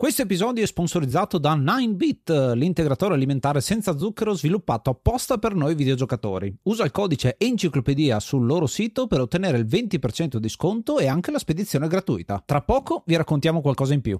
Questo 0.00 0.22
episodio 0.22 0.64
è 0.64 0.66
sponsorizzato 0.66 1.36
da 1.36 1.54
9bit, 1.54 2.54
l'integratore 2.54 3.12
alimentare 3.12 3.60
senza 3.60 3.98
zucchero 3.98 4.32
sviluppato 4.32 4.88
apposta 4.88 5.36
per 5.36 5.54
noi 5.54 5.74
videogiocatori. 5.74 6.56
Usa 6.62 6.84
il 6.84 6.90
codice 6.90 7.34
enciclopedia 7.36 8.18
sul 8.18 8.46
loro 8.46 8.66
sito 8.66 9.06
per 9.06 9.20
ottenere 9.20 9.58
il 9.58 9.66
20% 9.66 10.36
di 10.36 10.48
sconto 10.48 10.98
e 11.00 11.06
anche 11.06 11.30
la 11.30 11.38
spedizione 11.38 11.86
gratuita. 11.86 12.42
Tra 12.46 12.62
poco 12.62 13.02
vi 13.04 13.14
raccontiamo 13.14 13.60
qualcosa 13.60 13.92
in 13.92 14.00
più. 14.00 14.18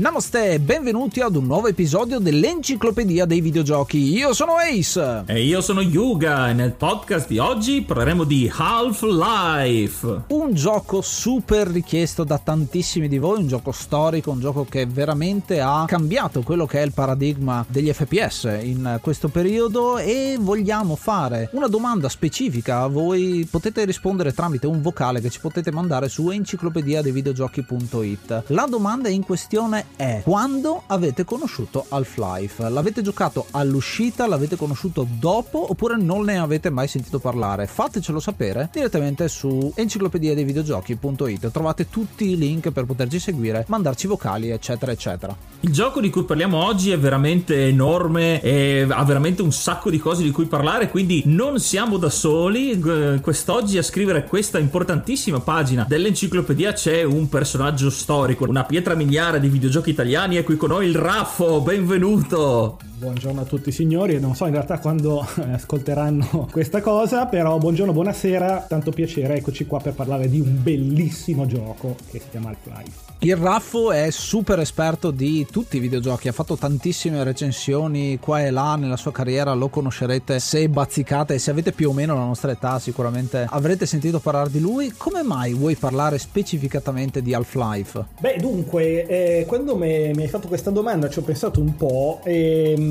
Namaste 0.00 0.52
e 0.52 0.60
benvenuti 0.60 1.20
ad 1.20 1.36
un 1.36 1.44
nuovo 1.44 1.66
episodio 1.66 2.20
dell'Enciclopedia 2.20 3.26
dei 3.26 3.42
videogiochi. 3.42 3.98
Io 3.98 4.32
sono 4.32 4.54
Ace. 4.54 5.24
E 5.26 5.42
io 5.44 5.60
sono 5.60 5.82
Yuga 5.82 6.48
e 6.48 6.54
nel 6.54 6.72
podcast 6.72 7.28
di 7.28 7.36
oggi 7.36 7.82
parleremo 7.82 8.24
di 8.24 8.50
Half-Life. 8.50 10.22
Un 10.28 10.54
gioco 10.54 11.02
super 11.02 11.66
richiesto 11.66 12.24
da 12.24 12.38
tantissimi 12.38 13.08
di 13.08 13.18
voi, 13.18 13.40
un 13.40 13.46
gioco 13.46 13.72
storico, 13.72 14.30
un 14.30 14.40
gioco 14.40 14.64
che 14.64 14.86
veramente 14.86 15.60
ha 15.60 15.84
cambiato 15.86 16.40
quello 16.40 16.64
che 16.64 16.80
è 16.80 16.82
il 16.82 16.92
paradigma 16.92 17.62
degli 17.68 17.92
FPS 17.92 18.58
in 18.62 19.00
questo 19.02 19.28
periodo 19.28 19.98
e 19.98 20.38
vogliamo 20.40 20.96
fare 20.96 21.50
una 21.52 21.66
domanda 21.66 22.08
specifica 22.08 22.80
a 22.80 22.86
voi. 22.86 23.46
Potete 23.50 23.84
rispondere 23.84 24.32
tramite 24.32 24.66
un 24.66 24.80
vocale 24.80 25.20
che 25.20 25.28
ci 25.28 25.40
potete 25.40 25.70
mandare 25.70 26.08
su 26.08 26.30
enciclopedia 26.30 27.02
dei 27.02 27.12
videogiochi.it. 27.12 28.44
La 28.46 28.64
domanda 28.66 29.10
in 29.10 29.24
questione 29.24 29.88
è 29.96 30.20
quando 30.24 30.82
avete 30.86 31.24
conosciuto 31.24 31.84
Half-Life? 31.88 32.68
L'avete 32.68 33.02
giocato 33.02 33.46
all'uscita, 33.50 34.26
l'avete 34.26 34.56
conosciuto 34.56 35.06
dopo 35.08 35.70
oppure 35.70 35.96
non 35.96 36.24
ne 36.24 36.38
avete 36.38 36.70
mai 36.70 36.88
sentito 36.88 37.18
parlare? 37.18 37.66
Fatecelo 37.66 38.20
sapere 38.20 38.68
direttamente 38.72 39.28
su 39.28 39.72
enciclopedia 39.74 40.34
dei 40.34 40.44
videogiochi.it. 40.44 41.50
Trovate 41.50 41.88
tutti 41.88 42.30
i 42.30 42.36
link 42.36 42.70
per 42.70 42.84
poterci 42.84 43.18
seguire, 43.18 43.64
mandarci 43.68 44.06
vocali, 44.06 44.50
eccetera, 44.50 44.92
eccetera. 44.92 45.36
Il 45.60 45.72
gioco 45.72 46.00
di 46.00 46.10
cui 46.10 46.24
parliamo 46.24 46.64
oggi 46.64 46.90
è 46.90 46.98
veramente 46.98 47.66
enorme 47.66 48.40
e 48.40 48.86
ha 48.88 49.04
veramente 49.04 49.42
un 49.42 49.52
sacco 49.52 49.90
di 49.90 49.98
cose 49.98 50.22
di 50.22 50.30
cui 50.30 50.46
parlare, 50.46 50.88
quindi 50.88 51.22
non 51.26 51.58
siamo 51.58 51.96
da 51.96 52.10
soli. 52.10 52.78
Quest'oggi 53.20 53.78
a 53.78 53.82
scrivere 53.82 54.24
questa 54.24 54.58
importantissima 54.58 55.40
pagina 55.40 55.84
dell'enciclopedia 55.88 56.72
c'è 56.72 57.02
un 57.02 57.28
personaggio 57.28 57.90
storico, 57.90 58.48
una 58.48 58.64
pietra 58.64 58.94
miliare 58.94 59.40
di 59.40 59.48
videogiochi 59.48 59.79
italiani. 59.88 60.36
È 60.36 60.44
qui 60.44 60.56
con 60.56 60.68
noi 60.68 60.88
il 60.88 60.94
Raffo, 60.94 61.62
benvenuto! 61.62 62.89
Buongiorno 63.00 63.40
a 63.40 63.44
tutti 63.44 63.72
signori, 63.72 64.20
non 64.20 64.34
so 64.34 64.44
in 64.44 64.52
realtà 64.52 64.78
quando 64.78 65.26
eh, 65.38 65.52
ascolteranno 65.52 66.48
questa 66.52 66.82
cosa, 66.82 67.24
però 67.24 67.56
buongiorno, 67.56 67.94
buonasera, 67.94 68.66
tanto 68.68 68.90
piacere, 68.90 69.36
eccoci 69.36 69.64
qua 69.64 69.80
per 69.80 69.94
parlare 69.94 70.28
di 70.28 70.38
un 70.38 70.62
bellissimo 70.62 71.46
gioco 71.46 71.96
che 72.10 72.18
si 72.18 72.26
chiama 72.28 72.50
Half-Life. 72.50 73.08
Il 73.22 73.36
Raffo 73.36 73.92
è 73.92 74.10
super 74.10 74.60
esperto 74.60 75.10
di 75.10 75.46
tutti 75.50 75.76
i 75.76 75.80
videogiochi, 75.80 76.28
ha 76.28 76.32
fatto 76.32 76.56
tantissime 76.56 77.22
recensioni 77.22 78.18
qua 78.18 78.42
e 78.42 78.50
là 78.50 78.76
nella 78.76 78.96
sua 78.96 79.12
carriera, 79.12 79.52
lo 79.52 79.68
conoscerete 79.68 80.38
se 80.38 80.68
bazzicate 80.68 81.34
e 81.34 81.38
se 81.38 81.50
avete 81.50 81.72
più 81.72 81.90
o 81.90 81.92
meno 81.92 82.14
la 82.14 82.24
nostra 82.24 82.50
età 82.50 82.78
sicuramente 82.78 83.46
avrete 83.48 83.84
sentito 83.84 84.20
parlare 84.20 84.50
di 84.50 84.58
lui. 84.58 84.92
Come 84.96 85.22
mai 85.22 85.52
vuoi 85.52 85.74
parlare 85.74 86.16
specificatamente 86.16 87.20
di 87.20 87.34
Half-Life? 87.34 88.04
Beh, 88.20 88.36
dunque, 88.38 89.06
eh, 89.06 89.44
quando 89.46 89.76
me- 89.76 90.12
mi 90.14 90.22
hai 90.22 90.28
fatto 90.28 90.48
questa 90.48 90.70
domanda 90.70 91.10
ci 91.10 91.18
ho 91.18 91.22
pensato 91.22 91.60
un 91.60 91.76
po' 91.76 92.20
e 92.24 92.74
mm, 92.78 92.89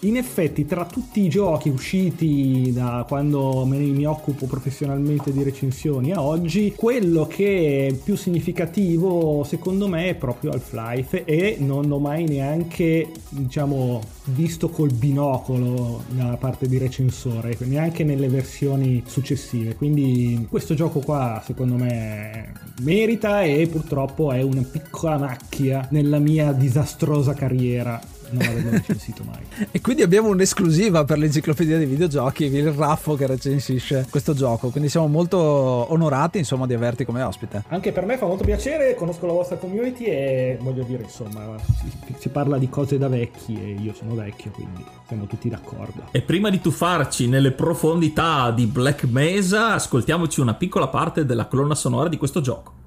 in 0.00 0.16
effetti 0.16 0.64
tra 0.64 0.84
tutti 0.84 1.24
i 1.24 1.28
giochi 1.28 1.68
usciti 1.68 2.70
da 2.72 3.04
quando 3.06 3.64
mi 3.64 4.04
occupo 4.04 4.46
professionalmente 4.46 5.32
di 5.32 5.42
recensioni 5.42 6.12
a 6.12 6.22
oggi, 6.22 6.72
quello 6.76 7.26
che 7.26 7.88
è 7.88 7.92
più 7.94 8.16
significativo 8.16 9.44
secondo 9.44 9.88
me 9.88 10.10
è 10.10 10.14
proprio 10.14 10.52
Half-Life 10.52 11.24
e 11.24 11.56
non 11.58 11.90
ho 11.90 11.98
mai 11.98 12.26
neanche, 12.26 13.10
diciamo, 13.30 14.00
visto 14.24 14.68
col 14.68 14.92
binocolo 14.92 16.04
da 16.10 16.36
parte 16.38 16.68
di 16.68 16.78
recensore, 16.78 17.56
neanche 17.60 18.04
nelle 18.04 18.28
versioni 18.28 19.02
successive. 19.06 19.74
Quindi 19.74 20.46
questo 20.48 20.74
gioco 20.74 21.00
qua 21.00 21.42
secondo 21.44 21.76
me 21.76 22.52
merita 22.82 23.42
e 23.42 23.66
purtroppo 23.66 24.32
è 24.32 24.42
una 24.42 24.62
piccola 24.62 25.18
macchia 25.18 25.86
nella 25.90 26.18
mia 26.18 26.52
disastrosa 26.52 27.34
carriera 27.34 28.00
non 28.30 28.46
averlo 28.46 28.70
recensito 28.70 29.24
mai. 29.24 29.46
E 29.70 29.80
quindi 29.80 30.02
abbiamo 30.02 30.28
un'esclusiva 30.28 31.04
per 31.04 31.18
l'enciclopedia 31.18 31.76
dei 31.76 31.86
videogiochi, 31.86 32.44
il 32.44 32.72
Raffo 32.72 33.14
che 33.14 33.26
recensisce 33.26 34.06
questo 34.08 34.34
gioco, 34.34 34.70
quindi 34.70 34.88
siamo 34.88 35.06
molto 35.06 35.38
onorati 35.38 36.38
insomma 36.38 36.66
di 36.66 36.74
averti 36.74 37.04
come 37.04 37.22
ospite. 37.22 37.64
Anche 37.68 37.92
per 37.92 38.04
me 38.04 38.16
fa 38.16 38.26
molto 38.26 38.44
piacere, 38.44 38.94
conosco 38.94 39.26
la 39.26 39.32
vostra 39.32 39.56
community 39.56 40.04
e 40.04 40.58
voglio 40.60 40.84
dire, 40.84 41.02
insomma, 41.02 41.56
si, 41.80 42.14
si 42.18 42.28
parla 42.28 42.58
di 42.58 42.68
cose 42.68 42.98
da 42.98 43.08
vecchi 43.08 43.54
e 43.54 43.76
io 43.80 43.92
sono 43.94 44.14
vecchio, 44.14 44.50
quindi 44.50 44.84
siamo 45.06 45.26
tutti 45.26 45.48
d'accordo. 45.48 46.08
E 46.10 46.22
prima 46.22 46.50
di 46.50 46.60
tuffarci 46.60 47.28
nelle 47.28 47.52
profondità 47.52 48.50
di 48.50 48.66
Black 48.66 49.04
Mesa, 49.04 49.74
ascoltiamoci 49.74 50.40
una 50.40 50.54
piccola 50.54 50.88
parte 50.88 51.24
della 51.24 51.46
colonna 51.46 51.74
sonora 51.74 52.08
di 52.08 52.16
questo 52.16 52.40
gioco. 52.40 52.86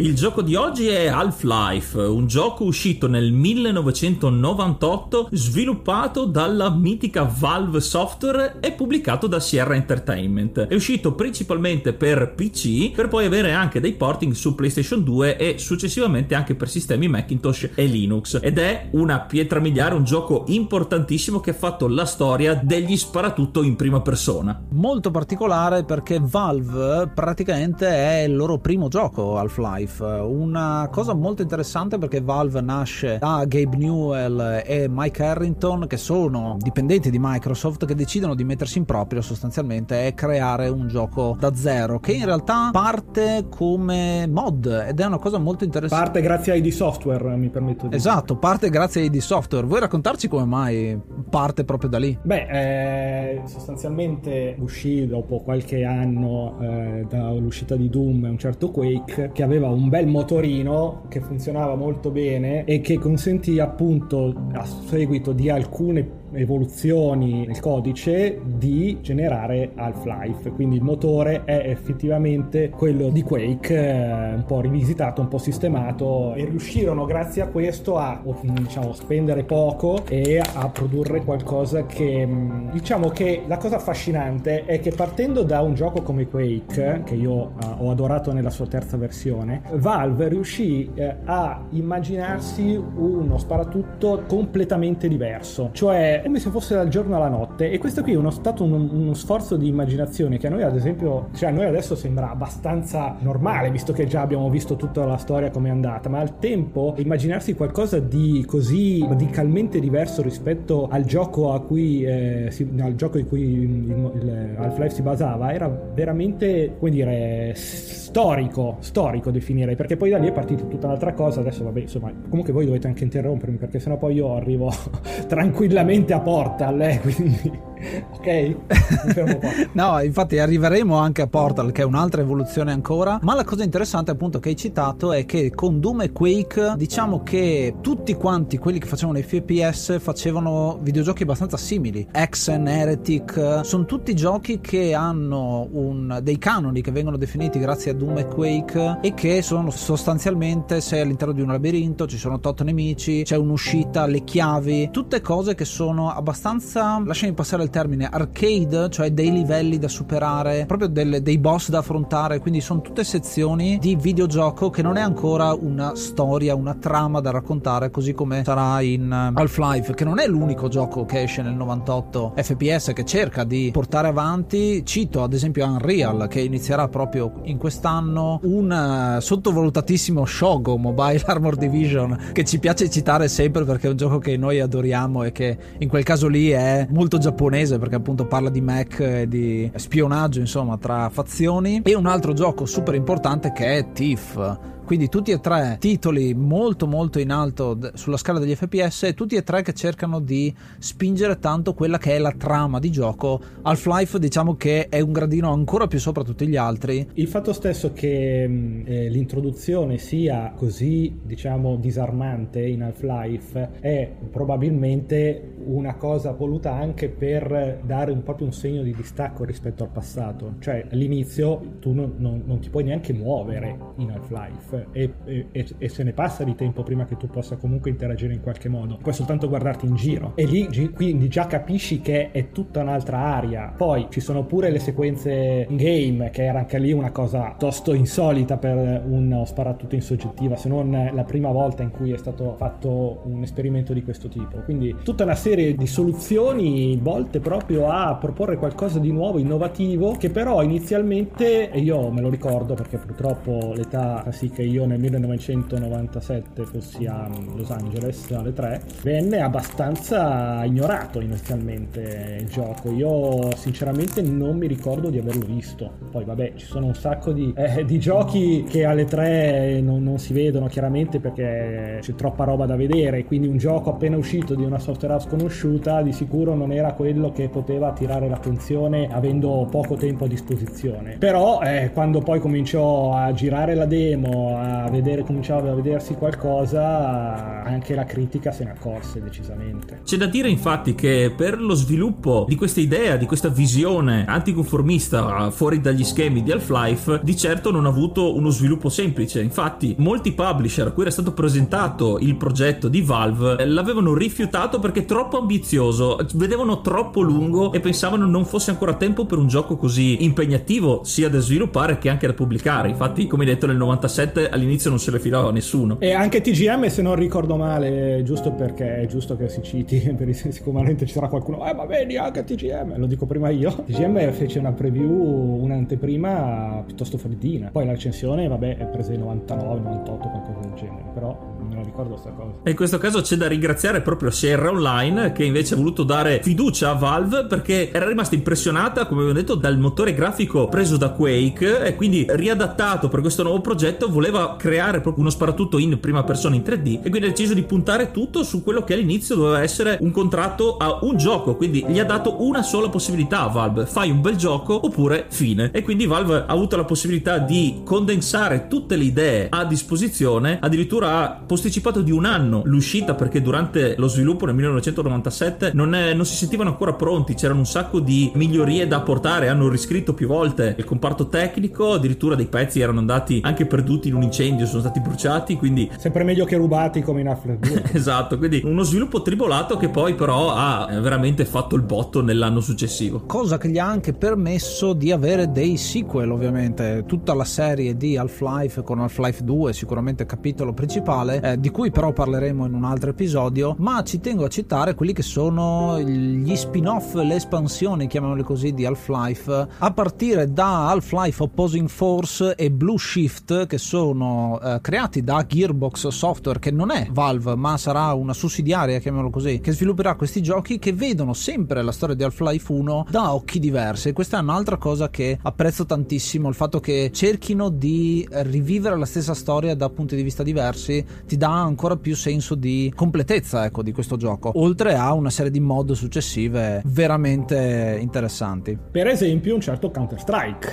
Il 0.00 0.14
gioco 0.14 0.42
di 0.42 0.54
oggi 0.54 0.86
è 0.86 1.08
Half-Life, 1.08 1.98
un 2.00 2.28
gioco 2.28 2.62
uscito 2.62 3.08
nel 3.08 3.32
1998, 3.32 5.30
sviluppato 5.32 6.24
dalla 6.24 6.70
mitica 6.70 7.24
Valve 7.24 7.80
Software 7.80 8.58
e 8.60 8.70
pubblicato 8.70 9.26
da 9.26 9.40
Sierra 9.40 9.74
Entertainment. 9.74 10.68
È 10.68 10.74
uscito 10.74 11.14
principalmente 11.14 11.94
per 11.94 12.32
PC, 12.36 12.92
per 12.92 13.08
poi 13.08 13.26
avere 13.26 13.50
anche 13.50 13.80
dei 13.80 13.94
porting 13.94 14.34
su 14.34 14.54
PlayStation 14.54 15.02
2 15.02 15.36
e 15.36 15.58
successivamente 15.58 16.36
anche 16.36 16.54
per 16.54 16.68
sistemi 16.68 17.08
Macintosh 17.08 17.70
e 17.74 17.86
Linux. 17.86 18.38
Ed 18.40 18.58
è 18.58 18.90
una 18.92 19.18
pietra 19.22 19.58
miliare, 19.58 19.96
un 19.96 20.04
gioco 20.04 20.44
importantissimo 20.46 21.40
che 21.40 21.50
ha 21.50 21.54
fatto 21.54 21.88
la 21.88 22.04
storia 22.04 22.54
degli 22.54 22.96
sparatutto 22.96 23.64
in 23.64 23.74
prima 23.74 24.00
persona. 24.00 24.62
Molto 24.74 25.10
particolare 25.10 25.82
perché 25.82 26.20
Valve 26.22 27.10
praticamente 27.12 27.88
è 27.88 28.22
il 28.22 28.36
loro 28.36 28.58
primo 28.58 28.86
gioco 28.86 29.36
Half-Life. 29.36 29.86
Half-Life, 29.88 30.04
una 30.04 30.88
cosa 30.92 31.14
molto 31.14 31.42
interessante 31.42 31.98
perché 31.98 32.20
Valve 32.20 32.60
nasce 32.60 33.18
da 33.18 33.44
Gabe 33.46 33.76
Newell 33.76 34.62
e 34.64 34.86
Mike 34.88 35.24
Harrington 35.24 35.86
che 35.86 35.96
sono 35.96 36.56
dipendenti 36.60 37.10
di 37.10 37.18
Microsoft 37.18 37.86
che 37.86 37.94
decidono 37.94 38.34
di 38.34 38.44
mettersi 38.44 38.78
in 38.78 38.84
proprio 38.84 39.22
sostanzialmente 39.22 40.06
e 40.06 40.14
creare 40.14 40.68
un 40.68 40.86
gioco 40.86 41.36
da 41.38 41.54
zero 41.54 41.98
che 41.98 42.12
in 42.12 42.24
realtà 42.26 42.68
parte 42.70 43.46
come 43.48 44.26
mod 44.28 44.66
ed 44.86 45.00
è 45.00 45.04
una 45.04 45.18
cosa 45.18 45.38
molto 45.38 45.64
interessante. 45.64 46.04
Parte 46.04 46.20
grazie 46.20 46.52
a 46.52 46.54
ID 46.56 46.68
Software, 46.68 47.36
mi 47.36 47.48
permetto 47.48 47.82
di 47.82 47.88
dire. 47.88 47.96
Esatto, 47.96 48.36
parte 48.36 48.68
grazie 48.68 49.02
a 49.02 49.04
ID 49.04 49.16
Software. 49.16 49.66
Vuoi 49.66 49.80
raccontarci 49.80 50.28
come 50.28 50.44
mai 50.44 51.00
parte 51.30 51.64
proprio 51.64 51.88
da 51.88 51.98
lì? 51.98 52.16
Beh, 52.20 52.46
eh, 52.50 53.42
sostanzialmente 53.46 54.56
uscì 54.58 55.06
dopo 55.06 55.38
qualche 55.38 55.84
anno 55.84 56.56
eh, 56.60 57.06
dall'uscita 57.08 57.76
di 57.76 57.88
Doom 57.88 58.24
un 58.24 58.38
certo 58.38 58.70
Quake 58.70 59.30
che 59.32 59.42
aveva 59.42 59.68
un 59.68 59.77
bel 59.86 60.06
motorino 60.06 61.02
che 61.08 61.20
funzionava 61.20 61.76
molto 61.76 62.10
bene 62.10 62.64
e 62.64 62.80
che 62.80 62.98
consentì 62.98 63.60
appunto 63.60 64.34
a 64.52 64.64
seguito 64.64 65.32
di 65.32 65.48
alcune 65.50 66.26
evoluzioni 66.32 67.46
nel 67.46 67.60
codice 67.60 68.40
di 68.44 68.98
generare 69.00 69.72
Half-Life. 69.74 70.50
Quindi 70.50 70.76
il 70.76 70.82
motore 70.82 71.44
è 71.44 71.62
effettivamente 71.66 72.70
quello 72.70 73.08
di 73.10 73.22
Quake, 73.22 73.74
eh, 73.74 74.34
un 74.34 74.44
po' 74.46 74.60
rivisitato, 74.60 75.20
un 75.20 75.28
po' 75.28 75.38
sistemato 75.38 76.34
e 76.34 76.44
riuscirono 76.44 77.04
grazie 77.04 77.42
a 77.42 77.48
questo 77.48 77.96
a 77.96 78.22
diciamo, 78.42 78.92
spendere 78.92 79.44
poco 79.44 80.04
e 80.08 80.38
a 80.38 80.68
produrre 80.68 81.24
qualcosa 81.24 81.86
che 81.86 82.26
mm, 82.26 82.70
diciamo 82.70 83.08
che 83.08 83.42
la 83.46 83.56
cosa 83.56 83.76
affascinante 83.76 84.64
è 84.64 84.80
che 84.80 84.90
partendo 84.90 85.42
da 85.42 85.60
un 85.60 85.74
gioco 85.74 86.02
come 86.02 86.26
Quake, 86.28 87.02
che 87.04 87.14
io 87.14 87.32
uh, 87.32 87.52
ho 87.78 87.90
adorato 87.90 88.32
nella 88.32 88.50
sua 88.50 88.66
terza 88.66 88.96
versione, 88.96 89.62
Valve 89.72 90.28
riuscì 90.28 90.90
uh, 90.94 91.02
a 91.24 91.64
immaginarsi 91.70 92.74
uno 92.74 93.38
sparatutto 93.38 94.24
completamente 94.26 95.08
diverso, 95.08 95.70
cioè 95.72 96.17
come 96.24 96.38
se 96.38 96.50
fosse 96.50 96.74
dal 96.74 96.88
giorno 96.88 97.16
alla 97.16 97.28
notte. 97.28 97.70
E 97.70 97.78
questo 97.78 98.02
qui 98.02 98.12
è 98.12 98.16
uno, 98.16 98.30
stato 98.30 98.64
un, 98.64 98.72
uno 98.72 99.14
sforzo 99.14 99.56
di 99.56 99.68
immaginazione 99.68 100.38
che 100.38 100.46
a 100.46 100.50
noi 100.50 100.62
ad 100.62 100.76
esempio, 100.76 101.28
cioè 101.34 101.50
a 101.50 101.52
noi 101.52 101.66
adesso 101.66 101.94
sembra 101.94 102.30
abbastanza 102.30 103.16
normale 103.20 103.70
visto 103.70 103.92
che 103.92 104.06
già 104.06 104.20
abbiamo 104.20 104.48
visto 104.50 104.76
tutta 104.76 105.04
la 105.04 105.16
storia 105.16 105.50
come 105.50 105.68
è 105.68 105.70
andata, 105.70 106.08
ma 106.08 106.20
al 106.20 106.38
tempo 106.38 106.94
immaginarsi 106.96 107.54
qualcosa 107.54 107.98
di 107.98 108.44
così 108.46 109.04
radicalmente 109.06 109.80
diverso 109.80 110.22
rispetto 110.22 110.88
al 110.90 111.04
gioco 111.04 111.52
a 111.52 111.60
cui 111.60 112.04
eh, 112.04 112.48
si, 112.50 112.68
al 112.80 112.94
gioco 112.94 113.18
in 113.18 113.28
cui 113.28 113.40
il, 113.40 114.10
il 114.20 114.54
Half-Life 114.56 114.94
si 114.94 115.02
basava 115.02 115.52
era 115.52 115.68
veramente, 115.68 116.76
come 116.78 116.90
dire, 116.90 117.52
storico, 117.54 118.76
storico 118.80 119.30
definirei, 119.30 119.76
perché 119.76 119.96
poi 119.96 120.10
da 120.10 120.18
lì 120.18 120.28
è 120.28 120.32
partita 120.32 120.64
tutta 120.64 120.86
un'altra 120.86 121.12
cosa, 121.12 121.40
adesso 121.40 121.64
vabbè, 121.64 121.80
insomma, 121.80 122.12
comunque 122.28 122.52
voi 122.52 122.64
dovete 122.64 122.86
anche 122.86 123.04
interrompermi 123.04 123.56
perché 123.56 123.78
sennò 123.78 123.96
poi 123.96 124.14
io 124.14 124.34
arrivo 124.34 124.72
tranquillamente 125.28 126.07
a 126.12 126.20
Portal, 126.20 126.80
eh, 126.80 127.00
quindi 127.02 127.60
ok? 128.10 129.70
no, 129.72 130.00
infatti 130.02 130.38
arriveremo 130.38 130.96
anche 130.96 131.22
a 131.22 131.26
Portal, 131.26 131.72
che 131.72 131.82
è 131.82 131.84
un'altra 131.84 132.20
evoluzione 132.20 132.72
ancora. 132.72 133.18
Ma 133.22 133.34
la 133.34 133.44
cosa 133.44 133.64
interessante, 133.64 134.10
appunto, 134.10 134.38
che 134.38 134.50
hai 134.50 134.56
citato 134.56 135.12
è 135.12 135.24
che 135.24 135.52
con 135.54 135.80
Doom 135.80 136.02
e 136.02 136.12
Quake, 136.12 136.74
diciamo 136.76 137.22
che 137.22 137.76
tutti 137.80 138.14
quanti 138.14 138.58
quelli 138.58 138.78
che 138.78 138.86
facevano 138.86 139.18
FPS 139.18 140.00
facevano 140.00 140.78
videogiochi 140.80 141.22
abbastanza 141.22 141.56
simili. 141.56 142.06
Exen, 142.12 142.66
Heretic, 142.66 143.60
sono 143.62 143.84
tutti 143.84 144.14
giochi 144.14 144.60
che 144.60 144.94
hanno 144.94 145.68
un, 145.72 146.18
dei 146.22 146.38
canoni 146.38 146.82
che 146.82 146.90
vengono 146.90 147.16
definiti 147.16 147.58
grazie 147.58 147.92
a 147.92 147.94
Doom 147.94 148.18
e 148.18 148.26
Quake 148.26 148.98
e 149.02 149.14
che 149.14 149.42
sono 149.42 149.70
sostanzialmente 149.70 150.80
sei 150.80 151.00
all'interno 151.00 151.34
di 151.34 151.40
un 151.40 151.48
labirinto, 151.48 152.06
ci 152.06 152.18
sono 152.18 152.40
tot 152.40 152.62
nemici, 152.62 153.22
c'è 153.22 153.36
un'uscita, 153.36 154.06
le 154.06 154.24
chiavi, 154.24 154.90
tutte 154.90 155.20
cose 155.20 155.54
che 155.54 155.64
sono 155.64 156.10
abbastanza, 156.10 157.02
lasciami 157.04 157.32
passare 157.32 157.62
il 157.62 157.67
termine, 157.70 158.08
arcade, 158.10 158.88
cioè 158.90 159.10
dei 159.12 159.32
livelli 159.32 159.78
da 159.78 159.88
superare, 159.88 160.64
proprio 160.66 160.88
delle, 160.88 161.22
dei 161.22 161.38
boss 161.38 161.68
da 161.68 161.78
affrontare, 161.78 162.38
quindi 162.38 162.60
sono 162.60 162.80
tutte 162.80 163.04
sezioni 163.04 163.78
di 163.78 163.96
videogioco 163.96 164.70
che 164.70 164.82
non 164.82 164.96
è 164.96 165.00
ancora 165.00 165.52
una 165.54 165.94
storia, 165.94 166.54
una 166.54 166.74
trama 166.74 167.20
da 167.20 167.30
raccontare, 167.30 167.90
così 167.90 168.12
come 168.12 168.42
sarà 168.44 168.80
in 168.80 169.10
eh, 169.10 169.40
Half-Life, 169.40 169.94
che 169.94 170.04
non 170.04 170.18
è 170.18 170.26
l'unico 170.26 170.68
gioco 170.68 171.04
che 171.04 171.22
esce 171.22 171.42
nel 171.42 171.54
98 171.54 172.32
FPS 172.36 172.92
che 172.94 173.04
cerca 173.04 173.44
di 173.44 173.70
portare 173.72 174.08
avanti. 174.08 174.84
Cito 174.84 175.22
ad 175.22 175.32
esempio 175.32 175.66
Unreal, 175.66 176.26
che 176.28 176.40
inizierà 176.40 176.88
proprio 176.88 177.40
in 177.44 177.58
quest'anno, 177.58 178.40
un 178.42 179.16
uh, 179.16 179.20
sottovalutatissimo 179.20 180.24
Shogo 180.24 180.76
Mobile 180.76 181.22
Armor 181.26 181.56
Division, 181.56 182.30
che 182.32 182.44
ci 182.44 182.58
piace 182.58 182.88
citare 182.90 183.28
sempre 183.28 183.64
perché 183.64 183.88
è 183.88 183.90
un 183.90 183.96
gioco 183.96 184.18
che 184.18 184.36
noi 184.36 184.60
adoriamo 184.60 185.24
e 185.24 185.32
che 185.32 185.56
in 185.78 185.88
quel 185.88 186.02
caso 186.02 186.28
lì 186.28 186.50
è 186.50 186.86
molto 186.90 187.18
giapponese 187.18 187.57
perché 187.66 187.96
appunto 187.96 188.26
parla 188.26 188.50
di 188.50 188.60
Mac 188.60 189.00
e 189.00 189.26
di 189.26 189.70
spionaggio 189.74 190.40
insomma 190.40 190.76
tra 190.76 191.08
fazioni. 191.08 191.80
E 191.82 191.94
un 191.94 192.06
altro 192.06 192.32
gioco 192.32 192.66
super 192.66 192.94
importante 192.94 193.52
che 193.52 193.78
è 193.78 193.92
Thief 193.92 194.76
quindi 194.88 195.10
tutti 195.10 195.32
e 195.32 195.38
tre 195.38 195.76
titoli 195.78 196.32
molto 196.32 196.86
molto 196.86 197.18
in 197.18 197.30
alto 197.30 197.78
sulla 197.92 198.16
scala 198.16 198.38
degli 198.38 198.54
FPS 198.54 199.12
tutti 199.14 199.34
e 199.34 199.42
tre 199.42 199.60
che 199.60 199.74
cercano 199.74 200.18
di 200.18 200.50
spingere 200.78 201.38
tanto 201.38 201.74
quella 201.74 201.98
che 201.98 202.16
è 202.16 202.18
la 202.18 202.32
trama 202.32 202.78
di 202.78 202.90
gioco. 202.90 203.38
Half-Life 203.60 204.18
diciamo 204.18 204.54
che 204.56 204.88
è 204.88 205.00
un 205.00 205.12
gradino 205.12 205.52
ancora 205.52 205.86
più 205.88 205.98
sopra 205.98 206.22
tutti 206.22 206.48
gli 206.48 206.56
altri. 206.56 207.06
Il 207.12 207.28
fatto 207.28 207.52
stesso 207.52 207.92
che 207.92 208.48
mh, 208.48 208.84
eh, 208.86 209.08
l'introduzione 209.10 209.98
sia 209.98 210.54
così 210.56 211.20
diciamo 211.22 211.76
disarmante 211.76 212.64
in 212.64 212.80
Half-Life 212.80 213.72
è 213.80 214.10
probabilmente 214.30 215.56
una 215.66 215.96
cosa 215.96 216.32
voluta 216.32 216.72
anche 216.72 217.10
per 217.10 217.80
dare 217.84 218.10
un, 218.10 218.22
proprio 218.22 218.46
un 218.46 218.54
segno 218.54 218.82
di 218.82 218.94
distacco 218.94 219.44
rispetto 219.44 219.82
al 219.82 219.90
passato. 219.90 220.54
Cioè 220.60 220.86
all'inizio 220.90 221.76
tu 221.78 221.92
non, 221.92 222.14
non, 222.16 222.42
non 222.46 222.58
ti 222.60 222.70
puoi 222.70 222.84
neanche 222.84 223.12
muovere 223.12 223.76
in 223.96 224.12
Half-Life 224.12 224.77
e, 224.92 225.12
e, 225.24 225.66
e, 225.78 225.88
se 225.88 226.02
ne 226.02 226.12
passa 226.12 226.44
di 226.44 226.54
tempo 226.54 226.82
prima 226.82 227.04
che 227.04 227.16
tu 227.16 227.26
possa 227.26 227.56
comunque 227.56 227.90
interagire 227.90 228.32
in 228.32 228.40
qualche 228.40 228.68
modo. 228.68 228.98
Puoi 229.00 229.14
soltanto 229.14 229.48
guardarti 229.48 229.86
in 229.86 229.94
giro. 229.94 230.32
E 230.34 230.44
lì 230.44 230.68
quindi 230.94 231.28
già 231.28 231.46
capisci 231.46 232.00
che 232.00 232.30
è 232.30 232.50
tutta 232.50 232.82
un'altra 232.82 233.18
aria. 233.18 233.72
Poi 233.76 234.06
ci 234.10 234.20
sono 234.20 234.44
pure 234.44 234.70
le 234.70 234.78
sequenze 234.78 235.66
in 235.68 235.76
game, 235.76 236.30
che 236.30 236.44
era 236.44 236.60
anche 236.60 236.78
lì 236.78 236.92
una 236.92 237.10
cosa 237.10 237.48
piuttosto 237.48 237.92
insolita 237.94 238.56
per 238.56 239.02
uno 239.06 239.44
sparatutto 239.44 239.94
in 239.94 240.02
soggettiva, 240.02 240.56
se 240.56 240.68
non 240.68 241.10
la 241.12 241.24
prima 241.24 241.50
volta 241.50 241.82
in 241.82 241.90
cui 241.90 242.12
è 242.12 242.16
stato 242.16 242.54
fatto 242.56 243.22
un 243.24 243.42
esperimento 243.42 243.92
di 243.92 244.02
questo 244.02 244.28
tipo. 244.28 244.58
Quindi 244.58 244.94
tutta 245.02 245.24
una 245.24 245.34
serie 245.34 245.74
di 245.74 245.86
soluzioni 245.86 246.98
volte 247.00 247.40
proprio 247.40 247.88
a 247.88 248.16
proporre 248.16 248.56
qualcosa 248.56 248.98
di 248.98 249.12
nuovo, 249.12 249.38
innovativo, 249.38 250.12
che 250.12 250.30
però 250.30 250.62
inizialmente, 250.62 251.70
e 251.70 251.80
io 251.80 252.10
me 252.10 252.20
lo 252.20 252.28
ricordo 252.28 252.74
perché 252.74 252.98
purtroppo 252.98 253.72
l'età 253.74 254.22
fa 254.24 254.32
sì 254.32 254.50
che 254.50 254.62
io 254.68 254.86
nel 254.86 255.00
1997 255.00 256.64
fossi 256.64 257.06
a 257.06 257.28
Los 257.54 257.70
Angeles 257.70 258.30
alle 258.32 258.52
3, 258.52 258.80
venne 259.02 259.40
abbastanza 259.40 260.64
ignorato 260.64 261.20
inizialmente 261.20 262.38
il 262.40 262.48
gioco. 262.48 262.90
Io 262.92 263.54
sinceramente 263.56 264.22
non 264.22 264.56
mi 264.56 264.66
ricordo 264.66 265.10
di 265.10 265.18
averlo 265.18 265.46
visto. 265.46 265.90
Poi 266.10 266.24
vabbè, 266.24 266.52
ci 266.56 266.66
sono 266.66 266.86
un 266.86 266.94
sacco 266.94 267.32
di, 267.32 267.52
eh, 267.56 267.84
di 267.84 267.98
giochi 267.98 268.64
che 268.68 268.84
alle 268.84 269.04
3 269.04 269.80
non, 269.80 270.02
non, 270.02 270.18
si 270.18 270.32
vedono 270.32 270.66
chiaramente 270.66 271.20
perché 271.20 271.98
c'è 272.00 272.14
troppa 272.14 272.44
roba 272.44 272.66
da 272.66 272.76
vedere, 272.76 273.24
quindi 273.24 273.46
un 273.46 273.56
gioco 273.56 273.90
appena 273.90 274.16
uscito 274.16 274.54
di 274.54 274.62
una 274.62 274.78
software 274.78 275.14
house 275.14 275.28
conosciuta 275.28 276.02
di 276.02 276.12
sicuro 276.12 276.54
non 276.54 276.72
era 276.72 276.92
quello 276.92 277.32
che 277.32 277.48
poteva 277.48 277.88
attirare 277.88 278.28
l'attenzione 278.28 279.08
avendo 279.10 279.66
poco 279.70 279.94
tempo 279.94 280.24
a 280.24 280.28
disposizione. 280.28 281.16
Però 281.18 281.60
eh, 281.60 281.90
quando 281.92 282.20
poi 282.20 282.40
cominciò 282.40 283.14
a 283.14 283.32
girare 283.32 283.74
la 283.74 283.86
demo, 283.86 284.57
a 284.58 284.88
vedere, 284.90 285.24
cominciava 285.24 285.70
a 285.70 285.74
vedersi 285.74 286.14
qualcosa, 286.14 287.62
anche 287.62 287.94
la 287.94 288.04
critica 288.04 288.52
se 288.52 288.64
ne 288.64 288.70
accorse 288.70 289.22
decisamente. 289.22 290.00
C'è 290.04 290.16
da 290.16 290.26
dire 290.26 290.48
infatti 290.48 290.94
che 290.94 291.32
per 291.36 291.60
lo 291.60 291.74
sviluppo 291.74 292.44
di 292.48 292.54
questa 292.54 292.80
idea, 292.80 293.16
di 293.16 293.26
questa 293.26 293.48
visione 293.48 294.24
anticonformista 294.26 295.50
fuori 295.50 295.80
dagli 295.80 296.04
schemi 296.04 296.42
di 296.42 296.52
Half-Life, 296.52 297.20
di 297.22 297.36
certo 297.36 297.70
non 297.70 297.86
ha 297.86 297.88
avuto 297.88 298.34
uno 298.34 298.50
sviluppo 298.50 298.88
semplice. 298.88 299.42
Infatti, 299.42 299.94
molti 299.98 300.32
publisher 300.32 300.86
a 300.88 300.90
cui 300.90 301.02
era 301.02 301.10
stato 301.10 301.32
presentato 301.32 302.18
il 302.18 302.36
progetto 302.36 302.88
di 302.88 303.02
Valve 303.02 303.64
l'avevano 303.66 304.14
rifiutato 304.14 304.78
perché 304.78 305.04
troppo 305.04 305.38
ambizioso, 305.38 306.18
vedevano 306.34 306.80
troppo 306.80 307.20
lungo 307.20 307.72
e 307.72 307.80
pensavano 307.80 308.26
non 308.26 308.44
fosse 308.44 308.70
ancora 308.70 308.94
tempo 308.94 309.26
per 309.26 309.38
un 309.38 309.48
gioco 309.48 309.76
così 309.76 310.24
impegnativo 310.24 311.02
sia 311.04 311.28
da 311.28 311.38
sviluppare 311.38 311.98
che 311.98 312.08
anche 312.08 312.26
da 312.26 312.32
pubblicare. 312.32 312.88
Infatti, 312.88 313.26
come 313.26 313.44
detto, 313.44 313.66
nel 313.66 313.76
97 313.76 314.47
all'inizio 314.50 314.90
non 314.90 314.98
se 314.98 315.10
le 315.10 315.18
filava 315.18 315.50
nessuno. 315.50 315.98
E 316.00 316.12
anche 316.12 316.40
TGM, 316.40 316.86
se 316.86 317.02
non 317.02 317.14
ricordo 317.14 317.56
male, 317.56 318.22
giusto 318.24 318.52
perché 318.52 319.02
è 319.02 319.06
giusto 319.06 319.36
che 319.36 319.48
si 319.48 319.62
citi, 319.62 319.98
per 320.16 320.34
sicuramente 320.34 321.06
ci 321.06 321.12
sarà 321.12 321.28
qualcuno, 321.28 321.66
eh 321.68 321.74
ma 321.74 321.84
vedi 321.86 322.16
anche 322.16 322.44
TGM, 322.44 322.96
lo 322.96 323.06
dico 323.06 323.26
prima 323.26 323.48
io. 323.50 323.84
TGM 323.86 324.30
fece 324.32 324.58
una 324.58 324.72
preview, 324.72 325.10
un'anteprima 325.10 326.82
piuttosto 326.86 327.18
freddina. 327.18 327.70
Poi 327.70 327.84
la 327.86 327.92
recensione, 327.92 328.48
vabbè, 328.48 328.76
è 328.76 328.84
presa 328.86 329.12
in 329.12 329.20
99, 329.20 329.80
98, 329.80 330.28
qualcosa 330.28 330.60
del 330.60 330.74
genere, 330.74 331.04
però 331.12 331.56
me 331.68 331.76
la 331.76 331.82
ricordo 331.82 332.16
sta 332.16 332.30
cosa. 332.30 332.50
E 332.62 332.70
in 332.70 332.76
questo 332.76 332.98
caso 332.98 333.20
c'è 333.20 333.36
da 333.36 333.46
ringraziare 333.46 334.00
proprio 334.00 334.30
Sierra 334.30 334.70
Online 334.70 335.32
che 335.32 335.44
invece 335.44 335.74
ha 335.74 335.76
voluto 335.76 336.02
dare 336.02 336.40
fiducia 336.42 336.90
a 336.90 336.94
Valve 336.94 337.46
perché 337.46 337.90
era 337.92 338.06
rimasta 338.06 338.34
impressionata, 338.34 339.06
come 339.06 339.20
abbiamo 339.20 339.38
detto, 339.38 339.54
dal 339.54 339.78
motore 339.78 340.14
grafico 340.14 340.68
preso 340.68 340.96
da 340.96 341.10
Quake 341.10 341.84
e 341.84 341.94
quindi 341.94 342.26
riadattato 342.28 343.08
per 343.08 343.20
questo 343.20 343.42
nuovo 343.42 343.60
progetto 343.60 344.08
voleva 344.10 344.56
creare 344.56 345.00
proprio 345.00 345.22
uno 345.22 345.30
sparatutto 345.30 345.78
in 345.78 345.98
prima 346.00 346.24
persona 346.24 346.54
in 346.54 346.62
3D 346.62 347.00
e 347.02 347.10
quindi 347.10 347.26
ha 347.26 347.30
deciso 347.30 347.54
di 347.54 347.62
puntare 347.62 348.10
tutto 348.10 348.42
su 348.42 348.62
quello 348.62 348.82
che 348.82 348.94
all'inizio 348.94 349.34
doveva 349.34 349.62
essere 349.62 349.98
un 350.00 350.10
contratto 350.10 350.76
a 350.76 350.98
un 351.02 351.16
gioco, 351.16 351.56
quindi 351.56 351.84
gli 351.86 351.98
ha 351.98 352.04
dato 352.04 352.42
una 352.42 352.62
sola 352.62 352.88
possibilità 352.88 353.42
a 353.42 353.48
Valve, 353.48 353.86
fai 353.86 354.10
un 354.10 354.20
bel 354.20 354.36
gioco 354.36 354.86
oppure 354.86 355.26
fine. 355.28 355.70
E 355.72 355.82
quindi 355.82 356.06
Valve 356.06 356.36
ha 356.36 356.46
avuto 356.46 356.76
la 356.76 356.84
possibilità 356.84 357.38
di 357.38 357.82
condensare 357.84 358.66
tutte 358.68 358.96
le 358.96 359.04
idee 359.04 359.46
a 359.50 359.64
disposizione, 359.64 360.58
addirittura 360.60 361.18
ha 361.18 361.42
posticipato 361.58 362.02
di 362.02 362.12
un 362.12 362.24
anno 362.24 362.62
l'uscita 362.66 363.16
perché 363.16 363.42
durante 363.42 363.96
lo 363.98 364.06
sviluppo 364.06 364.46
nel 364.46 364.54
1997 364.54 365.72
non, 365.74 365.92
è, 365.92 366.14
non 366.14 366.24
si 366.24 366.36
sentivano 366.36 366.70
ancora 366.70 366.92
pronti, 366.92 367.34
c'erano 367.34 367.58
un 367.58 367.66
sacco 367.66 367.98
di 367.98 368.30
migliorie 368.34 368.86
da 368.86 368.98
apportare, 368.98 369.48
hanno 369.48 369.68
riscritto 369.68 370.14
più 370.14 370.28
volte 370.28 370.76
il 370.78 370.84
comparto 370.84 371.26
tecnico, 371.26 371.94
addirittura 371.94 372.36
dei 372.36 372.46
pezzi 372.46 372.78
erano 372.78 373.00
andati 373.00 373.40
anche 373.42 373.66
perduti 373.66 374.06
in 374.06 374.14
un 374.14 374.22
incendio, 374.22 374.66
sono 374.66 374.82
stati 374.82 375.00
bruciati, 375.00 375.56
quindi... 375.56 375.90
Sempre 375.98 376.22
meglio 376.22 376.44
che 376.44 376.56
rubati 376.56 377.02
come 377.02 377.22
in 377.22 377.28
Half-Life 377.28 377.68
2. 377.68 377.82
esatto, 377.98 378.38
quindi 378.38 378.62
uno 378.64 378.84
sviluppo 378.84 379.20
tribolato 379.20 379.76
che 379.76 379.88
poi 379.88 380.14
però 380.14 380.52
ha 380.52 380.86
veramente 381.00 381.44
fatto 381.44 381.74
il 381.74 381.82
botto 381.82 382.22
nell'anno 382.22 382.60
successivo. 382.60 383.22
Cosa 383.26 383.58
che 383.58 383.68
gli 383.68 383.78
ha 383.78 383.86
anche 383.86 384.12
permesso 384.12 384.92
di 384.92 385.10
avere 385.10 385.50
dei 385.50 385.76
sequel, 385.76 386.30
ovviamente, 386.30 387.02
tutta 387.04 387.34
la 387.34 387.44
serie 387.44 387.96
di 387.96 388.16
Half-Life 388.16 388.84
con 388.84 389.00
Half-Life 389.00 389.42
2, 389.42 389.72
sicuramente 389.72 390.24
capitolo 390.24 390.72
principale, 390.72 391.40
eh, 391.48 391.58
di 391.58 391.70
cui 391.70 391.90
però 391.90 392.12
parleremo 392.12 392.66
in 392.66 392.74
un 392.74 392.84
altro 392.84 393.10
episodio, 393.10 393.74
ma 393.78 394.02
ci 394.02 394.20
tengo 394.20 394.44
a 394.44 394.48
citare 394.48 394.94
quelli 394.94 395.12
che 395.12 395.22
sono 395.22 395.98
gli 395.98 396.54
spin-off, 396.54 397.14
le 397.14 397.36
espansioni, 397.36 398.06
chiamiamole 398.06 398.42
così, 398.42 398.72
di 398.72 398.84
Half-Life, 398.84 399.68
a 399.78 399.90
partire 399.92 400.52
da 400.52 400.88
Half-Life 400.88 401.42
Opposing 401.42 401.88
Force 401.88 402.54
e 402.54 402.70
Blue 402.70 402.98
Shift, 402.98 403.66
che 403.66 403.78
sono 403.78 404.60
eh, 404.62 404.80
creati 404.80 405.22
da 405.22 405.44
Gearbox 405.46 406.08
Software, 406.08 406.58
che 406.58 406.70
non 406.70 406.90
è 406.90 407.08
Valve, 407.10 407.56
ma 407.56 407.76
sarà 407.78 408.12
una 408.12 408.34
sussidiaria, 408.34 408.98
chiamiamolo 408.98 409.30
così, 409.30 409.60
che 409.60 409.72
svilupperà 409.72 410.14
questi 410.14 410.42
giochi 410.42 410.78
che 410.78 410.92
vedono 410.92 411.32
sempre 411.32 411.82
la 411.82 411.92
storia 411.92 412.14
di 412.14 412.24
Half-Life 412.24 412.70
1 412.70 413.06
da 413.10 413.32
occhi 413.32 413.58
diversi. 413.58 414.08
E 414.08 414.12
questa 414.12 414.38
è 414.38 414.42
un'altra 414.42 414.76
cosa 414.76 415.08
che 415.08 415.38
apprezzo 415.40 415.86
tantissimo, 415.86 416.48
il 416.48 416.54
fatto 416.54 416.80
che 416.80 417.10
cerchino 417.12 417.70
di 417.70 418.26
rivivere 418.30 418.98
la 418.98 419.06
stessa 419.06 419.34
storia 419.34 419.74
da 419.74 419.88
punti 419.88 420.16
di 420.16 420.22
vista 420.22 420.42
diversi, 420.42 421.04
ti 421.26 421.36
dà 421.38 421.52
ancora 421.52 421.96
più 421.96 422.16
senso 422.16 422.56
di 422.56 422.92
completezza 422.94 423.64
ecco, 423.64 423.82
di 423.82 423.92
questo 423.92 424.16
gioco, 424.16 424.50
oltre 424.56 424.96
a 424.96 425.12
una 425.12 425.30
serie 425.30 425.52
di 425.52 425.60
mod 425.60 425.92
successive 425.92 426.82
veramente 426.84 427.96
interessanti. 428.00 428.76
Per 428.90 429.06
esempio 429.06 429.54
un 429.54 429.60
certo 429.60 429.90
Counter-Strike, 429.92 430.72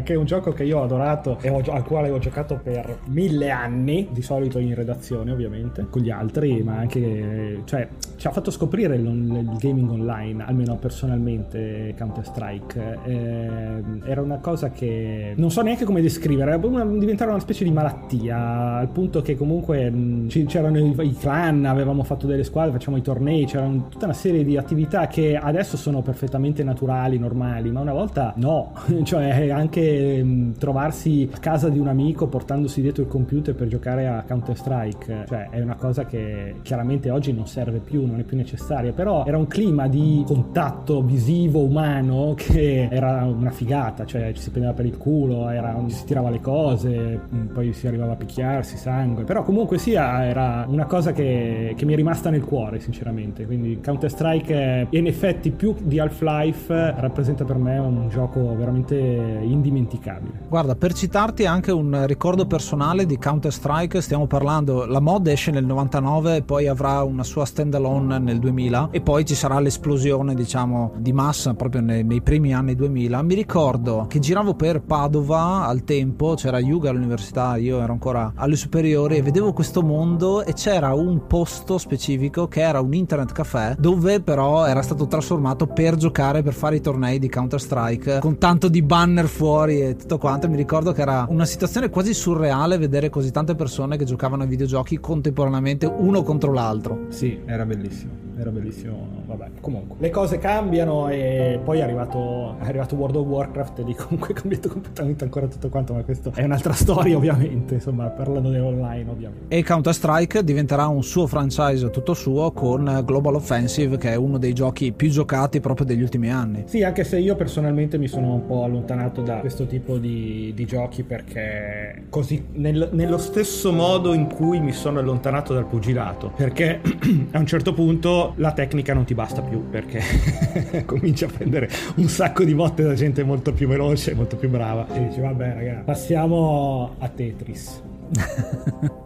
che 0.02 0.12
è 0.12 0.16
un 0.16 0.24
gioco 0.24 0.52
che 0.52 0.64
io 0.64 0.78
ho 0.78 0.82
adorato 0.82 1.38
e 1.40 1.50
ho, 1.50 1.60
al 1.70 1.84
quale 1.84 2.08
ho 2.08 2.18
giocato 2.18 2.58
per 2.62 3.00
mille 3.08 3.50
anni, 3.50 4.08
di 4.10 4.22
solito 4.22 4.58
in 4.58 4.74
redazione 4.74 5.30
ovviamente, 5.30 5.86
con 5.90 6.00
gli 6.00 6.10
altri, 6.10 6.62
ma 6.62 6.78
anche... 6.78 7.60
cioè 7.64 7.88
ci 8.16 8.26
ha 8.26 8.30
fatto 8.30 8.50
scoprire 8.50 8.94
il, 8.94 9.04
il 9.04 9.56
gaming 9.58 9.90
online, 9.90 10.44
almeno 10.44 10.76
personalmente 10.76 11.94
Counter-Strike. 11.98 12.98
Eh, 13.04 13.82
era 14.04 14.22
una 14.22 14.38
cosa 14.38 14.70
che 14.70 15.34
non 15.36 15.50
so 15.50 15.60
neanche 15.60 15.84
come 15.84 16.00
descrivere, 16.00 16.52
era 16.52 16.86
diventare 16.86 17.30
una 17.30 17.40
specie 17.40 17.64
di 17.64 17.70
malattia, 17.70 18.76
al 18.76 18.88
punto 18.88 19.20
che 19.20 19.36
comunque 19.42 19.90
mh, 19.90 20.28
c'erano 20.46 20.78
i, 20.78 20.94
i, 21.00 21.16
clan, 21.16 21.64
avevamo 21.64 22.04
fatto 22.04 22.28
delle 22.28 22.44
squadre, 22.44 22.70
facciamo 22.70 22.96
i 22.96 23.02
tornei, 23.02 23.44
c'era 23.44 23.68
tutta 23.88 24.04
una 24.04 24.14
serie 24.14 24.44
di 24.44 24.56
attività 24.56 25.08
che 25.08 25.36
adesso 25.36 25.76
sono 25.76 26.00
perfettamente 26.00 26.62
naturali, 26.62 27.18
normali, 27.18 27.72
ma 27.72 27.80
una 27.80 27.92
volta 27.92 28.32
no, 28.36 28.72
cioè 29.02 29.50
anche 29.50 30.22
mh, 30.22 30.58
trovarsi 30.58 31.28
a 31.34 31.38
casa 31.38 31.68
di 31.68 31.80
un 31.80 31.88
amico 31.88 32.28
portandosi 32.28 32.80
dietro 32.80 33.02
il 33.02 33.08
computer 33.08 33.52
per 33.54 33.66
giocare 33.66 34.06
a 34.06 34.22
Counter 34.22 34.56
Strike, 34.56 35.24
cioè 35.26 35.48
è 35.50 35.60
una 35.60 35.74
cosa 35.74 36.04
che 36.04 36.54
chiaramente 36.62 37.10
oggi 37.10 37.32
non 37.32 37.48
serve 37.48 37.78
più, 37.80 38.06
non 38.06 38.20
è 38.20 38.22
più 38.22 38.36
necessaria, 38.36 38.92
però 38.92 39.24
era 39.26 39.38
un 39.38 39.48
clima 39.48 39.88
di 39.88 40.22
contatto 40.24 41.02
visivo, 41.02 41.64
umano, 41.64 42.34
che 42.36 42.88
era 42.90 43.24
una 43.24 43.50
figata, 43.50 44.04
cioè 44.06 44.32
ci 44.32 44.40
si 44.40 44.50
prendeva 44.50 44.72
per 44.72 44.86
il 44.86 44.96
culo, 44.96 45.48
era, 45.48 45.76
si 45.88 46.04
tirava 46.04 46.30
le 46.30 46.40
cose, 46.40 47.20
poi 47.52 47.72
si 47.72 47.86
arrivava 47.88 48.12
a 48.12 48.16
picchiarsi, 48.16 48.76
sangue, 48.76 49.24
però 49.32 49.44
comunque 49.44 49.78
sia 49.78 50.26
era 50.26 50.66
una 50.68 50.84
cosa 50.84 51.12
che, 51.12 51.72
che 51.74 51.86
mi 51.86 51.94
è 51.94 51.96
rimasta 51.96 52.28
nel 52.28 52.44
cuore 52.44 52.80
sinceramente, 52.80 53.46
quindi 53.46 53.80
Counter 53.82 54.10
Strike 54.10 54.88
in 54.90 55.06
effetti 55.06 55.50
più 55.52 55.74
di 55.80 55.98
Half-Life 55.98 56.96
rappresenta 56.98 57.42
per 57.42 57.56
me 57.56 57.78
un 57.78 58.10
gioco 58.10 58.54
veramente 58.54 58.94
indimenticabile. 58.94 60.40
Guarda, 60.50 60.74
per 60.74 60.92
citarti 60.92 61.46
anche 61.46 61.72
un 61.72 62.04
ricordo 62.06 62.44
personale 62.46 63.06
di 63.06 63.16
Counter 63.16 63.50
Strike, 63.50 64.02
stiamo 64.02 64.26
parlando, 64.26 64.84
la 64.84 65.00
mod 65.00 65.26
esce 65.26 65.50
nel 65.50 65.64
99 65.64 66.36
e 66.36 66.42
poi 66.42 66.66
avrà 66.66 67.02
una 67.02 67.24
sua 67.24 67.46
standalone 67.46 68.18
nel 68.18 68.38
2000 68.38 68.88
e 68.90 69.00
poi 69.00 69.24
ci 69.24 69.34
sarà 69.34 69.58
l'esplosione 69.60 70.34
diciamo 70.34 70.92
di 70.98 71.14
massa 71.14 71.54
proprio 71.54 71.80
nei, 71.80 72.04
nei 72.04 72.20
primi 72.20 72.52
anni 72.52 72.74
2000. 72.74 73.22
Mi 73.22 73.34
ricordo 73.34 74.04
che 74.10 74.18
giravo 74.18 74.52
per 74.52 74.82
Padova 74.82 75.64
al 75.64 75.84
tempo, 75.84 76.34
c'era 76.34 76.58
Yuga 76.58 76.90
all'università, 76.90 77.56
io 77.56 77.80
ero 77.80 77.92
ancora 77.92 78.32
alle 78.34 78.56
superiori 78.56 79.11
e 79.16 79.22
vedevo 79.22 79.52
questo 79.52 79.82
mondo 79.82 80.44
e 80.44 80.52
c'era 80.54 80.94
un 80.94 81.26
posto 81.26 81.78
specifico 81.78 82.48
che 82.48 82.60
era 82.60 82.80
un 82.80 82.94
internet 82.94 83.32
caffè 83.32 83.74
dove 83.78 84.20
però 84.20 84.66
era 84.66 84.82
stato 84.82 85.06
trasformato 85.06 85.66
per 85.66 85.96
giocare, 85.96 86.42
per 86.42 86.54
fare 86.54 86.76
i 86.76 86.80
tornei 86.80 87.18
di 87.18 87.28
Counter 87.28 87.60
Strike 87.60 88.18
con 88.20 88.38
tanto 88.38 88.68
di 88.68 88.82
banner 88.82 89.26
fuori 89.26 89.80
e 89.80 89.96
tutto 89.96 90.18
quanto. 90.18 90.48
Mi 90.48 90.56
ricordo 90.56 90.92
che 90.92 91.02
era 91.02 91.26
una 91.28 91.44
situazione 91.44 91.90
quasi 91.90 92.14
surreale 92.14 92.78
vedere 92.78 93.10
così 93.10 93.30
tante 93.30 93.54
persone 93.54 93.96
che 93.96 94.04
giocavano 94.04 94.42
ai 94.42 94.48
videogiochi 94.48 94.98
contemporaneamente 94.98 95.86
uno 95.86 96.22
contro 96.22 96.52
l'altro. 96.52 97.06
Sì, 97.08 97.40
era 97.46 97.64
bellissimo 97.64 98.22
era 98.42 98.50
bellissimo. 98.50 99.22
Vabbè, 99.26 99.50
comunque 99.60 99.96
le 99.98 100.10
cose 100.10 100.38
cambiano 100.38 101.08
e 101.08 101.60
poi 101.62 101.78
è 101.78 101.82
arrivato, 101.82 102.56
è 102.60 102.66
arrivato 102.66 102.94
World 102.96 103.16
of 103.16 103.26
Warcraft 103.26 103.78
e 103.80 103.84
di 103.84 103.94
comunque 103.94 104.28
è 104.28 104.32
cambiato 104.32 104.68
completamente 104.68 105.24
ancora 105.24 105.46
tutto 105.46 105.68
quanto. 105.68 105.94
Ma 105.94 106.02
questa 106.02 106.30
è 106.34 106.44
un'altra 106.44 106.72
storia, 106.74 107.16
ovviamente. 107.16 107.74
Insomma, 107.74 108.08
parlando 108.08 108.50
di 108.50 108.58
online, 108.58 109.10
ovviamente. 109.10 109.54
E 109.54 109.62
Counter 109.62 109.94
Strike 109.94 110.44
diventerà 110.44 110.86
un 110.88 111.02
suo 111.02 111.26
franchise 111.26 111.90
tutto 111.90 112.14
suo 112.14 112.52
con 112.52 113.02
Global 113.04 113.34
Offensive, 113.36 113.96
che 113.96 114.10
è 114.10 114.14
uno 114.16 114.38
dei 114.38 114.52
giochi 114.52 114.92
più 114.92 115.08
giocati 115.08 115.60
proprio 115.60 115.86
degli 115.86 116.02
ultimi 116.02 116.30
anni. 116.30 116.64
Sì, 116.66 116.82
anche 116.82 117.04
se 117.04 117.18
io 117.18 117.36
personalmente 117.36 117.98
mi 117.98 118.08
sono 118.08 118.34
un 118.34 118.46
po' 118.46 118.64
allontanato 118.64 119.22
da 119.22 119.36
questo 119.36 119.66
tipo 119.66 119.98
di, 119.98 120.52
di 120.54 120.64
giochi 120.66 121.02
perché 121.02 122.04
così 122.08 122.44
nel, 122.54 122.90
nello 122.92 123.18
stesso 123.18 123.72
modo 123.72 124.12
in 124.12 124.26
cui 124.26 124.60
mi 124.60 124.72
sono 124.72 124.98
allontanato 124.98 125.54
dal 125.54 125.66
pugilato. 125.66 126.32
Perché 126.34 126.80
a 127.30 127.38
un 127.38 127.46
certo 127.46 127.72
punto 127.72 128.31
la 128.36 128.52
tecnica 128.52 128.94
non 128.94 129.04
ti 129.04 129.14
basta 129.14 129.42
più 129.42 129.68
perché 129.68 130.84
cominci 130.84 131.24
a 131.24 131.28
prendere 131.28 131.68
un 131.96 132.08
sacco 132.08 132.44
di 132.44 132.54
botte 132.54 132.82
da 132.82 132.94
gente 132.94 133.22
molto 133.22 133.52
più 133.52 133.68
veloce, 133.68 134.14
molto 134.14 134.36
più 134.36 134.48
brava. 134.48 134.86
E 134.92 135.08
dici, 135.08 135.20
vabbè, 135.20 135.54
ragazzi, 135.54 135.84
passiamo 135.84 136.96
a 136.98 137.08
Tetris. 137.08 137.82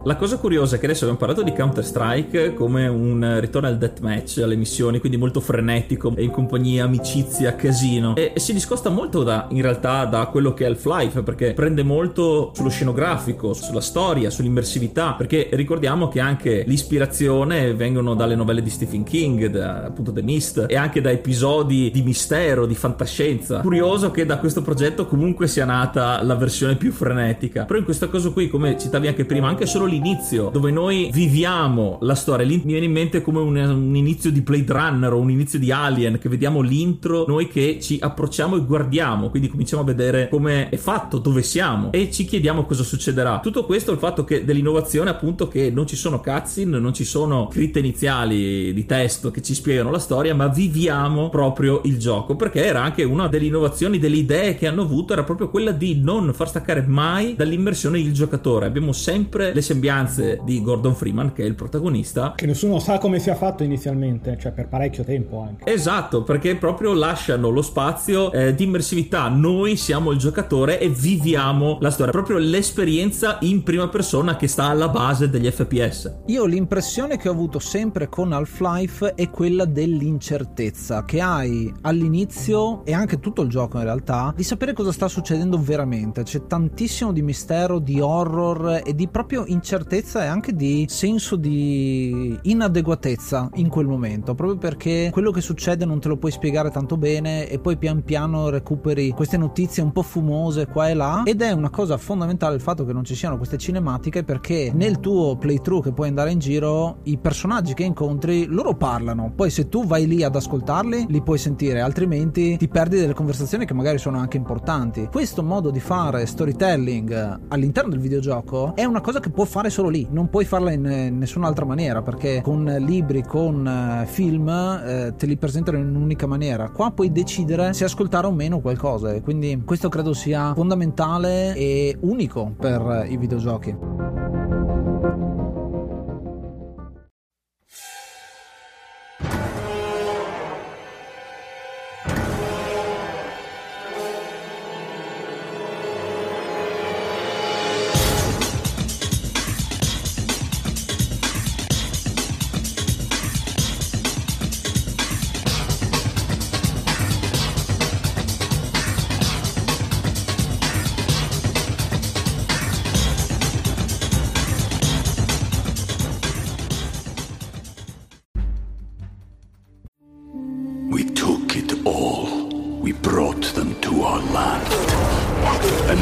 La 0.02 0.16
cosa 0.16 0.38
curiosa 0.38 0.76
è 0.76 0.78
che 0.78 0.84
adesso 0.84 1.00
abbiamo 1.02 1.18
parlato 1.18 1.42
di 1.42 1.52
Counter 1.52 1.84
Strike 1.84 2.54
come 2.54 2.86
un 2.86 3.38
ritorno 3.40 3.66
al 3.66 3.76
deathmatch, 3.76 4.40
alle 4.42 4.54
missioni, 4.54 5.00
quindi 5.00 5.18
molto 5.18 5.40
frenetico 5.40 6.12
e 6.14 6.22
in 6.22 6.30
compagnia, 6.30 6.84
amicizia, 6.84 7.56
casino. 7.56 8.14
E, 8.14 8.32
e 8.34 8.40
si 8.40 8.52
discosta 8.52 8.88
molto 8.88 9.24
da, 9.24 9.46
in 9.50 9.62
realtà 9.62 10.04
da 10.04 10.26
quello 10.26 10.54
che 10.54 10.64
è 10.64 10.68
Half-Life, 10.68 11.22
perché 11.22 11.54
prende 11.54 11.82
molto 11.82 12.52
sullo 12.54 12.68
scenografico, 12.68 13.52
sulla 13.52 13.80
storia, 13.80 14.30
sull'immersività, 14.30 15.14
perché 15.14 15.48
ricordiamo 15.52 16.08
che 16.08 16.20
anche 16.20 16.62
l'ispirazione 16.66 17.74
vengono 17.74 18.14
dalle 18.14 18.36
novelle 18.36 18.62
di 18.62 18.70
Stephen 18.70 19.02
King 19.02 19.46
da, 19.46 19.84
appunto 19.84 20.12
The 20.12 20.22
Mist, 20.22 20.66
e 20.68 20.76
anche 20.76 21.00
da 21.00 21.10
episodi 21.10 21.90
di 21.90 22.02
mistero, 22.02 22.64
di 22.66 22.74
fantascienza. 22.76 23.60
Curioso 23.60 24.12
che 24.12 24.24
da 24.24 24.38
questo 24.38 24.62
progetto 24.62 25.06
comunque 25.06 25.48
sia 25.48 25.64
nata 25.64 26.22
la 26.22 26.36
versione 26.36 26.76
più 26.76 26.92
frenetica. 26.92 27.64
Però 27.64 27.78
in 27.78 27.84
questo 27.84 28.08
caso 28.08 28.32
qui, 28.32 28.48
come 28.48 28.78
citavi 28.96 29.08
anche 29.08 29.24
prima, 29.24 29.48
anche 29.48 29.66
solo 29.66 29.84
l'inizio, 29.84 30.48
dove 30.50 30.70
noi 30.70 31.10
viviamo 31.12 31.98
la 32.00 32.14
storia, 32.14 32.46
lì 32.46 32.56
mi 32.56 32.72
viene 32.72 32.86
in 32.86 32.92
mente 32.92 33.20
come 33.20 33.40
un, 33.40 33.56
un 33.56 33.94
inizio 33.94 34.30
di 34.30 34.40
Blade 34.40 34.72
Runner 34.72 35.12
o 35.12 35.18
un 35.18 35.30
inizio 35.30 35.58
di 35.58 35.70
Alien, 35.70 36.18
che 36.18 36.28
vediamo 36.28 36.60
l'intro, 36.60 37.24
noi 37.26 37.48
che 37.48 37.78
ci 37.80 37.98
approcciamo 38.00 38.56
e 38.56 38.64
guardiamo, 38.64 39.28
quindi 39.28 39.48
cominciamo 39.48 39.82
a 39.82 39.84
vedere 39.84 40.28
come 40.28 40.68
è 40.70 40.76
fatto, 40.76 41.18
dove 41.18 41.42
siamo 41.42 41.92
e 41.92 42.10
ci 42.10 42.24
chiediamo 42.24 42.64
cosa 42.64 42.82
succederà. 42.82 43.40
Tutto 43.40 43.64
questo 43.64 43.92
il 43.92 43.98
fatto 43.98 44.24
che 44.24 44.44
dell'innovazione 44.44 45.10
appunto 45.10 45.48
che 45.48 45.70
non 45.70 45.86
ci 45.86 45.96
sono 45.96 46.20
cutscene, 46.20 46.78
non 46.78 46.94
ci 46.94 47.04
sono 47.04 47.48
scritte 47.52 47.78
iniziali 47.78 48.72
di 48.72 48.86
testo 48.86 49.30
che 49.30 49.42
ci 49.42 49.54
spiegano 49.54 49.90
la 49.90 49.98
storia, 49.98 50.34
ma 50.34 50.48
viviamo 50.48 51.28
proprio 51.28 51.82
il 51.84 51.98
gioco, 51.98 52.36
perché 52.36 52.64
era 52.64 52.82
anche 52.82 53.04
una 53.04 53.28
delle 53.28 53.46
innovazioni, 53.46 53.98
delle 53.98 54.16
idee 54.16 54.56
che 54.56 54.66
hanno 54.66 54.82
avuto, 54.82 55.12
era 55.12 55.24
proprio 55.24 55.50
quella 55.50 55.72
di 55.72 56.00
non 56.00 56.32
far 56.32 56.48
staccare 56.48 56.84
mai 56.86 57.34
dall'immersione 57.36 57.98
il 57.98 58.12
giocatore. 58.12 58.66
Abbiamo 58.66 58.85
sempre 58.92 59.52
le 59.52 59.62
sembianze 59.62 60.40
di 60.44 60.62
Gordon 60.62 60.94
Freeman, 60.94 61.32
che 61.32 61.42
è 61.42 61.46
il 61.46 61.54
protagonista. 61.54 62.34
Che 62.36 62.46
nessuno 62.46 62.78
sa 62.78 62.98
come 62.98 63.18
sia 63.18 63.34
fatto 63.34 63.62
inizialmente, 63.62 64.36
cioè 64.40 64.52
per 64.52 64.68
parecchio 64.68 65.04
tempo 65.04 65.40
anche. 65.40 65.70
Esatto, 65.70 66.22
perché 66.22 66.56
proprio 66.56 66.94
lasciano 66.94 67.50
lo 67.50 67.62
spazio 67.62 68.32
eh, 68.32 68.54
di 68.54 68.64
immersività. 68.64 69.28
Noi 69.28 69.76
siamo 69.76 70.10
il 70.10 70.18
giocatore 70.18 70.78
e 70.78 70.88
viviamo 70.88 71.78
la 71.80 71.90
storia, 71.90 72.12
proprio 72.12 72.38
l'esperienza 72.38 73.38
in 73.40 73.62
prima 73.62 73.88
persona 73.88 74.36
che 74.36 74.48
sta 74.48 74.64
alla 74.64 74.88
base 74.88 75.28
degli 75.28 75.50
FPS. 75.50 76.12
Io 76.26 76.44
l'impressione 76.44 77.16
che 77.16 77.28
ho 77.28 77.32
avuto 77.32 77.58
sempre 77.58 78.08
con 78.08 78.32
Half-Life 78.32 79.14
è 79.14 79.30
quella 79.30 79.64
dell'incertezza 79.64 81.04
che 81.04 81.20
hai 81.20 81.72
all'inizio 81.82 82.84
e 82.84 82.92
anche 82.92 83.20
tutto 83.20 83.42
il 83.42 83.48
gioco 83.48 83.78
in 83.78 83.84
realtà 83.84 84.32
di 84.36 84.42
sapere 84.42 84.72
cosa 84.72 84.92
sta 84.92 85.08
succedendo 85.08 85.60
veramente. 85.60 86.22
C'è 86.22 86.46
tantissimo 86.46 87.12
di 87.12 87.22
mistero, 87.22 87.78
di 87.78 88.00
horror 88.00 88.75
e 88.82 88.94
di 88.94 89.08
proprio 89.08 89.44
incertezza 89.46 90.24
e 90.24 90.26
anche 90.26 90.54
di 90.54 90.86
senso 90.88 91.36
di 91.36 92.38
inadeguatezza 92.42 93.50
in 93.54 93.68
quel 93.68 93.86
momento, 93.86 94.34
proprio 94.34 94.58
perché 94.58 95.10
quello 95.12 95.30
che 95.30 95.40
succede 95.40 95.84
non 95.84 96.00
te 96.00 96.08
lo 96.08 96.16
puoi 96.16 96.32
spiegare 96.32 96.70
tanto 96.70 96.96
bene 96.96 97.48
e 97.48 97.58
poi 97.58 97.76
pian 97.76 98.02
piano 98.02 98.48
recuperi 98.48 99.10
queste 99.10 99.36
notizie 99.36 99.82
un 99.82 99.92
po' 99.92 100.02
fumose 100.02 100.66
qua 100.66 100.88
e 100.88 100.94
là. 100.94 101.22
Ed 101.24 101.42
è 101.42 101.52
una 101.52 101.70
cosa 101.70 101.96
fondamentale 101.96 102.54
il 102.54 102.60
fatto 102.60 102.84
che 102.84 102.92
non 102.92 103.04
ci 103.04 103.14
siano 103.14 103.36
queste 103.36 103.58
cinematiche 103.58 104.24
perché 104.24 104.70
nel 104.74 105.00
tuo 105.00 105.36
playthrough 105.36 105.84
che 105.84 105.92
puoi 105.92 106.08
andare 106.08 106.30
in 106.30 106.38
giro 106.38 106.98
i 107.04 107.18
personaggi 107.18 107.74
che 107.74 107.84
incontri 107.84 108.46
loro 108.46 108.74
parlano. 108.74 109.32
Poi 109.34 109.50
se 109.50 109.68
tu 109.68 109.86
vai 109.86 110.06
lì 110.06 110.22
ad 110.22 110.34
ascoltarli 110.34 111.06
li 111.08 111.22
puoi 111.22 111.38
sentire 111.38 111.80
altrimenti 111.80 112.56
ti 112.56 112.68
perdi 112.68 112.98
delle 112.98 113.14
conversazioni 113.14 113.64
che 113.66 113.74
magari 113.74 113.98
sono 113.98 114.18
anche 114.18 114.36
importanti. 114.36 115.08
Questo 115.10 115.42
modo 115.42 115.70
di 115.70 115.80
fare 115.80 116.26
storytelling 116.26 117.40
all'interno 117.48 117.90
del 117.90 118.00
videogioco 118.00 118.55
è 118.74 118.84
una 118.84 119.00
cosa 119.00 119.20
che 119.20 119.30
può 119.30 119.44
fare 119.44 119.70
solo 119.70 119.88
lì 119.88 120.06
non 120.10 120.28
puoi 120.28 120.44
farla 120.44 120.72
in 120.72 121.16
nessun'altra 121.18 121.64
maniera 121.64 122.02
perché 122.02 122.40
con 122.42 122.64
libri 122.80 123.22
con 123.22 123.66
eh, 123.66 124.06
film 124.06 124.48
eh, 124.48 125.14
te 125.16 125.26
li 125.26 125.36
presentano 125.36 125.78
in 125.78 125.86
un'unica 125.86 126.26
maniera 126.26 126.70
qua 126.70 126.90
puoi 126.90 127.12
decidere 127.12 127.72
se 127.72 127.84
ascoltare 127.84 128.26
o 128.26 128.32
meno 128.32 128.60
qualcosa 128.60 129.12
e 129.12 129.20
quindi 129.20 129.62
questo 129.64 129.88
credo 129.88 130.12
sia 130.12 130.54
fondamentale 130.54 131.54
e 131.54 131.96
unico 132.00 132.54
per 132.58 133.06
i 133.08 133.16
videogiochi. 133.16 133.76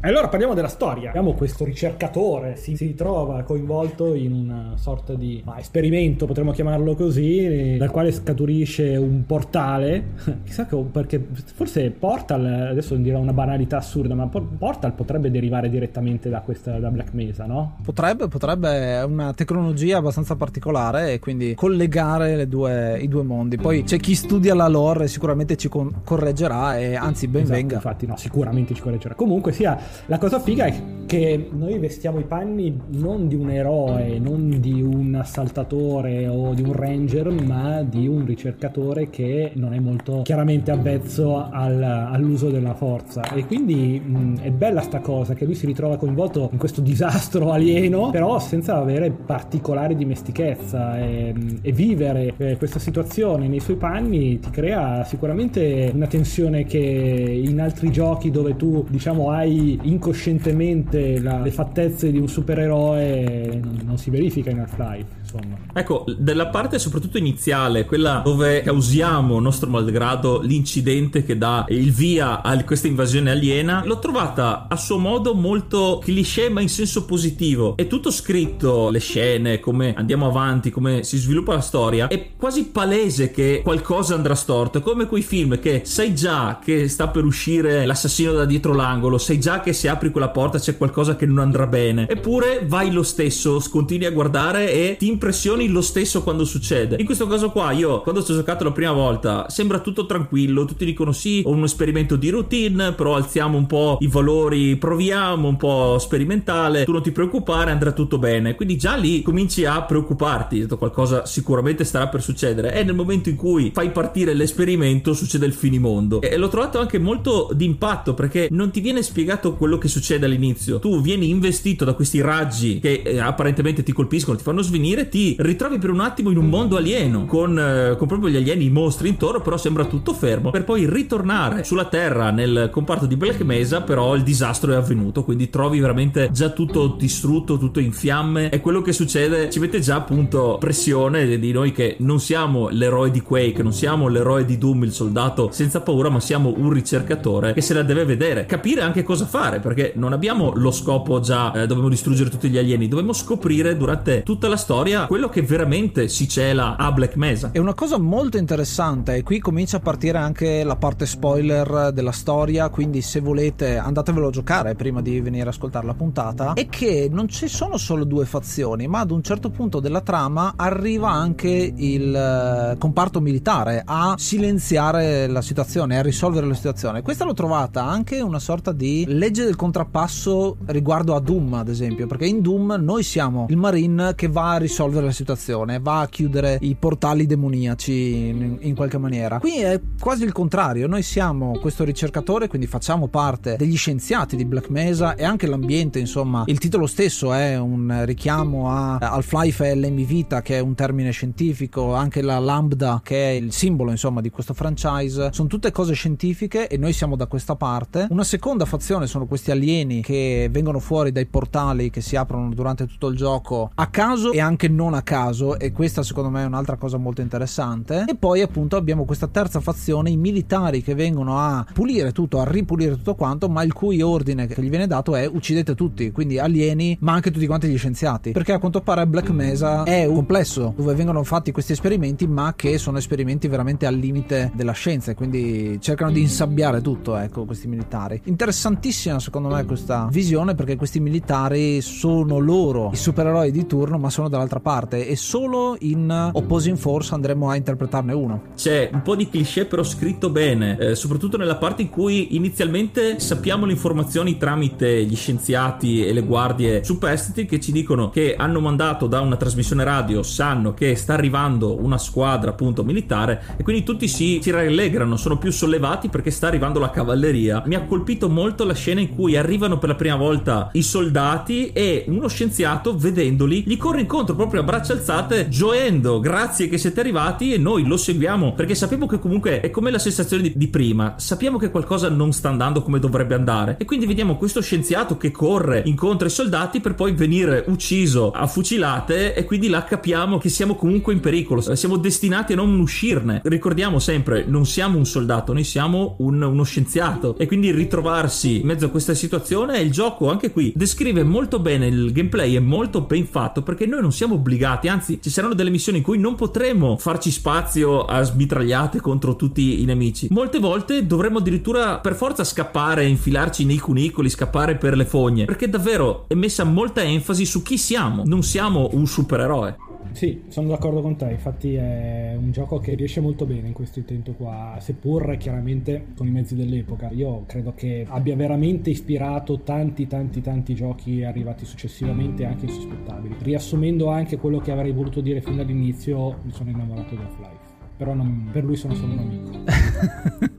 Allora 0.00 0.28
parliamo 0.28 0.54
della 0.54 0.68
storia. 0.68 1.08
Abbiamo 1.08 1.32
questo 1.32 1.64
ricercatore, 1.64 2.54
si, 2.54 2.76
si 2.76 2.94
trova 2.94 3.42
coinvolto 3.42 4.14
in 4.14 4.32
una 4.32 4.76
sorta 4.76 5.14
di 5.14 5.42
ah, 5.44 5.58
esperimento, 5.58 6.24
potremmo 6.24 6.52
chiamarlo 6.52 6.94
così, 6.94 7.76
dal 7.76 7.90
quale 7.90 8.12
scaturisce 8.12 8.94
un 8.96 9.26
portale. 9.26 10.04
Chissà 10.46 10.66
che, 10.66 10.76
perché 10.76 11.26
forse 11.52 11.90
Portal, 11.90 12.68
adesso 12.70 12.94
dirò 12.94 13.18
una 13.18 13.32
banalità 13.32 13.78
assurda, 13.78 14.14
ma 14.14 14.28
Portal 14.28 14.92
potrebbe 14.92 15.32
derivare 15.32 15.68
direttamente 15.68 16.28
da 16.28 16.42
questa 16.42 16.78
da 16.78 16.90
Black 16.90 17.12
Mesa, 17.12 17.46
no? 17.46 17.78
Potrebbe, 17.82 18.28
potrebbe, 18.28 18.98
è 19.00 19.02
una 19.02 19.32
tecnologia 19.34 19.98
abbastanza 19.98 20.36
particolare 20.36 21.14
e 21.14 21.18
quindi 21.18 21.54
collegare 21.56 22.46
due, 22.46 23.00
i 23.00 23.08
due 23.08 23.24
mondi. 23.24 23.56
Poi 23.56 23.82
c'è 23.82 23.98
chi 23.98 24.14
studia 24.14 24.54
la 24.54 24.68
lore 24.68 25.04
e 25.04 25.08
sicuramente 25.08 25.56
ci 25.56 25.68
con- 25.68 26.02
correggerà 26.04 26.78
e 26.78 26.94
anzi 26.94 27.26
ben 27.26 27.42
esatto, 27.42 27.56
venga. 27.56 27.74
Infatti 27.74 28.06
no, 28.06 28.16
sicuramente 28.16 28.74
ci 28.74 28.80
correggerà. 28.80 29.16
Comunque 29.16 29.50
sia 29.50 29.86
la 30.06 30.18
cosa 30.18 30.40
figa 30.40 30.66
è 30.66 30.96
che 31.08 31.48
noi 31.50 31.78
vestiamo 31.78 32.18
i 32.18 32.24
panni 32.24 32.78
non 32.90 33.28
di 33.28 33.34
un 33.34 33.50
eroe, 33.50 34.18
non 34.18 34.60
di 34.60 34.82
un 34.82 35.14
assaltatore 35.14 36.28
o 36.28 36.52
di 36.52 36.60
un 36.60 36.74
ranger, 36.74 37.30
ma 37.30 37.82
di 37.82 38.06
un 38.06 38.26
ricercatore 38.26 39.08
che 39.08 39.52
non 39.54 39.72
è 39.72 39.78
molto 39.78 40.20
chiaramente 40.22 40.70
avvezzo 40.70 41.48
al, 41.50 41.82
all'uso 41.82 42.50
della 42.50 42.74
forza. 42.74 43.22
E 43.32 43.46
quindi 43.46 43.98
mh, 43.98 44.40
è 44.42 44.50
bella 44.50 44.82
sta 44.82 45.00
cosa 45.00 45.32
che 45.32 45.46
lui 45.46 45.54
si 45.54 45.64
ritrova 45.64 45.96
coinvolto 45.96 46.50
in 46.52 46.58
questo 46.58 46.82
disastro 46.82 47.52
alieno, 47.52 48.10
però 48.10 48.38
senza 48.38 48.76
avere 48.76 49.10
particolare 49.10 49.94
dimestichezza 49.94 50.98
e, 50.98 51.32
e 51.62 51.72
vivere 51.72 52.34
eh, 52.36 52.58
questa 52.58 52.78
situazione 52.78 53.48
nei 53.48 53.60
suoi 53.60 53.76
panni 53.76 54.38
ti 54.40 54.50
crea 54.50 55.04
sicuramente 55.04 55.90
una 55.94 56.06
tensione 56.06 56.64
che 56.64 56.78
in 56.78 57.62
altri 57.62 57.90
giochi 57.90 58.30
dove 58.30 58.56
tu 58.56 58.84
diciamo 58.90 59.30
hai 59.30 59.77
incoscientemente 59.82 61.20
la, 61.20 61.40
le 61.40 61.50
fattezze 61.50 62.10
di 62.10 62.18
un 62.18 62.28
supereroe 62.28 63.60
non, 63.62 63.80
non 63.84 63.98
si 63.98 64.10
verifica 64.10 64.50
in 64.50 64.60
Half-Life. 64.60 65.06
Insomma. 65.30 65.58
Ecco, 65.74 66.04
della 66.16 66.46
parte 66.46 66.78
soprattutto 66.78 67.18
iniziale, 67.18 67.84
quella 67.84 68.22
dove 68.24 68.62
causiamo, 68.62 69.38
nostro 69.38 69.68
malgrado, 69.68 70.40
l'incidente 70.40 71.22
che 71.24 71.36
dà 71.36 71.66
il 71.68 71.92
via 71.92 72.40
a 72.42 72.64
questa 72.64 72.86
invasione 72.86 73.30
aliena, 73.30 73.82
l'ho 73.84 73.98
trovata 73.98 74.66
a 74.68 74.76
suo 74.76 74.98
modo 74.98 75.34
molto 75.34 76.00
cliché 76.02 76.48
ma 76.48 76.62
in 76.62 76.68
senso 76.68 77.04
positivo. 77.04 77.76
È 77.76 77.86
tutto 77.86 78.10
scritto, 78.10 78.88
le 78.88 79.00
scene, 79.00 79.60
come 79.60 79.92
andiamo 79.94 80.26
avanti, 80.26 80.70
come 80.70 81.04
si 81.04 81.18
sviluppa 81.18 81.52
la 81.52 81.60
storia. 81.60 82.08
È 82.08 82.30
quasi 82.36 82.66
palese 82.66 83.30
che 83.30 83.60
qualcosa 83.62 84.14
andrà 84.14 84.34
storto. 84.34 84.80
Come 84.80 85.06
quei 85.06 85.22
film 85.22 85.58
che 85.58 85.82
sai 85.84 86.14
già 86.14 86.58
che 86.62 86.88
sta 86.88 87.08
per 87.08 87.24
uscire 87.24 87.84
l'assassino 87.84 88.32
da 88.32 88.46
dietro 88.46 88.72
l'angolo, 88.72 89.18
sai 89.18 89.38
già 89.38 89.60
che 89.60 89.74
se 89.74 89.88
apri 89.88 90.10
quella 90.10 90.30
porta 90.30 90.58
c'è 90.58 90.76
qualcosa 90.76 91.16
che 91.16 91.26
non 91.26 91.38
andrà 91.38 91.66
bene. 91.66 92.08
Eppure 92.08 92.64
vai 92.66 92.90
lo 92.90 93.02
stesso, 93.02 93.62
continui 93.70 94.06
a 94.06 94.10
guardare 94.10 94.72
e 94.72 94.96
ti 94.98 95.06
impressioni 95.18 95.66
lo 95.68 95.82
stesso 95.82 96.22
quando 96.22 96.44
succede. 96.44 96.94
In 96.98 97.04
questo 97.04 97.26
caso 97.26 97.50
qua, 97.50 97.72
io 97.72 98.00
quando 98.02 98.22
ci 98.22 98.30
ho 98.30 98.36
giocato 98.36 98.62
la 98.62 98.70
prima 98.70 98.92
volta, 98.92 99.48
sembra 99.48 99.80
tutto 99.80 100.06
tranquillo, 100.06 100.64
tutti 100.64 100.84
dicono 100.84 101.10
sì, 101.10 101.42
ho 101.44 101.50
un 101.50 101.64
esperimento 101.64 102.14
di 102.14 102.30
routine, 102.30 102.92
però 102.92 103.16
alziamo 103.16 103.58
un 103.58 103.66
po' 103.66 103.98
i 104.00 104.06
valori, 104.06 104.76
proviamo 104.76 105.48
un 105.48 105.56
po' 105.56 105.98
sperimentale, 105.98 106.84
tu 106.84 106.92
non 106.92 107.02
ti 107.02 107.10
preoccupare, 107.10 107.72
andrà 107.72 107.90
tutto 107.90 108.18
bene. 108.18 108.54
Quindi 108.54 108.76
già 108.76 108.94
lì 108.94 109.22
cominci 109.22 109.64
a 109.64 109.82
preoccuparti, 109.82 110.66
qualcosa 110.78 111.26
sicuramente 111.26 111.82
starà 111.82 112.06
per 112.06 112.22
succedere. 112.22 112.72
E 112.72 112.84
nel 112.84 112.94
momento 112.94 113.28
in 113.28 113.36
cui 113.36 113.72
fai 113.74 113.90
partire 113.90 114.34
l'esperimento 114.34 115.12
succede 115.14 115.46
il 115.46 115.52
finimondo. 115.52 116.20
E 116.20 116.36
l'ho 116.36 116.48
trovato 116.48 116.78
anche 116.78 116.98
molto 116.98 117.50
d'impatto 117.52 118.14
perché 118.14 118.46
non 118.52 118.70
ti 118.70 118.80
viene 118.80 119.02
spiegato 119.02 119.54
quello 119.54 119.78
che 119.78 119.88
succede 119.88 120.26
all'inizio. 120.26 120.78
Tu 120.78 121.00
vieni 121.00 121.28
investito 121.28 121.84
da 121.84 121.94
questi 121.94 122.20
raggi 122.20 122.78
che 122.78 123.02
eh, 123.04 123.18
apparentemente 123.18 123.82
ti 123.82 123.92
colpiscono, 123.92 124.36
ti 124.36 124.44
fanno 124.44 124.62
svenire, 124.62 125.07
ti 125.08 125.36
ritrovi 125.38 125.78
per 125.78 125.90
un 125.90 126.00
attimo 126.00 126.30
in 126.30 126.36
un 126.36 126.48
mondo 126.48 126.76
alieno 126.76 127.24
con, 127.24 127.58
eh, 127.58 127.96
con 127.96 128.06
proprio 128.06 128.30
gli 128.30 128.36
alieni, 128.36 128.66
i 128.66 128.70
mostri 128.70 129.08
intorno, 129.08 129.40
però 129.40 129.56
sembra 129.56 129.84
tutto 129.84 130.12
fermo 130.12 130.50
per 130.50 130.64
poi 130.64 130.88
ritornare 130.88 131.64
sulla 131.64 131.86
Terra 131.86 132.30
nel 132.30 132.68
comparto 132.70 133.06
di 133.06 133.16
Black 133.16 133.42
Mesa, 133.42 133.82
però 133.82 134.14
il 134.14 134.22
disastro 134.22 134.72
è 134.72 134.76
avvenuto, 134.76 135.24
quindi 135.24 135.50
trovi 135.50 135.80
veramente 135.80 136.30
già 136.32 136.50
tutto 136.50 136.94
distrutto, 136.98 137.58
tutto 137.58 137.80
in 137.80 137.92
fiamme. 137.92 138.50
E 138.50 138.60
quello 138.60 138.82
che 138.82 138.92
succede 138.92 139.50
ci 139.50 139.58
mette 139.58 139.80
già 139.80 139.96
appunto 139.96 140.56
pressione 140.58 141.38
di 141.38 141.52
noi 141.52 141.72
che 141.72 141.96
non 142.00 142.20
siamo 142.20 142.68
l'eroe 142.68 143.10
di 143.10 143.20
Quake, 143.20 143.62
non 143.62 143.72
siamo 143.72 144.08
l'eroe 144.08 144.44
di 144.44 144.58
Doom, 144.58 144.84
il 144.84 144.92
soldato 144.92 145.50
senza 145.52 145.80
paura, 145.80 146.08
ma 146.08 146.20
siamo 146.20 146.54
un 146.56 146.70
ricercatore 146.70 147.52
che 147.52 147.60
se 147.60 147.74
la 147.74 147.82
deve 147.82 148.04
vedere, 148.04 148.46
capire 148.46 148.82
anche 148.82 149.02
cosa 149.02 149.26
fare, 149.26 149.60
perché 149.60 149.92
non 149.96 150.12
abbiamo 150.12 150.52
lo 150.54 150.70
scopo 150.70 151.20
già 151.20 151.52
eh, 151.52 151.66
dobbiamo 151.66 151.88
distruggere 151.88 152.30
tutti 152.30 152.48
gli 152.48 152.58
alieni, 152.58 152.88
dobbiamo 152.88 153.12
scoprire 153.12 153.76
durante 153.76 154.22
tutta 154.22 154.48
la 154.48 154.56
storia 154.56 154.97
quello 155.06 155.28
che 155.28 155.42
veramente 155.42 156.08
si 156.08 156.28
cela 156.28 156.76
a 156.76 156.90
Black 156.92 157.16
Mesa. 157.16 157.50
E 157.52 157.58
una 157.58 157.74
cosa 157.74 157.98
molto 157.98 158.36
interessante, 158.36 159.14
e 159.16 159.22
qui 159.22 159.38
comincia 159.38 159.78
a 159.78 159.80
partire 159.80 160.18
anche 160.18 160.64
la 160.64 160.76
parte 160.76 161.06
spoiler 161.06 161.92
della 161.92 162.12
storia, 162.12 162.68
quindi 162.68 163.02
se 163.02 163.20
volete 163.20 163.76
andatevelo 163.76 164.28
a 164.28 164.30
giocare 164.30 164.74
prima 164.74 165.00
di 165.00 165.20
venire 165.20 165.46
a 165.46 165.50
ascoltare 165.50 165.86
la 165.86 165.94
puntata, 165.94 166.54
è 166.54 166.68
che 166.68 167.08
non 167.10 167.28
ci 167.28 167.48
sono 167.48 167.76
solo 167.76 168.04
due 168.04 168.24
fazioni, 168.24 168.86
ma 168.86 169.00
ad 169.00 169.10
un 169.10 169.22
certo 169.22 169.50
punto 169.50 169.80
della 169.80 170.00
trama 170.00 170.54
arriva 170.56 171.10
anche 171.10 171.72
il 171.74 172.14
eh, 172.14 172.76
comparto 172.78 173.20
militare 173.20 173.82
a 173.84 174.14
silenziare 174.18 175.26
la 175.26 175.42
situazione, 175.42 175.98
a 175.98 176.02
risolvere 176.02 176.46
la 176.46 176.54
situazione. 176.54 177.02
Questa 177.02 177.24
l'ho 177.24 177.34
trovata 177.34 177.84
anche 177.84 178.20
una 178.20 178.38
sorta 178.38 178.72
di 178.72 179.04
legge 179.06 179.44
del 179.44 179.56
contrappasso 179.56 180.56
riguardo 180.66 181.14
a 181.14 181.20
Doom, 181.20 181.54
ad 181.54 181.68
esempio, 181.68 182.06
perché 182.06 182.26
in 182.26 182.40
Doom 182.40 182.76
noi 182.80 183.02
siamo 183.02 183.46
il 183.48 183.56
Marine 183.56 184.14
che 184.14 184.28
va 184.28 184.52
a 184.52 184.56
risolvere 184.56 184.86
la 184.90 185.12
situazione, 185.12 185.78
va 185.80 186.00
a 186.00 186.08
chiudere 186.08 186.58
i 186.62 186.74
portali 186.74 187.26
demoniaci 187.26 188.26
in, 188.28 188.58
in 188.60 188.74
qualche 188.74 188.98
maniera. 188.98 189.38
Qui 189.38 189.58
è 189.58 189.80
quasi 190.00 190.24
il 190.24 190.32
contrario, 190.32 190.86
noi 190.86 191.02
siamo 191.02 191.58
questo 191.58 191.84
ricercatore, 191.84 192.48
quindi 192.48 192.66
facciamo 192.66 193.08
parte 193.08 193.56
degli 193.56 193.76
scienziati 193.76 194.36
di 194.36 194.44
Black 194.44 194.68
Mesa 194.70 195.14
e 195.14 195.24
anche 195.24 195.46
l'ambiente, 195.46 195.98
insomma, 195.98 196.44
il 196.46 196.58
titolo 196.58 196.86
stesso 196.86 197.32
è 197.32 197.56
un 197.58 198.02
richiamo 198.04 198.70
a 198.70 198.96
Half-Life 198.96 199.74
LM 199.74 200.04
Vita, 200.04 200.42
che 200.42 200.56
è 200.56 200.60
un 200.60 200.74
termine 200.74 201.10
scientifico, 201.10 201.94
anche 201.94 202.22
la 202.22 202.38
Lambda, 202.38 203.00
che 203.02 203.30
è 203.30 203.32
il 203.32 203.52
simbolo, 203.52 203.90
insomma, 203.90 204.20
di 204.20 204.30
questo 204.30 204.54
franchise. 204.54 205.30
Sono 205.32 205.48
tutte 205.48 205.70
cose 205.70 205.94
scientifiche 205.94 206.68
e 206.68 206.76
noi 206.76 206.92
siamo 206.92 207.16
da 207.16 207.26
questa 207.26 207.56
parte. 207.56 208.06
Una 208.10 208.24
seconda 208.24 208.64
fazione 208.64 209.06
sono 209.06 209.26
questi 209.26 209.50
alieni 209.50 210.02
che 210.02 210.48
vengono 210.50 210.78
fuori 210.78 211.12
dai 211.12 211.26
portali 211.26 211.90
che 211.90 212.00
si 212.00 212.16
aprono 212.16 212.52
durante 212.54 212.86
tutto 212.86 213.08
il 213.08 213.16
gioco 213.16 213.70
a 213.74 213.86
caso 213.88 214.32
e 214.32 214.40
anche 214.40 214.68
non 214.78 214.94
a 214.94 215.02
caso 215.02 215.58
e 215.58 215.72
questa 215.72 216.04
secondo 216.04 216.30
me 216.30 216.42
è 216.42 216.46
un'altra 216.46 216.76
cosa 216.76 216.98
molto 216.98 217.20
interessante. 217.20 218.04
E 218.06 218.14
poi 218.14 218.42
appunto 218.42 218.76
abbiamo 218.76 219.04
questa 219.04 219.26
terza 219.26 219.58
fazione, 219.58 220.10
i 220.10 220.16
militari 220.16 220.82
che 220.82 220.94
vengono 220.94 221.38
a 221.40 221.66
pulire 221.72 222.12
tutto, 222.12 222.38
a 222.38 222.44
ripulire 222.48 222.94
tutto 222.94 223.16
quanto, 223.16 223.48
ma 223.48 223.64
il 223.64 223.72
cui 223.72 224.00
ordine 224.00 224.46
che 224.46 224.62
gli 224.62 224.70
viene 224.70 224.86
dato 224.86 225.16
è 225.16 225.26
uccidete 225.26 225.74
tutti, 225.74 226.12
quindi 226.12 226.38
alieni, 226.38 226.96
ma 227.00 227.12
anche 227.12 227.32
tutti 227.32 227.46
quanti 227.46 227.66
gli 227.66 227.76
scienziati, 227.76 228.30
perché 228.30 228.52
a 228.52 228.58
quanto 228.60 228.80
pare 228.80 229.04
Black 229.06 229.30
Mesa 229.30 229.82
è 229.82 230.04
un 230.04 230.14
complesso 230.14 230.74
dove 230.76 230.94
vengono 230.94 231.24
fatti 231.24 231.50
questi 231.50 231.72
esperimenti, 231.72 232.28
ma 232.28 232.54
che 232.54 232.78
sono 232.78 232.98
esperimenti 232.98 233.48
veramente 233.48 233.84
al 233.84 233.96
limite 233.96 234.52
della 234.54 234.72
scienza, 234.72 235.10
e 235.10 235.14
quindi 235.14 235.78
cercano 235.80 236.12
di 236.12 236.20
insabbiare 236.20 236.80
tutto, 236.80 237.16
ecco, 237.16 237.44
questi 237.44 237.66
militari. 237.66 238.20
Interessantissima 238.24 239.18
secondo 239.18 239.48
me 239.48 239.64
questa 239.64 240.08
visione 240.10 240.54
perché 240.54 240.76
questi 240.76 241.00
militari 241.00 241.80
sono 241.80 242.38
loro 242.38 242.90
i 242.92 242.96
supereroi 242.96 243.50
di 243.50 243.66
turno, 243.66 243.98
ma 243.98 244.08
sono 244.08 244.28
dall'altra 244.28 244.60
parte 244.60 244.66
e 244.68 245.16
solo 245.16 245.76
in 245.80 246.30
Opposing 246.32 246.76
Force 246.76 247.14
andremo 247.14 247.48
a 247.48 247.56
interpretarne 247.56 248.12
uno. 248.12 248.42
C'è 248.54 248.90
un 248.92 249.00
po' 249.00 249.16
di 249.16 249.28
cliché 249.30 249.64
però 249.64 249.82
scritto 249.82 250.28
bene, 250.28 250.76
eh, 250.78 250.94
soprattutto 250.94 251.38
nella 251.38 251.56
parte 251.56 251.82
in 251.82 251.88
cui 251.88 252.36
inizialmente 252.36 253.18
sappiamo 253.18 253.64
le 253.64 253.72
informazioni 253.72 254.36
tramite 254.36 255.04
gli 255.04 255.16
scienziati 255.16 256.04
e 256.04 256.12
le 256.12 256.20
guardie 256.20 256.84
superstiti 256.84 257.46
che 257.46 257.60
ci 257.60 257.72
dicono 257.72 258.10
che 258.10 258.34
hanno 258.36 258.60
mandato 258.60 259.06
da 259.06 259.22
una 259.22 259.36
trasmissione 259.36 259.84
radio, 259.84 260.22
sanno 260.22 260.74
che 260.74 260.96
sta 260.96 261.14
arrivando 261.14 261.80
una 261.80 261.96
squadra 261.96 262.50
appunto 262.50 262.84
militare 262.84 263.54
e 263.56 263.62
quindi 263.62 263.84
tutti 263.84 264.06
si, 264.06 264.40
si 264.42 264.50
rallegrano, 264.50 265.16
sono 265.16 265.38
più 265.38 265.50
sollevati 265.50 266.10
perché 266.10 266.30
sta 266.30 266.46
arrivando 266.46 266.78
la 266.78 266.90
cavalleria. 266.90 267.62
Mi 267.64 267.74
ha 267.74 267.84
colpito 267.84 268.28
molto 268.28 268.64
la 268.64 268.74
scena 268.74 269.00
in 269.00 269.14
cui 269.14 269.34
arrivano 269.34 269.78
per 269.78 269.88
la 269.88 269.94
prima 269.94 270.16
volta 270.16 270.68
i 270.72 270.82
soldati 270.82 271.72
e 271.72 272.04
uno 272.08 272.28
scienziato 272.28 272.94
vedendoli 272.94 273.62
gli 273.66 273.76
corre 273.78 274.00
incontro 274.02 274.34
proprio 274.34 274.57
a 274.58 274.62
braccia 274.62 274.92
alzate 274.92 275.48
gioendo, 275.48 276.20
grazie 276.20 276.68
che 276.68 276.78
siete 276.78 277.00
arrivati 277.00 277.52
e 277.52 277.58
noi 277.58 277.86
lo 277.86 277.96
seguiamo 277.96 278.54
perché 278.54 278.74
sappiamo 278.74 279.06
che 279.06 279.18
comunque 279.18 279.60
è 279.60 279.70
come 279.70 279.90
la 279.90 279.98
sensazione 279.98 280.42
di, 280.42 280.52
di 280.56 280.68
prima, 280.68 281.14
sappiamo 281.18 281.58
che 281.58 281.70
qualcosa 281.70 282.08
non 282.08 282.32
sta 282.32 282.48
andando 282.48 282.82
come 282.82 282.98
dovrebbe 282.98 283.34
andare. 283.34 283.76
E 283.78 283.84
quindi 283.84 284.06
vediamo 284.06 284.36
questo 284.36 284.60
scienziato 284.60 285.16
che 285.16 285.30
corre 285.30 285.82
incontro 285.84 286.26
ai 286.26 286.32
soldati 286.32 286.80
per 286.80 286.94
poi 286.94 287.12
venire 287.12 287.64
ucciso 287.68 288.30
a 288.30 288.46
fucilate 288.46 289.34
e 289.34 289.44
quindi 289.44 289.68
là 289.68 289.84
capiamo 289.84 290.38
che 290.38 290.48
siamo 290.48 290.74
comunque 290.74 291.12
in 291.12 291.20
pericolo, 291.20 291.60
siamo 291.74 291.96
destinati 291.96 292.52
a 292.52 292.56
non 292.56 292.78
uscirne. 292.80 293.40
Ricordiamo 293.44 293.98
sempre, 293.98 294.44
non 294.46 294.66
siamo 294.66 294.98
un 294.98 295.06
soldato, 295.06 295.52
noi 295.52 295.64
siamo 295.64 296.16
un, 296.18 296.42
uno 296.42 296.62
scienziato. 296.64 297.36
E 297.38 297.46
quindi 297.46 297.70
ritrovarsi 297.70 298.60
in 298.60 298.66
mezzo 298.66 298.86
a 298.86 298.90
questa 298.90 299.14
situazione 299.14 299.78
il 299.78 299.90
gioco. 299.90 300.30
Anche 300.30 300.50
qui 300.50 300.72
descrive 300.74 301.22
molto 301.22 301.58
bene 301.60 301.86
il 301.86 302.12
gameplay, 302.12 302.54
è 302.54 302.60
molto 302.60 303.02
ben 303.02 303.26
fatto 303.26 303.62
perché 303.62 303.86
noi 303.86 304.00
non 304.00 304.12
siamo 304.12 304.38
obbligati, 304.48 304.88
anzi 304.88 305.20
ci 305.22 305.28
saranno 305.28 305.52
delle 305.52 305.68
missioni 305.68 305.98
in 305.98 306.04
cui 306.04 306.18
non 306.18 306.34
potremo 306.34 306.96
farci 306.96 307.30
spazio 307.30 308.04
a 308.04 308.22
smitragliate 308.22 308.98
contro 309.00 309.36
tutti 309.36 309.82
i 309.82 309.84
nemici. 309.84 310.28
Molte 310.30 310.58
volte 310.58 311.06
dovremmo 311.06 311.38
addirittura 311.38 311.98
per 311.98 312.14
forza 312.14 312.44
scappare, 312.44 313.06
infilarci 313.06 313.66
nei 313.66 313.78
cunicoli, 313.78 314.30
scappare 314.30 314.76
per 314.76 314.96
le 314.96 315.04
fogne, 315.04 315.44
perché 315.44 315.68
davvero 315.68 316.24
è 316.26 316.34
messa 316.34 316.64
molta 316.64 317.02
enfasi 317.02 317.44
su 317.44 317.62
chi 317.62 317.76
siamo, 317.76 318.22
non 318.24 318.42
siamo 318.42 318.88
un 318.92 319.06
supereroe. 319.06 319.87
Sì, 320.18 320.42
sono 320.48 320.66
d'accordo 320.66 321.00
con 321.00 321.14
te, 321.14 321.30
infatti 321.30 321.76
è 321.76 322.34
un 322.36 322.50
gioco 322.50 322.80
che 322.80 322.96
riesce 322.96 323.20
molto 323.20 323.46
bene 323.46 323.68
in 323.68 323.72
questo 323.72 324.00
intento 324.00 324.32
qua, 324.32 324.76
seppur 324.80 325.36
chiaramente 325.36 326.06
con 326.16 326.26
i 326.26 326.32
mezzi 326.32 326.56
dell'epoca. 326.56 327.08
Io 327.12 327.44
credo 327.46 327.72
che 327.72 328.04
abbia 328.08 328.34
veramente 328.34 328.90
ispirato 328.90 329.60
tanti 329.60 330.08
tanti 330.08 330.40
tanti 330.40 330.74
giochi 330.74 331.22
arrivati 331.22 331.64
successivamente 331.64 332.44
anche 332.44 332.64
insospettabili. 332.64 333.36
Riassumendo 333.38 334.08
anche 334.08 334.38
quello 334.38 334.58
che 334.58 334.72
avrei 334.72 334.90
voluto 334.90 335.20
dire 335.20 335.40
fin 335.40 335.54
dall'inizio, 335.54 336.40
mi 336.42 336.50
sono 336.50 336.70
innamorato 336.70 337.14
di 337.14 337.20
Half-Life 337.22 337.67
però 337.98 338.14
non, 338.14 338.48
per 338.52 338.64
lui 338.64 338.76
sono 338.76 338.94
solo 338.94 339.12
un 339.12 339.18
amico. 339.18 340.56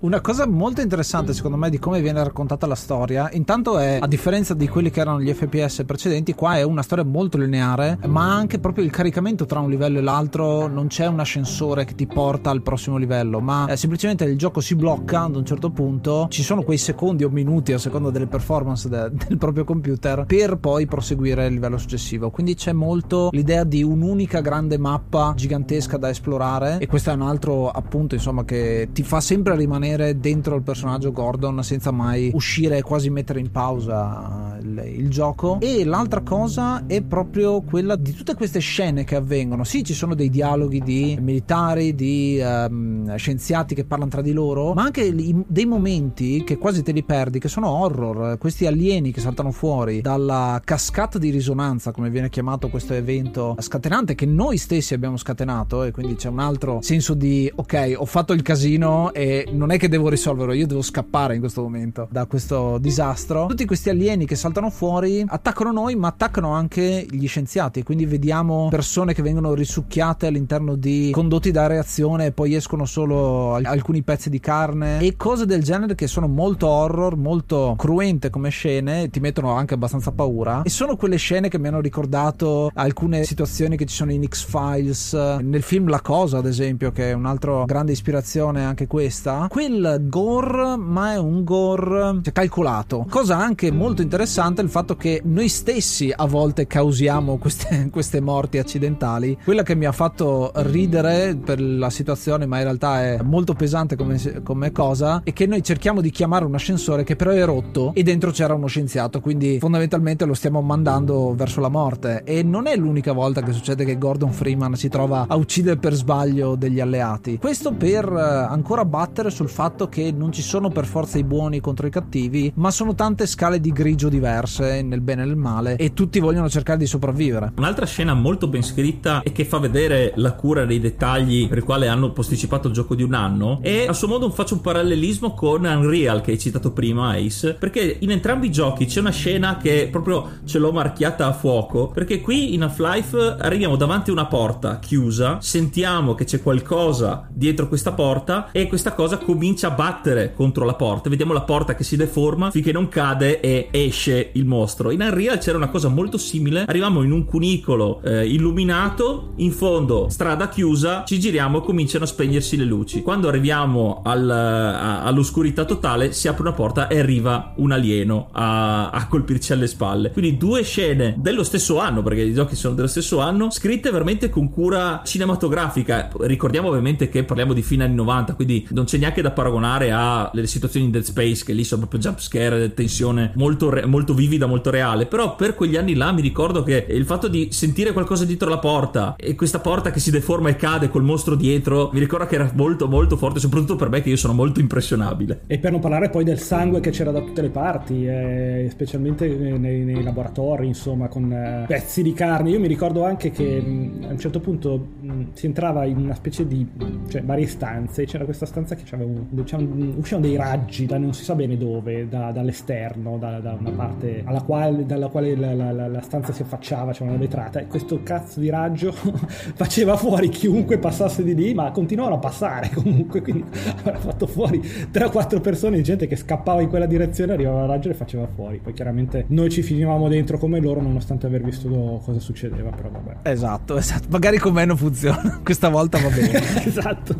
Una 0.00 0.20
cosa 0.20 0.46
molto 0.46 0.82
interessante 0.82 1.32
secondo 1.32 1.56
me 1.56 1.70
di 1.70 1.78
come 1.78 2.02
viene 2.02 2.22
raccontata 2.22 2.66
la 2.66 2.74
storia, 2.74 3.30
intanto 3.32 3.78
è, 3.78 3.98
a 4.00 4.06
differenza 4.06 4.52
di 4.52 4.68
quelli 4.68 4.90
che 4.90 5.00
erano 5.00 5.20
gli 5.20 5.32
FPS 5.32 5.84
precedenti, 5.86 6.34
qua 6.34 6.56
è 6.56 6.62
una 6.62 6.82
storia 6.82 7.04
molto 7.04 7.38
lineare, 7.38 7.98
ma 8.06 8.34
anche 8.34 8.58
proprio 8.58 8.84
il 8.84 8.90
caricamento 8.90 9.46
tra 9.46 9.60
un 9.60 9.70
livello 9.70 9.98
e 9.98 10.02
l'altro, 10.02 10.66
non 10.66 10.88
c'è 10.88 11.06
un 11.06 11.20
ascensore 11.20 11.84
che 11.84 11.94
ti 11.94 12.06
porta 12.06 12.50
al 12.50 12.60
prossimo 12.62 12.98
livello, 12.98 13.40
ma 13.40 13.66
eh, 13.66 13.76
semplicemente 13.76 14.24
il 14.24 14.36
gioco 14.36 14.60
si 14.60 14.74
blocca 14.74 15.22
ad 15.22 15.36
un 15.36 15.46
certo 15.46 15.70
punto, 15.70 16.26
ci 16.28 16.42
sono 16.42 16.62
quei 16.62 16.78
secondi 16.78 17.24
o 17.24 17.30
minuti 17.30 17.72
a 17.72 17.78
seconda 17.78 18.10
delle 18.10 18.26
performance 18.26 18.88
de- 18.88 19.10
del 19.26 19.38
proprio 19.38 19.64
computer 19.64 20.24
per 20.26 20.58
poi 20.58 20.86
proseguire 20.86 21.46
il 21.46 21.54
livello 21.54 21.78
successivo. 21.78 22.30
Quindi 22.30 22.54
c'è 22.54 22.72
molto 22.72 23.30
l'idea 23.32 23.64
di 23.64 23.82
un'unica 23.82 24.40
grande 24.40 24.76
mappa 24.76 25.32
gigantesca 25.34 25.96
da 25.96 26.10
esplorare 26.10 26.73
male 26.74 26.84
e 26.84 26.86
questo 26.86 27.10
è 27.10 27.14
un 27.14 27.22
altro 27.22 27.70
appunto 27.70 28.14
insomma 28.14 28.44
che 28.44 28.88
ti 28.92 29.02
fa 29.02 29.20
sempre 29.20 29.56
rimanere 29.56 30.18
dentro 30.18 30.56
il 30.56 30.62
personaggio 30.62 31.12
Gordon 31.12 31.62
senza 31.62 31.90
mai 31.90 32.30
uscire 32.34 32.82
quasi 32.82 33.10
mettere 33.10 33.40
in 33.40 33.50
pausa 33.50 34.58
il, 34.60 34.82
il 34.96 35.10
gioco. 35.10 35.58
E 35.60 35.84
l'altra 35.84 36.20
cosa 36.20 36.86
è 36.86 37.02
proprio 37.02 37.62
quella 37.62 37.96
di 37.96 38.12
tutte 38.12 38.34
queste 38.34 38.58
scene 38.58 39.04
che 39.04 39.16
avvengono. 39.16 39.64
Sì 39.64 39.84
ci 39.84 39.94
sono 39.94 40.14
dei 40.14 40.30
dialoghi 40.30 40.80
di 40.80 41.16
militari 41.20 41.94
di 41.94 42.40
um, 42.42 43.14
scienziati 43.16 43.74
che 43.74 43.84
parlano 43.84 44.10
tra 44.10 44.22
di 44.22 44.32
loro 44.32 44.72
ma 44.74 44.82
anche 44.82 45.14
dei 45.46 45.66
momenti 45.66 46.44
che 46.44 46.58
quasi 46.58 46.82
te 46.82 46.92
li 46.92 47.02
perdi 47.02 47.38
che 47.38 47.48
sono 47.48 47.68
horror. 47.68 48.38
Questi 48.38 48.66
alieni 48.66 49.12
che 49.12 49.20
saltano 49.20 49.50
fuori 49.50 50.00
dalla 50.00 50.60
cascata 50.64 51.18
di 51.18 51.30
risonanza 51.30 51.92
come 51.92 52.10
viene 52.10 52.28
chiamato 52.28 52.68
questo 52.68 52.94
evento 52.94 53.56
scatenante 53.58 54.14
che 54.14 54.26
noi 54.26 54.56
stessi 54.56 54.94
abbiamo 54.94 55.16
scatenato 55.16 55.82
e 55.82 55.90
quindi 55.90 56.16
c'è 56.16 56.28
un 56.28 56.40
altro 56.64 56.80
senso 56.80 57.14
di 57.14 57.50
ok 57.54 57.94
ho 57.96 58.04
fatto 58.06 58.32
il 58.32 58.42
casino 58.42 59.12
e 59.12 59.46
non 59.52 59.70
è 59.70 59.78
che 59.78 59.88
devo 59.88 60.08
risolverlo 60.08 60.52
io 60.52 60.66
devo 60.66 60.82
scappare 60.82 61.34
in 61.34 61.40
questo 61.40 61.62
momento 61.62 62.08
da 62.10 62.26
questo 62.26 62.78
disastro. 62.78 63.46
Tutti 63.46 63.66
questi 63.66 63.90
alieni 63.90 64.26
che 64.26 64.34
saltano 64.34 64.70
fuori 64.70 65.24
attaccano 65.26 65.72
noi 65.72 65.94
ma 65.94 66.08
attaccano 66.08 66.52
anche 66.52 67.06
gli 67.08 67.26
scienziati. 67.26 67.82
Quindi 67.82 68.06
vediamo 68.06 68.68
persone 68.70 69.12
che 69.12 69.22
vengono 69.22 69.54
risucchiate 69.54 70.26
all'interno 70.26 70.74
di 70.74 71.10
condotti 71.12 71.50
da 71.50 71.66
reazione 71.66 72.26
e 72.26 72.32
poi 72.32 72.54
escono 72.54 72.86
solo 72.86 73.54
alcuni 73.54 74.02
pezzi 74.02 74.30
di 74.30 74.40
carne 74.40 75.00
e 75.00 75.16
cose 75.16 75.46
del 75.46 75.62
genere 75.62 75.94
che 75.94 76.06
sono 76.06 76.26
molto 76.26 76.66
horror 76.68 77.16
molto 77.16 77.74
cruente 77.76 78.30
come 78.30 78.48
scene 78.48 79.10
ti 79.10 79.20
mettono 79.20 79.52
anche 79.52 79.74
abbastanza 79.74 80.12
paura. 80.12 80.62
E 80.62 80.70
sono 80.70 80.96
quelle 80.96 81.16
scene 81.16 81.48
che 81.48 81.58
mi 81.58 81.68
hanno 81.68 81.80
ricordato 81.80 82.70
alcune 82.74 83.24
situazioni 83.24 83.76
che 83.76 83.84
ci 83.84 83.94
sono 83.94 84.12
in 84.12 84.24
X-Files 84.26 85.12
nel 85.12 85.62
film 85.62 85.88
La 85.88 86.00
Cosa 86.00 86.38
ad 86.38 86.46
esempio 86.46 86.53
che 86.92 87.10
è 87.10 87.12
un'altra 87.12 87.64
grande 87.64 87.92
ispirazione 87.92 88.64
anche 88.64 88.86
questa. 88.86 89.46
Quel 89.48 90.04
gore 90.08 90.76
ma 90.76 91.12
è 91.12 91.18
un 91.18 91.44
gore 91.44 92.20
cioè, 92.22 92.32
calcolato. 92.32 93.06
Cosa 93.08 93.38
anche 93.38 93.70
molto 93.70 94.02
interessante 94.02 94.60
è 94.60 94.64
il 94.64 94.70
fatto 94.70 94.96
che 94.96 95.20
noi 95.24 95.48
stessi 95.48 96.12
a 96.14 96.26
volte 96.26 96.66
causiamo 96.66 97.36
queste, 97.38 97.88
queste 97.92 98.20
morti 98.20 98.58
accidentali. 98.58 99.36
Quella 99.42 99.62
che 99.62 99.74
mi 99.74 99.86
ha 99.86 99.92
fatto 99.92 100.52
ridere 100.54 101.36
per 101.36 101.60
la 101.60 101.90
situazione 101.90 102.46
ma 102.46 102.58
in 102.58 102.64
realtà 102.64 103.02
è 103.02 103.18
molto 103.22 103.54
pesante 103.54 103.96
come, 103.96 104.20
come 104.42 104.72
cosa 104.72 105.22
è 105.24 105.32
che 105.32 105.46
noi 105.46 105.62
cerchiamo 105.62 106.00
di 106.00 106.10
chiamare 106.10 106.44
un 106.44 106.54
ascensore 106.54 107.04
che 107.04 107.16
però 107.16 107.30
è 107.30 107.44
rotto 107.44 107.92
e 107.94 108.02
dentro 108.02 108.30
c'era 108.30 108.54
uno 108.54 108.66
scienziato 108.66 109.20
quindi 109.20 109.58
fondamentalmente 109.58 110.24
lo 110.24 110.34
stiamo 110.34 110.60
mandando 110.60 111.34
verso 111.34 111.60
la 111.60 111.68
morte. 111.68 112.22
E 112.24 112.42
non 112.42 112.66
è 112.66 112.76
l'unica 112.76 113.12
volta 113.12 113.42
che 113.42 113.52
succede 113.52 113.84
che 113.84 113.98
Gordon 113.98 114.32
Freeman 114.32 114.74
si 114.74 114.88
trova 114.88 115.26
a 115.28 115.36
uccidere 115.36 115.76
per 115.76 115.94
sbaglio 115.94 116.43
degli 116.54 116.80
alleati. 116.80 117.38
Questo 117.38 117.72
per 117.72 118.04
eh, 118.04 118.20
ancora 118.20 118.84
battere 118.84 119.30
sul 119.30 119.48
fatto 119.48 119.88
che 119.88 120.12
non 120.12 120.32
ci 120.32 120.42
sono 120.42 120.68
per 120.68 120.84
forza 120.84 121.18
i 121.18 121.24
buoni 121.24 121.60
contro 121.60 121.86
i 121.86 121.90
cattivi 121.90 122.52
ma 122.56 122.70
sono 122.70 122.94
tante 122.94 123.26
scale 123.26 123.60
di 123.60 123.72
grigio 123.72 124.08
diverse 124.08 124.82
nel 124.82 125.00
bene 125.00 125.22
e 125.22 125.26
nel 125.26 125.36
male 125.36 125.76
e 125.76 125.92
tutti 125.94 126.20
vogliono 126.20 126.48
cercare 126.48 126.78
di 126.78 126.86
sopravvivere. 126.86 127.52
Un'altra 127.56 127.86
scena 127.86 128.14
molto 128.14 128.48
ben 128.48 128.62
scritta 128.62 129.22
e 129.22 129.32
che 129.32 129.44
fa 129.44 129.58
vedere 129.58 130.12
la 130.16 130.32
cura 130.34 130.64
dei 130.64 130.80
dettagli 130.80 131.48
per 131.48 131.58
il 131.58 131.64
quale 131.64 131.88
hanno 131.88 132.12
posticipato 132.12 132.68
il 132.68 132.74
gioco 132.74 132.94
di 132.94 133.02
un 133.02 133.14
anno 133.14 133.58
e 133.62 133.86
a 133.88 133.92
suo 133.92 134.08
modo 134.08 134.30
faccio 134.30 134.54
un 134.54 134.60
parallelismo 134.60 135.34
con 135.34 135.64
Unreal 135.64 136.20
che 136.20 136.32
hai 136.32 136.38
citato 136.38 136.72
prima 136.72 137.14
Ace 137.14 137.54
perché 137.54 137.96
in 138.00 138.10
entrambi 138.10 138.46
i 138.46 138.52
giochi 138.52 138.86
c'è 138.86 139.00
una 139.00 139.10
scena 139.10 139.56
che 139.56 139.88
proprio 139.90 140.38
ce 140.44 140.58
l'ho 140.58 140.72
marchiata 140.72 141.26
a 141.26 141.32
fuoco 141.32 141.88
perché 141.88 142.20
qui 142.20 142.54
in 142.54 142.62
Half-Life 142.62 143.36
arriviamo 143.38 143.76
davanti 143.76 144.10
a 144.10 144.12
una 144.12 144.26
porta 144.26 144.78
chiusa 144.78 145.38
sentiamo 145.40 146.14
che 146.14 146.24
c'è 146.24 146.33
qualcosa 146.40 147.28
dietro 147.30 147.68
questa 147.68 147.92
porta 147.92 148.50
e 148.52 148.66
questa 148.66 148.92
cosa 148.92 149.18
comincia 149.18 149.68
a 149.68 149.70
battere 149.70 150.32
contro 150.34 150.64
la 150.64 150.74
porta. 150.74 151.08
Vediamo 151.08 151.32
la 151.32 151.42
porta 151.42 151.74
che 151.74 151.84
si 151.84 151.96
deforma 151.96 152.50
finché 152.50 152.72
non 152.72 152.88
cade 152.88 153.40
e 153.40 153.68
esce 153.70 154.30
il 154.34 154.44
mostro. 154.44 154.90
In 154.90 155.00
Unreal 155.00 155.38
c'era 155.38 155.56
una 155.56 155.68
cosa 155.68 155.88
molto 155.88 156.18
simile. 156.18 156.64
Arriviamo 156.66 157.02
in 157.02 157.12
un 157.12 157.24
cunicolo 157.24 158.00
eh, 158.02 158.26
illuminato 158.26 159.32
in 159.36 159.52
fondo 159.52 160.08
strada 160.08 160.48
chiusa 160.48 161.04
ci 161.04 161.18
giriamo 161.18 161.58
e 161.58 161.64
cominciano 161.64 162.04
a 162.04 162.06
spegnersi 162.06 162.56
le 162.56 162.64
luci. 162.64 163.02
Quando 163.02 163.28
arriviamo 163.28 164.02
al, 164.04 164.30
a, 164.30 165.02
all'oscurità 165.02 165.64
totale 165.64 166.12
si 166.12 166.28
apre 166.28 166.42
una 166.42 166.52
porta 166.52 166.88
e 166.88 166.98
arriva 166.98 167.52
un 167.56 167.72
alieno 167.72 168.28
a, 168.32 168.90
a 168.90 169.06
colpirci 169.06 169.52
alle 169.52 169.66
spalle. 169.66 170.10
Quindi 170.10 170.36
due 170.36 170.62
scene 170.62 171.14
dello 171.18 171.42
stesso 171.42 171.78
anno 171.78 172.02
perché 172.02 172.22
i 172.22 172.34
giochi 172.34 172.56
sono 172.56 172.74
dello 172.74 172.88
stesso 172.88 173.20
anno 173.20 173.50
scritte 173.50 173.90
veramente 173.90 174.28
con 174.28 174.50
cura 174.50 175.02
cinematografica 175.04 176.10
ricordiamo 176.26 176.68
ovviamente 176.68 177.08
che 177.08 177.24
parliamo 177.24 177.52
di 177.52 177.62
fine 177.62 177.84
anni 177.84 177.94
90 177.94 178.34
quindi 178.34 178.66
non 178.70 178.84
c'è 178.84 178.98
neanche 178.98 179.22
da 179.22 179.30
paragonare 179.30 179.90
alle 179.90 180.46
situazioni 180.46 180.86
in 180.86 180.92
Dead 180.92 181.04
Space 181.04 181.44
che 181.44 181.52
lì 181.52 181.64
sono 181.64 181.82
proprio 181.82 182.00
jump 182.00 182.20
scare 182.20 182.72
tensione 182.74 183.32
molto, 183.34 183.70
re- 183.70 183.86
molto 183.86 184.14
vivida 184.14 184.46
molto 184.46 184.70
reale. 184.70 185.06
Però 185.06 185.34
per 185.36 185.54
quegli 185.54 185.76
anni 185.76 185.94
là 185.94 186.12
mi 186.12 186.20
ricordo 186.20 186.62
che 186.62 186.86
il 186.88 187.04
fatto 187.04 187.28
di 187.28 187.48
sentire 187.50 187.92
qualcosa 187.92 188.24
dietro 188.24 188.48
la 188.48 188.58
porta 188.58 189.16
e 189.16 189.34
questa 189.34 189.60
porta 189.60 189.90
che 189.90 190.00
si 190.00 190.10
deforma 190.10 190.48
e 190.48 190.56
cade 190.56 190.88
col 190.88 191.04
mostro 191.04 191.34
dietro 191.34 191.90
mi 191.92 192.00
ricordo 192.00 192.26
che 192.26 192.34
era 192.34 192.50
molto 192.54 192.88
molto 192.88 193.16
forte 193.16 193.40
soprattutto 193.40 193.76
per 193.76 193.88
me 193.88 194.02
che 194.02 194.10
io 194.10 194.16
sono 194.16 194.32
molto 194.34 194.60
impressionabile. 194.60 195.42
E 195.46 195.58
per 195.58 195.70
non 195.70 195.80
parlare 195.80 196.10
poi 196.10 196.24
del 196.24 196.38
sangue 196.38 196.80
che 196.80 196.90
c'era 196.90 197.10
da 197.10 197.20
tutte 197.20 197.42
le 197.42 197.50
parti 197.50 198.06
eh, 198.06 198.68
specialmente 198.70 199.26
nei, 199.28 199.58
nei, 199.84 200.02
laboratori 200.02 200.66
insomma 200.66 201.08
con 201.08 201.32
eh, 201.32 201.64
pezzi 201.66 202.02
di 202.02 202.12
carne. 202.12 202.50
Io 202.50 202.60
mi 202.60 202.68
ricordo 202.68 203.04
anche 203.04 203.30
che 203.30 203.60
mh, 203.60 204.06
a 204.08 204.10
un 204.10 204.18
certo 204.18 204.40
punto 204.40 204.88
mh, 205.00 205.22
si 205.32 205.46
entrava 205.46 205.84
in 205.84 206.03
una 206.04 206.14
specie 206.14 206.46
di 206.46 206.66
cioè 207.08 207.22
varie 207.22 207.46
stanze. 207.46 208.04
C'era 208.04 208.24
questa 208.24 208.46
stanza 208.46 208.74
che 208.74 208.84
un, 208.94 209.26
diciamo, 209.28 209.96
uscivano 209.96 210.26
dei 210.26 210.36
raggi 210.36 210.86
da 210.86 210.98
non 210.98 211.12
si 211.14 211.24
sa 211.24 211.34
bene 211.34 211.56
dove 211.56 212.08
da, 212.08 212.30
dall'esterno 212.32 213.18
da, 213.18 213.40
da, 213.40 213.56
una 213.58 213.70
parte 213.70 214.22
alla 214.24 214.42
quale, 214.42 214.86
dalla 214.86 215.08
quale 215.08 215.36
la, 215.36 215.54
la, 215.54 215.72
la, 215.72 215.88
la 215.88 216.00
stanza 216.00 216.32
si 216.32 216.42
affacciava 216.42 216.92
c'era 216.92 217.10
una 217.10 217.18
vetrata. 217.18 217.60
E 217.60 217.66
questo 217.66 218.02
cazzo 218.02 218.40
di 218.40 218.50
raggio 218.50 218.92
faceva 219.54 219.96
fuori 219.96 220.28
chiunque 220.28 220.78
passasse 220.78 221.22
di 221.22 221.34
lì 221.34 221.54
ma 221.54 221.70
continuavano 221.70 222.16
a 222.16 222.20
passare 222.20 222.70
comunque. 222.72 223.22
Quindi 223.22 223.44
aveva 223.80 223.98
fatto 223.98 224.26
fuori 224.26 224.62
3 224.90 225.04
o 225.04 225.10
4 225.10 225.40
persone 225.40 225.76
di 225.76 225.82
gente 225.82 226.06
che 226.06 226.16
scappava 226.16 226.60
in 226.60 226.68
quella 226.68 226.86
direzione 226.86 227.32
arrivava 227.32 227.62
il 227.62 227.68
raggio 227.68 227.90
e 227.90 227.94
faceva 227.94 228.26
fuori. 228.26 228.60
Poi 228.62 228.72
chiaramente 228.72 229.24
noi 229.28 229.50
ci 229.50 229.62
finivamo 229.62 230.08
dentro 230.08 230.38
come 230.38 230.60
loro 230.60 230.80
nonostante 230.80 231.26
aver 231.26 231.42
visto 231.42 231.68
cosa 232.04 232.20
succedeva 232.20 232.70
però 232.70 232.90
vabbè. 232.90 233.30
Esatto 233.30 233.76
esatto. 233.76 234.06
Magari 234.10 234.38
con 234.38 234.52
me 234.52 234.64
non 234.64 234.76
funziona. 234.76 235.40
Questa 235.44 235.68
volta 235.68 235.93
va 235.98 236.08
bene. 236.08 236.42
Esatto 236.66 237.16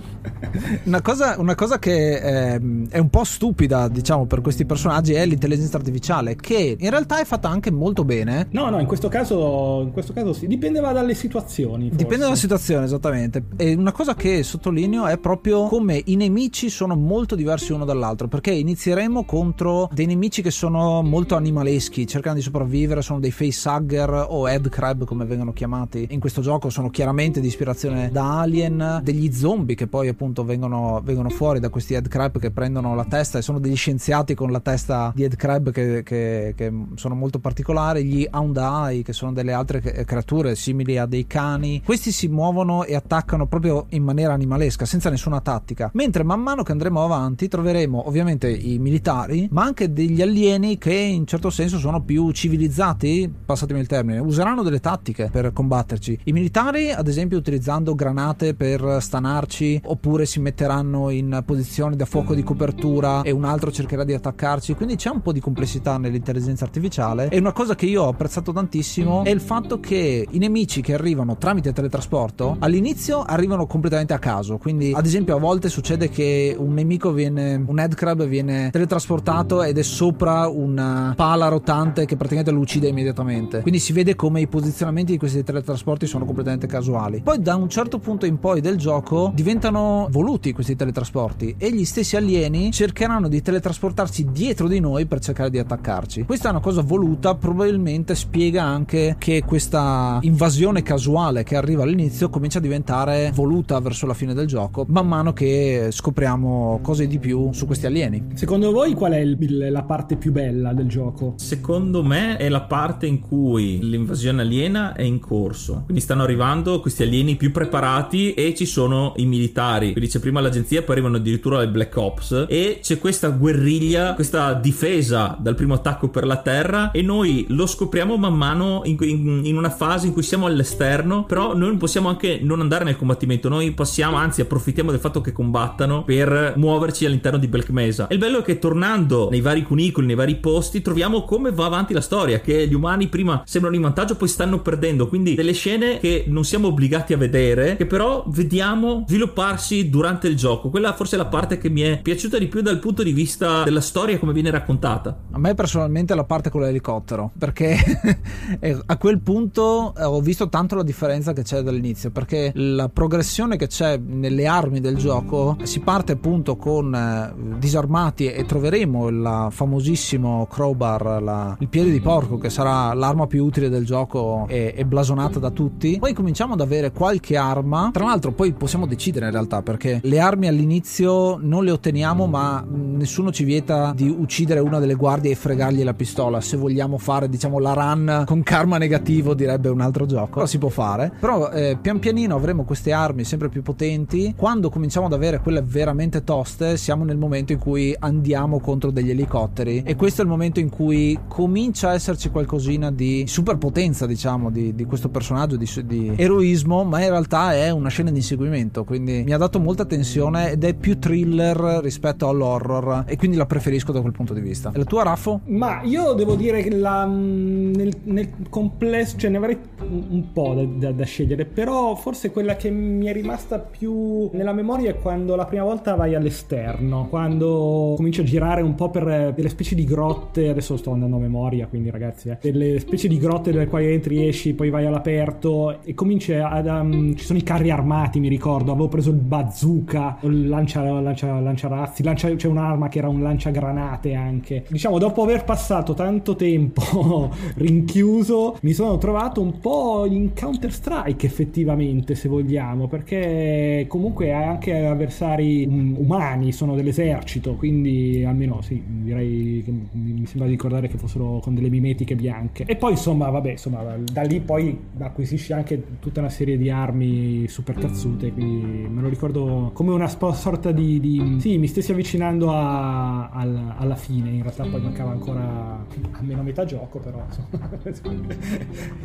una 0.84 1.00
cosa, 1.00 1.36
una 1.38 1.54
cosa 1.54 1.78
che 1.78 2.20
è, 2.20 2.54
ehm, 2.54 2.88
è, 2.88 2.98
un 2.98 3.10
po' 3.10 3.24
stupida 3.24 3.88
diciamo 3.88 4.26
per 4.26 4.40
questi 4.40 4.64
personaggi 4.64 5.12
è 5.12 5.24
l'intelligenza 5.26 5.76
artificiale 5.76 6.36
che 6.36 6.76
in 6.78 6.90
realtà 6.90 7.20
è 7.20 7.24
fatta 7.24 7.48
anche 7.48 7.70
molto 7.70 8.04
bene. 8.04 8.48
No 8.50 8.70
no 8.70 8.80
in 8.80 8.86
questo 8.86 9.08
caso, 9.08 9.82
in 9.82 9.92
questo 9.92 10.12
caso 10.12 10.32
sì. 10.32 10.46
Dipendeva 10.46 10.92
dalle 10.92 11.14
situazioni 11.14 11.84
forse. 11.84 11.96
dipende 11.96 12.24
dalla 12.24 12.36
situazione 12.36 12.84
esattamente. 12.84 13.44
E 13.56 13.74
una 13.74 13.92
cosa 13.92 14.14
che 14.14 14.42
sottolineo 14.42 15.06
è 15.06 15.18
proprio 15.18 15.66
come 15.66 16.00
i 16.04 16.16
nemici 16.16 16.68
sono 16.68 16.96
molto 16.96 17.34
diversi 17.34 17.72
uno 17.72 17.84
dall'altro 17.84 18.28
perché 18.28 18.50
inizieremo 18.50 19.24
contro 19.24 19.88
dei 19.92 20.06
nemici 20.06 20.42
che 20.42 20.50
sono 20.50 21.02
molto 21.02 21.36
animaleschi 21.36 22.06
cercano 22.06 22.36
di 22.36 22.42
sopravvivere 22.42 23.02
sono 23.02 23.20
dei 23.20 23.30
facehugger 23.30 24.26
o 24.28 24.48
headcrab 24.48 25.04
come 25.04 25.24
vengono 25.24 25.52
chiamati 25.52 26.06
in 26.10 26.20
questo 26.20 26.40
gioco. 26.40 26.70
Sono 26.70 26.90
chiaramente 26.90 27.40
di 27.40 27.46
ispirazione 27.46 28.10
da 28.10 28.40
Alien. 28.40 29.00
Degli 29.02 29.32
zombie 29.32 29.74
che 29.74 29.86
poi 29.86 30.08
appunto 30.08 30.33
vengono, 30.42 31.00
vengono 31.04 31.28
fuori 31.28 31.60
da 31.60 31.68
questi 31.68 31.94
headcrab 31.94 32.38
che 32.38 32.50
prendono 32.50 32.94
la 32.94 33.04
testa 33.04 33.38
e 33.38 33.42
sono 33.42 33.60
degli 33.60 33.76
scienziati 33.76 34.34
con 34.34 34.50
la 34.50 34.60
testa 34.60 35.12
di 35.14 35.22
headcrab 35.22 35.70
che, 35.70 36.02
che, 36.02 36.54
che 36.56 36.72
sono 36.94 37.14
molto 37.14 37.38
particolari 37.38 38.04
gli 38.04 38.26
Houndai 38.30 39.02
che 39.02 39.12
sono 39.12 39.32
delle 39.32 39.52
altre 39.52 39.80
creature 39.80 40.54
simili 40.56 40.98
a 40.98 41.06
dei 41.06 41.26
cani. 41.26 41.82
Questi 41.84 42.10
si 42.10 42.28
muovono 42.28 42.84
e 42.84 42.94
attaccano 42.94 43.46
proprio 43.46 43.86
in 43.90 44.02
maniera 44.02 44.32
animalesca 44.32 44.84
senza 44.84 45.10
nessuna 45.10 45.40
tattica. 45.40 45.90
Mentre 45.94 46.24
man 46.24 46.40
mano 46.40 46.62
che 46.62 46.72
andremo 46.72 47.04
avanti 47.04 47.48
troveremo 47.48 48.08
ovviamente 48.08 48.50
i 48.50 48.78
militari 48.78 49.48
ma 49.50 49.62
anche 49.62 49.92
degli 49.92 50.22
alieni 50.22 50.78
che 50.78 50.94
in 50.94 51.26
certo 51.26 51.50
senso 51.50 51.78
sono 51.78 52.02
più 52.02 52.30
civilizzati 52.32 53.32
passatemi 53.44 53.80
il 53.80 53.86
termine 53.86 54.18
useranno 54.18 54.62
delle 54.62 54.80
tattiche 54.80 55.28
per 55.30 55.52
combatterci. 55.52 56.20
I 56.24 56.32
militari 56.32 56.90
ad 56.90 57.08
esempio 57.08 57.38
utilizzando 57.38 57.94
granate 57.94 58.54
per 58.54 58.98
stanarci 59.00 59.82
oppure 59.84 60.23
si 60.26 60.40
metteranno 60.40 61.10
in 61.10 61.42
posizione 61.44 61.96
da 61.96 62.04
fuoco 62.04 62.34
di 62.34 62.42
copertura 62.42 63.22
e 63.22 63.30
un 63.30 63.44
altro 63.44 63.70
cercherà 63.70 64.04
di 64.04 64.12
attaccarci. 64.12 64.74
Quindi 64.74 64.96
c'è 64.96 65.10
un 65.10 65.22
po' 65.22 65.32
di 65.32 65.40
complessità 65.40 65.98
nell'intelligenza 65.98 66.64
artificiale. 66.64 67.28
E 67.28 67.38
una 67.38 67.52
cosa 67.52 67.74
che 67.74 67.86
io 67.86 68.04
ho 68.04 68.08
apprezzato 68.08 68.52
tantissimo 68.52 69.24
è 69.24 69.30
il 69.30 69.40
fatto 69.40 69.80
che 69.80 70.26
i 70.28 70.38
nemici 70.38 70.80
che 70.80 70.94
arrivano 70.94 71.36
tramite 71.36 71.72
teletrasporto 71.72 72.56
all'inizio 72.60 73.22
arrivano 73.22 73.66
completamente 73.66 74.12
a 74.12 74.18
caso. 74.18 74.58
Quindi 74.58 74.92
ad 74.94 75.06
esempio 75.06 75.36
a 75.36 75.38
volte 75.38 75.68
succede 75.68 76.08
che 76.08 76.54
un 76.58 76.72
nemico 76.74 77.12
viene 77.12 77.62
un 77.66 77.78
headcrab 77.78 78.24
viene 78.24 78.70
teletrasportato 78.70 79.62
ed 79.62 79.78
è 79.78 79.82
sopra 79.82 80.48
una 80.48 81.12
pala 81.16 81.48
rotante 81.48 82.04
che 82.04 82.16
praticamente 82.16 82.50
lo 82.50 82.60
uccide 82.60 82.88
immediatamente. 82.88 83.60
Quindi 83.60 83.80
si 83.80 83.92
vede 83.92 84.14
come 84.14 84.40
i 84.40 84.46
posizionamenti 84.46 85.12
di 85.12 85.18
questi 85.18 85.42
teletrasporti 85.42 86.06
sono 86.06 86.24
completamente 86.24 86.66
casuali. 86.66 87.20
Poi 87.22 87.40
da 87.40 87.56
un 87.56 87.68
certo 87.68 87.98
punto 87.98 88.26
in 88.26 88.38
poi 88.38 88.60
del 88.60 88.76
gioco 88.76 89.32
diventano 89.34 90.08
voluti 90.14 90.52
questi 90.52 90.76
teletrasporti 90.76 91.56
e 91.58 91.74
gli 91.74 91.84
stessi 91.84 92.14
alieni 92.14 92.70
cercheranno 92.70 93.26
di 93.26 93.42
teletrasportarsi 93.42 94.28
dietro 94.30 94.68
di 94.68 94.78
noi 94.78 95.06
per 95.06 95.18
cercare 95.18 95.50
di 95.50 95.58
attaccarci. 95.58 96.22
Questa 96.22 96.46
è 96.46 96.50
una 96.52 96.60
cosa 96.60 96.82
voluta, 96.82 97.34
probabilmente 97.34 98.14
spiega 98.14 98.62
anche 98.62 99.16
che 99.18 99.42
questa 99.44 100.18
invasione 100.20 100.84
casuale 100.84 101.42
che 101.42 101.56
arriva 101.56 101.82
all'inizio 101.82 102.30
comincia 102.30 102.58
a 102.58 102.60
diventare 102.60 103.32
voluta 103.34 103.80
verso 103.80 104.06
la 104.06 104.14
fine 104.14 104.34
del 104.34 104.46
gioco, 104.46 104.84
man 104.88 105.08
mano 105.08 105.32
che 105.32 105.88
scopriamo 105.90 106.78
cose 106.80 107.08
di 107.08 107.18
più 107.18 107.52
su 107.52 107.66
questi 107.66 107.86
alieni. 107.86 108.22
Secondo 108.34 108.70
voi 108.70 108.94
qual 108.94 109.14
è 109.14 109.18
il- 109.18 109.68
la 109.68 109.82
parte 109.82 110.14
più 110.14 110.30
bella 110.30 110.72
del 110.72 110.86
gioco? 110.86 111.34
Secondo 111.38 112.04
me 112.04 112.36
è 112.36 112.48
la 112.48 112.62
parte 112.62 113.06
in 113.06 113.18
cui 113.18 113.80
l'invasione 113.82 114.42
aliena 114.42 114.94
è 114.94 115.02
in 115.02 115.18
corso. 115.18 115.82
Quindi 115.86 116.00
stanno 116.00 116.22
arrivando 116.22 116.78
questi 116.78 117.02
alieni 117.02 117.34
più 117.34 117.50
preparati 117.50 118.34
e 118.34 118.54
ci 118.54 118.64
sono 118.64 119.14
i 119.16 119.26
militari. 119.26 119.93
Quindi 119.94 120.10
c'è 120.10 120.18
prima 120.18 120.40
l'agenzia, 120.40 120.82
poi 120.82 120.96
arrivano 120.96 121.16
addirittura 121.16 121.60
le 121.60 121.68
Black 121.68 121.96
Ops. 121.96 122.46
E 122.48 122.80
c'è 122.82 122.98
questa 122.98 123.28
guerriglia, 123.28 124.14
questa 124.14 124.52
difesa 124.54 125.36
dal 125.38 125.54
primo 125.54 125.74
attacco 125.74 126.08
per 126.08 126.26
la 126.26 126.36
terra. 126.36 126.90
E 126.90 127.00
noi 127.02 127.46
lo 127.48 127.66
scopriamo 127.66 128.16
man 128.16 128.34
mano 128.34 128.82
in, 128.84 128.96
in- 129.00 129.40
in 129.44 129.56
una 129.56 129.70
fase 129.70 130.06
in 130.06 130.12
cui 130.12 130.22
siamo 130.22 130.46
all'esterno. 130.46 131.24
Però 131.24 131.56
noi 131.56 131.76
possiamo 131.76 132.08
anche 132.08 132.40
non 132.42 132.60
andare 132.60 132.84
nel 132.84 132.96
combattimento. 132.96 133.48
Noi 133.48 133.70
passiamo, 133.72 134.16
anzi, 134.16 134.40
approfittiamo 134.40 134.90
del 134.90 135.00
fatto 135.00 135.20
che 135.20 135.32
combattano 135.32 136.04
per 136.04 136.54
muoverci 136.56 137.06
all'interno 137.06 137.38
di 137.38 137.46
Black 137.46 137.70
Mesa. 137.70 138.08
E 138.08 138.14
il 138.14 138.20
bello 138.20 138.40
è 138.40 138.42
che 138.42 138.58
tornando 138.58 139.28
nei 139.30 139.40
vari 139.40 139.62
cunicoli, 139.62 140.06
nei 140.06 140.16
vari 140.16 140.36
posti, 140.36 140.82
troviamo 140.82 141.22
come 141.24 141.52
va 141.52 141.66
avanti 141.66 141.92
la 141.94 142.00
storia. 142.00 142.40
Che 142.40 142.66
gli 142.66 142.74
umani 142.74 143.08
prima 143.08 143.42
sembrano 143.44 143.76
in 143.76 143.82
vantaggio, 143.82 144.16
poi 144.16 144.28
stanno 144.28 144.60
perdendo. 144.60 145.06
Quindi 145.06 145.34
delle 145.34 145.52
scene 145.52 145.98
che 145.98 146.24
non 146.26 146.44
siamo 146.44 146.68
obbligati 146.68 147.12
a 147.12 147.16
vedere, 147.16 147.76
che 147.76 147.86
però 147.86 148.24
vediamo 148.26 149.04
svilupparsi 149.06 149.83
durante 149.88 150.28
il 150.28 150.36
gioco. 150.36 150.70
Quella 150.70 150.94
forse 150.94 151.16
è 151.16 151.18
la 151.18 151.26
parte 151.26 151.58
che 151.58 151.68
mi 151.68 151.82
è 151.82 152.00
piaciuta 152.00 152.38
di 152.38 152.46
più 152.46 152.60
dal 152.60 152.78
punto 152.78 153.02
di 153.02 153.12
vista 153.12 153.62
della 153.62 153.80
storia, 153.80 154.18
come 154.18 154.32
viene 154.32 154.50
raccontata. 154.50 155.16
A 155.30 155.38
me 155.38 155.54
personalmente 155.54 156.14
la 156.14 156.24
parte 156.24 156.50
con 156.50 156.62
l'elicottero, 156.62 157.30
perché 157.38 157.76
eh, 158.60 158.78
a 158.84 158.96
quel 158.96 159.20
punto 159.20 159.94
eh, 159.96 160.04
ho 160.04 160.20
visto 160.20 160.48
tanto 160.48 160.74
la 160.74 160.82
differenza 160.82 161.32
che 161.32 161.42
c'è 161.42 161.62
dall'inizio, 161.62 162.10
perché 162.10 162.52
la 162.54 162.88
progressione 162.88 163.56
che 163.56 163.66
c'è 163.66 163.98
nelle 163.98 164.46
armi 164.46 164.80
del 164.80 164.96
gioco 164.96 165.56
si 165.62 165.80
parte 165.80 166.12
appunto 166.12 166.56
con 166.56 166.94
eh, 166.94 167.58
disarmati 167.58 168.26
e 168.26 168.44
troveremo 168.44 169.08
il 169.08 169.48
famosissimo 169.50 170.46
crowbar, 170.46 171.22
la- 171.22 171.56
il 171.58 171.68
piede 171.68 171.90
di 171.90 172.00
porco 172.00 172.38
che 172.38 172.50
sarà 172.50 172.92
l'arma 172.94 173.26
più 173.26 173.44
utile 173.44 173.68
del 173.68 173.84
gioco 173.84 174.46
e, 174.48 174.74
e 174.76 174.84
blasonata 174.84 175.38
da 175.38 175.50
tutti. 175.50 175.98
Poi 175.98 176.12
cominciamo 176.12 176.54
ad 176.54 176.60
avere 176.60 176.92
qualche 176.92 177.36
arma, 177.36 177.90
tra 177.92 178.04
l'altro 178.04 178.32
poi 178.32 178.52
possiamo 178.52 178.86
decidere 178.86 179.26
in 179.26 179.32
realtà 179.32 179.62
perché 179.74 180.00
le 180.02 180.20
armi 180.20 180.46
all'inizio 180.46 181.36
non 181.40 181.64
le 181.64 181.72
otteniamo 181.72 182.26
ma 182.26 182.64
nessuno 182.68 183.32
ci 183.32 183.44
vieta 183.44 183.92
di 183.94 184.08
uccidere 184.08 184.60
una 184.60 184.78
delle 184.78 184.94
guardie 184.94 185.32
e 185.32 185.34
fregargli 185.34 185.82
la 185.82 185.94
pistola. 185.94 186.40
Se 186.40 186.56
vogliamo 186.56 186.96
fare 186.98 187.28
diciamo 187.28 187.58
la 187.58 187.72
run 187.72 188.24
con 188.26 188.42
karma 188.42 188.78
negativo 188.78 189.34
direbbe 189.34 189.68
un 189.68 189.80
altro 189.80 190.06
gioco. 190.06 190.40
Lo 190.40 190.46
si 190.46 190.58
può 190.58 190.68
fare. 190.68 191.12
Però 191.18 191.50
eh, 191.50 191.76
pian 191.80 191.98
pianino 191.98 192.36
avremo 192.36 192.64
queste 192.64 192.92
armi 192.92 193.24
sempre 193.24 193.48
più 193.48 193.62
potenti. 193.62 194.34
Quando 194.36 194.70
cominciamo 194.70 195.06
ad 195.06 195.12
avere 195.12 195.40
quelle 195.40 195.62
veramente 195.62 196.22
toste 196.22 196.76
siamo 196.76 197.04
nel 197.04 197.16
momento 197.16 197.52
in 197.52 197.58
cui 197.58 197.94
andiamo 197.98 198.60
contro 198.60 198.90
degli 198.90 199.10
elicotteri. 199.10 199.82
E 199.84 199.96
questo 199.96 200.20
è 200.20 200.24
il 200.24 200.30
momento 200.30 200.60
in 200.60 200.70
cui 200.70 201.18
comincia 201.26 201.90
a 201.90 201.94
esserci 201.94 202.30
qualcosina 202.30 202.92
di 202.92 203.24
superpotenza 203.26 204.06
diciamo 204.06 204.50
di, 204.50 204.74
di 204.74 204.84
questo 204.84 205.08
personaggio 205.08 205.56
di, 205.56 205.68
di 205.84 206.12
eroismo 206.16 206.84
ma 206.84 207.02
in 207.02 207.08
realtà 207.08 207.54
è 207.54 207.70
una 207.70 207.88
scena 207.88 208.10
di 208.10 208.18
inseguimento. 208.18 208.84
Quindi 208.84 209.24
mi 209.24 209.32
ha 209.32 209.38
dato 209.38 209.58
molta 209.64 209.84
tensione 209.84 210.52
ed 210.52 210.62
è 210.62 210.74
più 210.74 210.98
thriller 210.98 211.80
rispetto 211.82 212.28
all'horror 212.28 213.04
e 213.06 213.16
quindi 213.16 213.36
la 213.36 213.46
preferisco 213.46 213.90
da 213.92 214.00
quel 214.00 214.12
punto 214.12 214.34
di 214.34 214.40
vista 214.40 214.70
e 214.72 214.78
la 214.78 214.84
tua 214.84 215.02
Raffo? 215.02 215.40
Ma 215.46 215.82
io 215.82 216.12
devo 216.12 216.34
dire 216.36 216.62
che 216.62 216.70
la- 216.70 217.06
nel, 217.06 217.92
nel 218.04 218.28
complesso, 218.50 219.16
cioè 219.16 219.30
ne 219.30 219.38
avrei 219.38 219.58
un, 219.88 220.32
po' 220.32 220.54
da, 220.54 220.64
da- 220.64 220.92
da 220.92 221.04
scegliere, 221.04 221.46
però 221.46 221.94
forse 221.96 222.30
quella 222.30 222.56
che 222.56 222.70
mi 222.70 223.06
è 223.06 223.12
rimasta 223.12 223.58
più 223.58 224.28
nella 224.32 224.52
memoria 224.52 224.90
è 224.90 224.98
quando 224.98 225.34
la 225.34 225.46
prima 225.46 225.64
volta 225.64 225.94
vai 225.94 226.14
all'esterno, 226.14 227.06
quando 227.08 227.94
cominci 227.96 228.20
a 228.20 228.24
girare 228.24 228.62
un 228.62 228.74
po' 228.74 228.90
per 228.90 229.08
eh, 229.08 229.32
delle 229.34 229.48
specie 229.48 229.74
di 229.74 229.84
grotte, 229.84 230.48
adesso 230.50 230.76
sto 230.76 230.92
andando 230.92 231.16
a 231.16 231.20
memoria, 231.20 231.66
quindi 231.66 231.90
ragazzi, 231.90 232.28
eh, 232.28 232.38
delle 232.40 232.78
specie 232.80 233.08
di 233.08 233.18
grotte 233.18 233.50
dalle 233.50 233.66
quali 233.66 233.92
entri, 233.92 234.28
esci, 234.28 234.52
poi 234.52 234.68
vai 234.70 234.84
all'aperto 234.86 235.82
e 235.82 235.94
cominci 235.94 236.32
ad... 236.34 236.66
um, 236.66 237.14
ci 237.14 237.24
sono 237.24 237.38
i 237.38 237.42
carri 237.42 237.70
armati, 237.70 238.20
mi 238.20 238.28
ricordo, 238.28 238.72
avevo 238.72 238.88
preso 238.88 239.10
il 239.10 239.16
bazooka, 239.54 240.18
lancia, 240.22 240.82
lancia, 240.82 241.38
lanciarazzi, 241.38 242.02
lancia, 242.02 242.34
c'è 242.34 242.48
un'arma 242.48 242.88
che 242.88 242.98
era 242.98 243.08
un 243.08 243.22
lanciagranate 243.22 244.14
anche. 244.14 244.64
Diciamo, 244.68 244.98
dopo 244.98 245.22
aver 245.22 245.44
passato 245.44 245.94
tanto 245.94 246.34
tempo 246.34 247.30
rinchiuso, 247.54 248.58
mi 248.62 248.72
sono 248.72 248.98
trovato 248.98 249.40
un 249.40 249.60
po' 249.60 250.06
in 250.06 250.34
Counter 250.34 250.72
Strike 250.72 251.24
effettivamente, 251.24 252.16
se 252.16 252.28
vogliamo, 252.28 252.88
perché 252.88 253.86
comunque 253.88 254.32
anche 254.32 254.84
avversari 254.84 255.64
um, 255.64 255.94
umani, 255.98 256.50
sono 256.50 256.74
dell'esercito, 256.74 257.54
quindi 257.54 258.24
almeno 258.26 258.60
sì, 258.60 258.82
direi 258.84 259.62
che 259.64 259.72
mi 259.92 260.26
sembra 260.26 260.46
di 260.46 260.54
ricordare 260.54 260.88
che 260.88 260.98
fossero 260.98 261.38
con 261.40 261.54
delle 261.54 261.70
mimetiche 261.70 262.16
bianche. 262.16 262.64
E 262.64 262.74
poi 262.74 262.92
insomma, 262.92 263.30
vabbè, 263.30 263.52
insomma, 263.52 263.96
da 263.98 264.22
lì 264.22 264.40
poi 264.40 264.76
acquisisci 264.98 265.52
anche 265.52 266.00
tutta 266.00 266.18
una 266.18 266.28
serie 266.28 266.58
di 266.58 266.70
armi 266.70 267.46
super 267.46 267.76
cazzute, 267.76 268.32
quindi 268.32 268.88
me 268.88 269.00
lo 269.00 269.08
ricordo 269.08 269.43
come 269.72 269.92
una 269.92 270.08
sorta 270.08 270.70
di, 270.72 271.00
di- 271.00 271.36
Sì, 271.40 271.58
mi 271.58 271.66
stessi 271.66 271.92
avvicinando 271.92 272.52
a- 272.52 273.28
al- 273.30 273.74
alla 273.76 273.94
fine, 273.96 274.30
in 274.30 274.42
realtà 274.42 274.64
poi 274.64 274.80
mancava 274.80 275.10
ancora 275.10 275.84
almeno 276.12 276.42
metà 276.42 276.64
gioco, 276.64 276.98
però. 276.98 277.22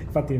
Infatti, 0.01 0.35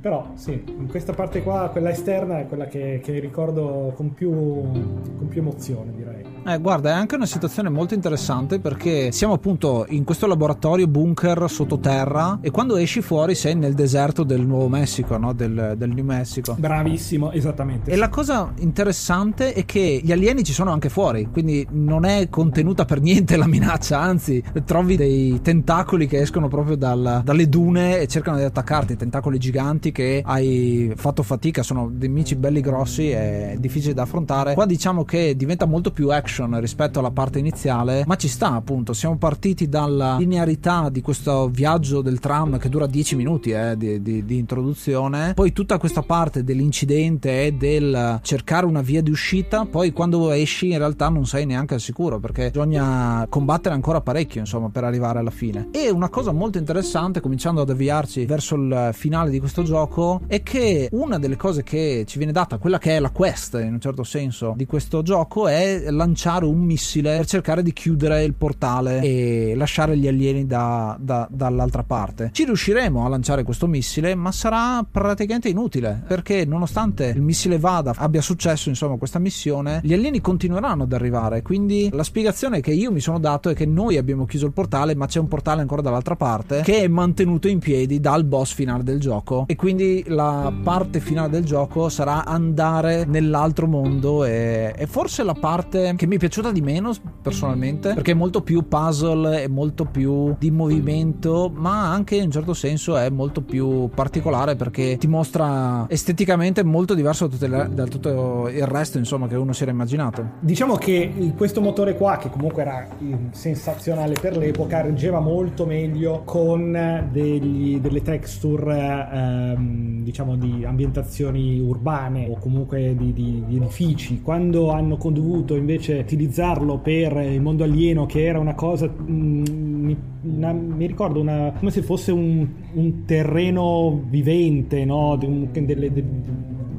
però 0.00 0.30
sì, 0.34 0.62
in 0.66 0.86
questa 0.88 1.12
parte 1.12 1.42
qua, 1.42 1.68
quella 1.70 1.90
esterna 1.90 2.40
è 2.40 2.46
quella 2.46 2.66
che, 2.66 3.00
che 3.02 3.18
ricordo 3.18 3.92
con 3.94 4.12
più, 4.14 4.30
con 4.32 5.28
più 5.28 5.40
emozione, 5.40 5.92
direi. 5.94 6.24
Eh, 6.46 6.58
guarda, 6.58 6.90
è 6.90 6.92
anche 6.92 7.14
una 7.16 7.26
situazione 7.26 7.68
molto 7.68 7.94
interessante 7.94 8.58
perché 8.58 9.12
siamo 9.12 9.34
appunto 9.34 9.84
in 9.88 10.04
questo 10.04 10.26
laboratorio 10.26 10.86
bunker 10.86 11.44
sottoterra 11.48 12.38
e 12.40 12.50
quando 12.50 12.76
esci 12.76 13.02
fuori 13.02 13.34
sei 13.34 13.54
nel 13.54 13.74
deserto 13.74 14.22
del 14.24 14.46
Nuovo 14.46 14.68
Messico, 14.68 15.16
no? 15.18 15.32
del, 15.32 15.74
del 15.76 15.90
New 15.90 16.04
Mexico. 16.04 16.54
Bravissimo, 16.58 17.32
esattamente. 17.32 17.90
E 17.90 17.96
la 17.96 18.08
cosa 18.08 18.52
interessante 18.58 19.17
è 19.26 19.64
che 19.64 20.00
gli 20.02 20.12
alieni 20.12 20.44
ci 20.44 20.52
sono 20.52 20.70
anche 20.70 20.88
fuori, 20.88 21.28
quindi 21.30 21.66
non 21.70 22.04
è 22.04 22.28
contenuta 22.28 22.84
per 22.84 23.00
niente 23.00 23.36
la 23.36 23.46
minaccia, 23.46 24.00
anzi 24.00 24.42
trovi 24.64 24.96
dei 24.96 25.40
tentacoli 25.42 26.06
che 26.06 26.20
escono 26.20 26.48
proprio 26.48 26.76
dal- 26.76 27.22
dalle 27.24 27.48
dune 27.48 28.00
e 28.00 28.06
cercano 28.06 28.36
di 28.36 28.44
attaccarti, 28.44 28.96
tentacoli 28.96 29.38
giganti 29.38 29.92
che 29.92 30.22
hai 30.24 30.92
fatto 30.96 31.22
fatica, 31.22 31.62
sono 31.62 31.90
dei 31.92 32.08
nemici 32.08 32.34
belli 32.36 32.60
grossi 32.60 33.10
e 33.10 33.56
difficili 33.58 33.94
da 33.94 34.02
affrontare. 34.02 34.54
Qua 34.54 34.66
diciamo 34.66 35.04
che 35.04 35.36
diventa 35.36 35.66
molto 35.66 35.90
più 35.90 36.10
action 36.10 36.60
rispetto 36.60 36.98
alla 36.98 37.10
parte 37.10 37.38
iniziale, 37.38 38.04
ma 38.06 38.16
ci 38.16 38.28
sta 38.28 38.52
appunto, 38.52 38.92
siamo 38.92 39.16
partiti 39.16 39.68
dalla 39.68 40.16
linearità 40.18 40.88
di 40.90 41.00
questo 41.00 41.48
viaggio 41.48 42.02
del 42.02 42.18
tram 42.18 42.58
che 42.58 42.68
dura 42.68 42.86
10 42.86 43.16
minuti 43.16 43.50
eh, 43.50 43.76
di, 43.76 44.02
di- 44.02 44.24
di 44.24 44.38
introduzione, 44.38 45.34
poi 45.34 45.52
tutta 45.52 45.78
questa 45.78 46.02
parte 46.02 46.42
dell'incidente 46.44 47.46
e 47.46 47.52
del 47.52 48.18
cercare 48.22 48.66
una 48.66 48.80
via 48.82 49.02
di 49.02 49.07
uscita, 49.10 49.64
poi 49.64 49.92
quando 49.92 50.30
esci 50.30 50.70
in 50.70 50.78
realtà 50.78 51.08
non 51.08 51.26
sei 51.26 51.46
neanche 51.46 51.74
al 51.74 51.80
sicuro 51.80 52.18
perché 52.18 52.50
bisogna 52.50 53.26
combattere 53.28 53.74
ancora 53.74 54.00
parecchio 54.00 54.40
insomma 54.40 54.68
per 54.68 54.84
arrivare 54.84 55.18
alla 55.18 55.30
fine. 55.30 55.68
E 55.72 55.90
una 55.90 56.08
cosa 56.08 56.32
molto 56.32 56.58
interessante, 56.58 57.20
cominciando 57.20 57.60
ad 57.62 57.70
avviarci 57.70 58.24
verso 58.26 58.54
il 58.56 58.90
finale 58.92 59.30
di 59.30 59.38
questo 59.38 59.62
gioco, 59.62 60.20
è 60.26 60.42
che 60.42 60.88
una 60.92 61.18
delle 61.18 61.36
cose 61.36 61.62
che 61.62 62.04
ci 62.06 62.18
viene 62.18 62.32
data, 62.32 62.58
quella 62.58 62.78
che 62.78 62.96
è 62.96 63.00
la 63.00 63.10
quest 63.10 63.54
in 63.54 63.74
un 63.74 63.80
certo 63.80 64.04
senso 64.04 64.54
di 64.56 64.66
questo 64.66 65.02
gioco, 65.02 65.48
è 65.48 65.90
lanciare 65.90 66.44
un 66.44 66.58
missile 66.58 67.16
per 67.16 67.26
cercare 67.26 67.62
di 67.62 67.72
chiudere 67.72 68.24
il 68.24 68.34
portale 68.34 69.00
e 69.00 69.54
lasciare 69.56 69.96
gli 69.96 70.08
alieni 70.08 70.46
da- 70.46 70.96
da- 71.00 71.28
dall'altra 71.30 71.82
parte. 71.82 72.30
Ci 72.32 72.44
riusciremo 72.44 73.04
a 73.04 73.08
lanciare 73.08 73.42
questo 73.42 73.66
missile, 73.66 74.14
ma 74.14 74.32
sarà 74.32 74.84
praticamente 74.90 75.48
inutile 75.48 76.02
perché 76.06 76.44
nonostante 76.44 77.06
il 77.06 77.20
missile 77.20 77.58
vada, 77.58 77.92
abbia 77.96 78.20
successo 78.20 78.68
insomma 78.68 78.87
questa 78.96 79.18
missione, 79.18 79.80
gli 79.82 79.92
alieni 79.92 80.20
continueranno 80.20 80.84
ad 80.84 80.92
arrivare. 80.92 81.42
Quindi 81.42 81.88
la 81.92 82.02
spiegazione 82.02 82.60
che 82.60 82.72
io 82.72 82.90
mi 82.90 83.00
sono 83.00 83.18
dato 83.18 83.50
è 83.50 83.54
che 83.54 83.66
noi 83.66 83.96
abbiamo 83.96 84.24
chiuso 84.24 84.46
il 84.46 84.52
portale, 84.52 84.94
ma 84.94 85.06
c'è 85.06 85.20
un 85.20 85.28
portale 85.28 85.60
ancora 85.60 85.82
dall'altra 85.82 86.16
parte 86.16 86.62
che 86.62 86.82
è 86.82 86.88
mantenuto 86.88 87.48
in 87.48 87.58
piedi 87.58 88.00
dal 88.00 88.24
boss 88.24 88.54
finale 88.54 88.82
del 88.82 89.00
gioco. 89.00 89.44
E 89.46 89.56
quindi 89.56 90.04
la 90.06 90.52
parte 90.62 91.00
finale 91.00 91.30
del 91.30 91.44
gioco 91.44 91.88
sarà 91.88 92.24
andare 92.24 93.04
nell'altro 93.04 93.66
mondo 93.66 94.24
e, 94.24 94.72
e 94.76 94.86
forse 94.86 95.22
la 95.22 95.34
parte 95.34 95.94
che 95.96 96.06
mi 96.06 96.16
è 96.16 96.18
piaciuta 96.18 96.52
di 96.52 96.60
meno 96.60 96.94
personalmente 97.22 97.94
perché 97.94 98.12
è 98.12 98.14
molto 98.14 98.42
più 98.42 98.66
puzzle, 98.66 99.42
è 99.42 99.48
molto 99.48 99.84
più 99.84 100.34
di 100.38 100.50
movimento, 100.50 101.50
ma 101.54 101.90
anche 101.90 102.16
in 102.16 102.24
un 102.24 102.30
certo 102.30 102.54
senso 102.54 102.96
è 102.96 103.10
molto 103.10 103.42
più 103.42 103.88
particolare 103.94 104.56
perché 104.56 104.96
ti 104.98 105.06
mostra 105.06 105.86
esteticamente 105.88 106.62
molto 106.62 106.94
diverso 106.94 107.26
da 107.26 107.84
tutto 107.86 108.48
il 108.48 108.66
resto 108.66 108.77
insomma 108.98 109.26
che 109.26 109.36
uno 109.36 109.52
si 109.52 109.62
era 109.62 109.72
immaginato. 109.72 110.24
Diciamo 110.40 110.76
che 110.76 111.32
questo 111.36 111.60
motore 111.60 111.96
qua 111.96 112.16
che 112.16 112.30
comunque 112.30 112.62
era 112.62 112.86
sensazionale 113.30 114.14
per 114.20 114.36
l'epoca 114.36 114.80
reggeva 114.80 115.20
molto 115.20 115.66
meglio 115.66 116.22
con 116.24 117.08
degli, 117.10 117.80
delle 117.80 118.02
texture 118.02 119.08
ehm, 119.12 120.02
diciamo 120.02 120.36
di 120.36 120.64
ambientazioni 120.64 121.60
urbane 121.60 122.28
o 122.28 122.38
comunque 122.38 122.94
di, 122.96 123.12
di, 123.12 123.44
di 123.46 123.56
edifici 123.56 124.20
quando 124.20 124.70
hanno 124.70 124.96
dovuto 124.96 125.54
invece 125.54 125.98
utilizzarlo 125.98 126.78
per 126.78 127.16
il 127.16 127.40
mondo 127.40 127.64
alieno 127.64 128.06
che 128.06 128.24
era 128.24 128.38
una 128.38 128.54
cosa 128.54 128.86
mh, 128.86 129.12
mm, 129.12 129.92
una, 130.22 130.52
mi 130.52 130.86
ricordo 130.86 131.20
una, 131.20 131.52
come 131.56 131.70
se 131.70 131.82
fosse 131.82 132.12
un, 132.12 132.46
un 132.72 133.04
terreno 133.04 134.02
vivente 134.08 134.84
no? 134.84 135.16
De, 135.16 135.26
un, 135.26 135.48
delle, 135.52 135.92
de, 135.92 136.04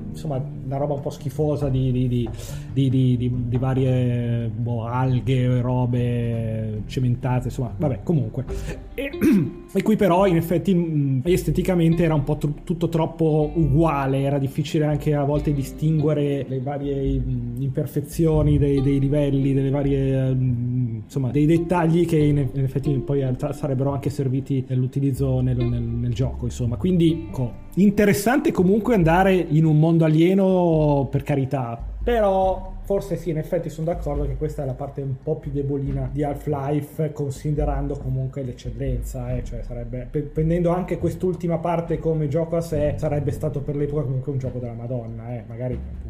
insomma 0.09 0.41
una 0.69 0.77
roba 0.77 0.93
un 0.93 1.01
po' 1.01 1.09
schifosa 1.09 1.67
di, 1.67 1.91
di, 1.91 2.29
di, 2.71 3.31
di 3.47 3.57
varie 3.57 4.49
boh, 4.53 4.85
alghe, 4.85 5.61
robe 5.61 6.83
cementate, 6.85 7.47
insomma, 7.47 7.73
vabbè, 7.75 8.01
comunque. 8.03 8.45
E, 8.93 9.09
e 9.73 9.81
qui 9.81 9.95
però 9.95 10.27
in 10.27 10.35
effetti 10.35 10.73
mh, 10.73 11.21
esteticamente 11.25 12.03
era 12.03 12.13
un 12.13 12.23
po' 12.23 12.37
tr- 12.37 12.63
tutto 12.63 12.87
troppo 12.87 13.51
uguale, 13.55 14.21
era 14.21 14.37
difficile 14.37 14.85
anche 14.85 15.15
a 15.15 15.23
volte 15.23 15.53
distinguere 15.53 16.45
le 16.47 16.59
varie 16.59 17.19
mh, 17.19 17.55
imperfezioni 17.61 18.59
dei, 18.59 18.81
dei, 18.81 18.99
livelli, 18.99 19.53
delle 19.53 19.71
varie, 19.71 20.33
mh, 20.33 21.01
insomma, 21.05 21.31
dei 21.31 21.47
dettagli 21.47 22.05
che 22.05 22.17
in, 22.17 22.37
in 22.53 22.63
effetti 22.63 22.91
poi 22.99 23.25
sarebbero 23.51 23.91
anche 23.91 24.11
serviti 24.11 24.63
nell'utilizzo 24.67 25.41
nel, 25.41 25.57
nel, 25.57 25.81
nel 25.81 26.13
gioco, 26.13 26.45
insomma. 26.45 26.75
Quindi, 26.77 27.25
ecco, 27.27 27.53
interessante 27.75 28.51
comunque 28.51 28.93
andare 28.93 29.33
in 29.33 29.65
un 29.65 29.79
mondo 29.79 30.05
alieno 30.05 30.58
per 31.09 31.23
carità 31.23 31.81
però 32.03 32.77
forse 32.83 33.17
sì 33.17 33.29
in 33.29 33.37
effetti 33.37 33.69
sono 33.69 33.87
d'accordo 33.87 34.25
che 34.25 34.35
questa 34.35 34.63
è 34.63 34.65
la 34.65 34.73
parte 34.73 35.01
un 35.01 35.15
po' 35.21 35.35
più 35.35 35.51
debolina 35.51 36.09
di 36.11 36.23
Half-Life 36.23 37.11
considerando 37.11 37.95
comunque 37.97 38.41
l'eccellenza 38.41 39.35
eh? 39.35 39.43
cioè 39.43 39.61
sarebbe 39.61 40.07
prendendo 40.33 40.71
anche 40.71 40.97
quest'ultima 40.97 41.57
parte 41.59 41.99
come 41.99 42.27
gioco 42.27 42.55
a 42.55 42.61
sé 42.61 42.95
sarebbe 42.97 43.31
stato 43.31 43.61
per 43.61 43.75
l'epoca 43.75 44.03
comunque 44.03 44.31
un 44.31 44.39
gioco 44.39 44.59
della 44.59 44.73
madonna 44.73 45.35
eh? 45.35 45.43
magari 45.47 45.75
non, 45.75 46.08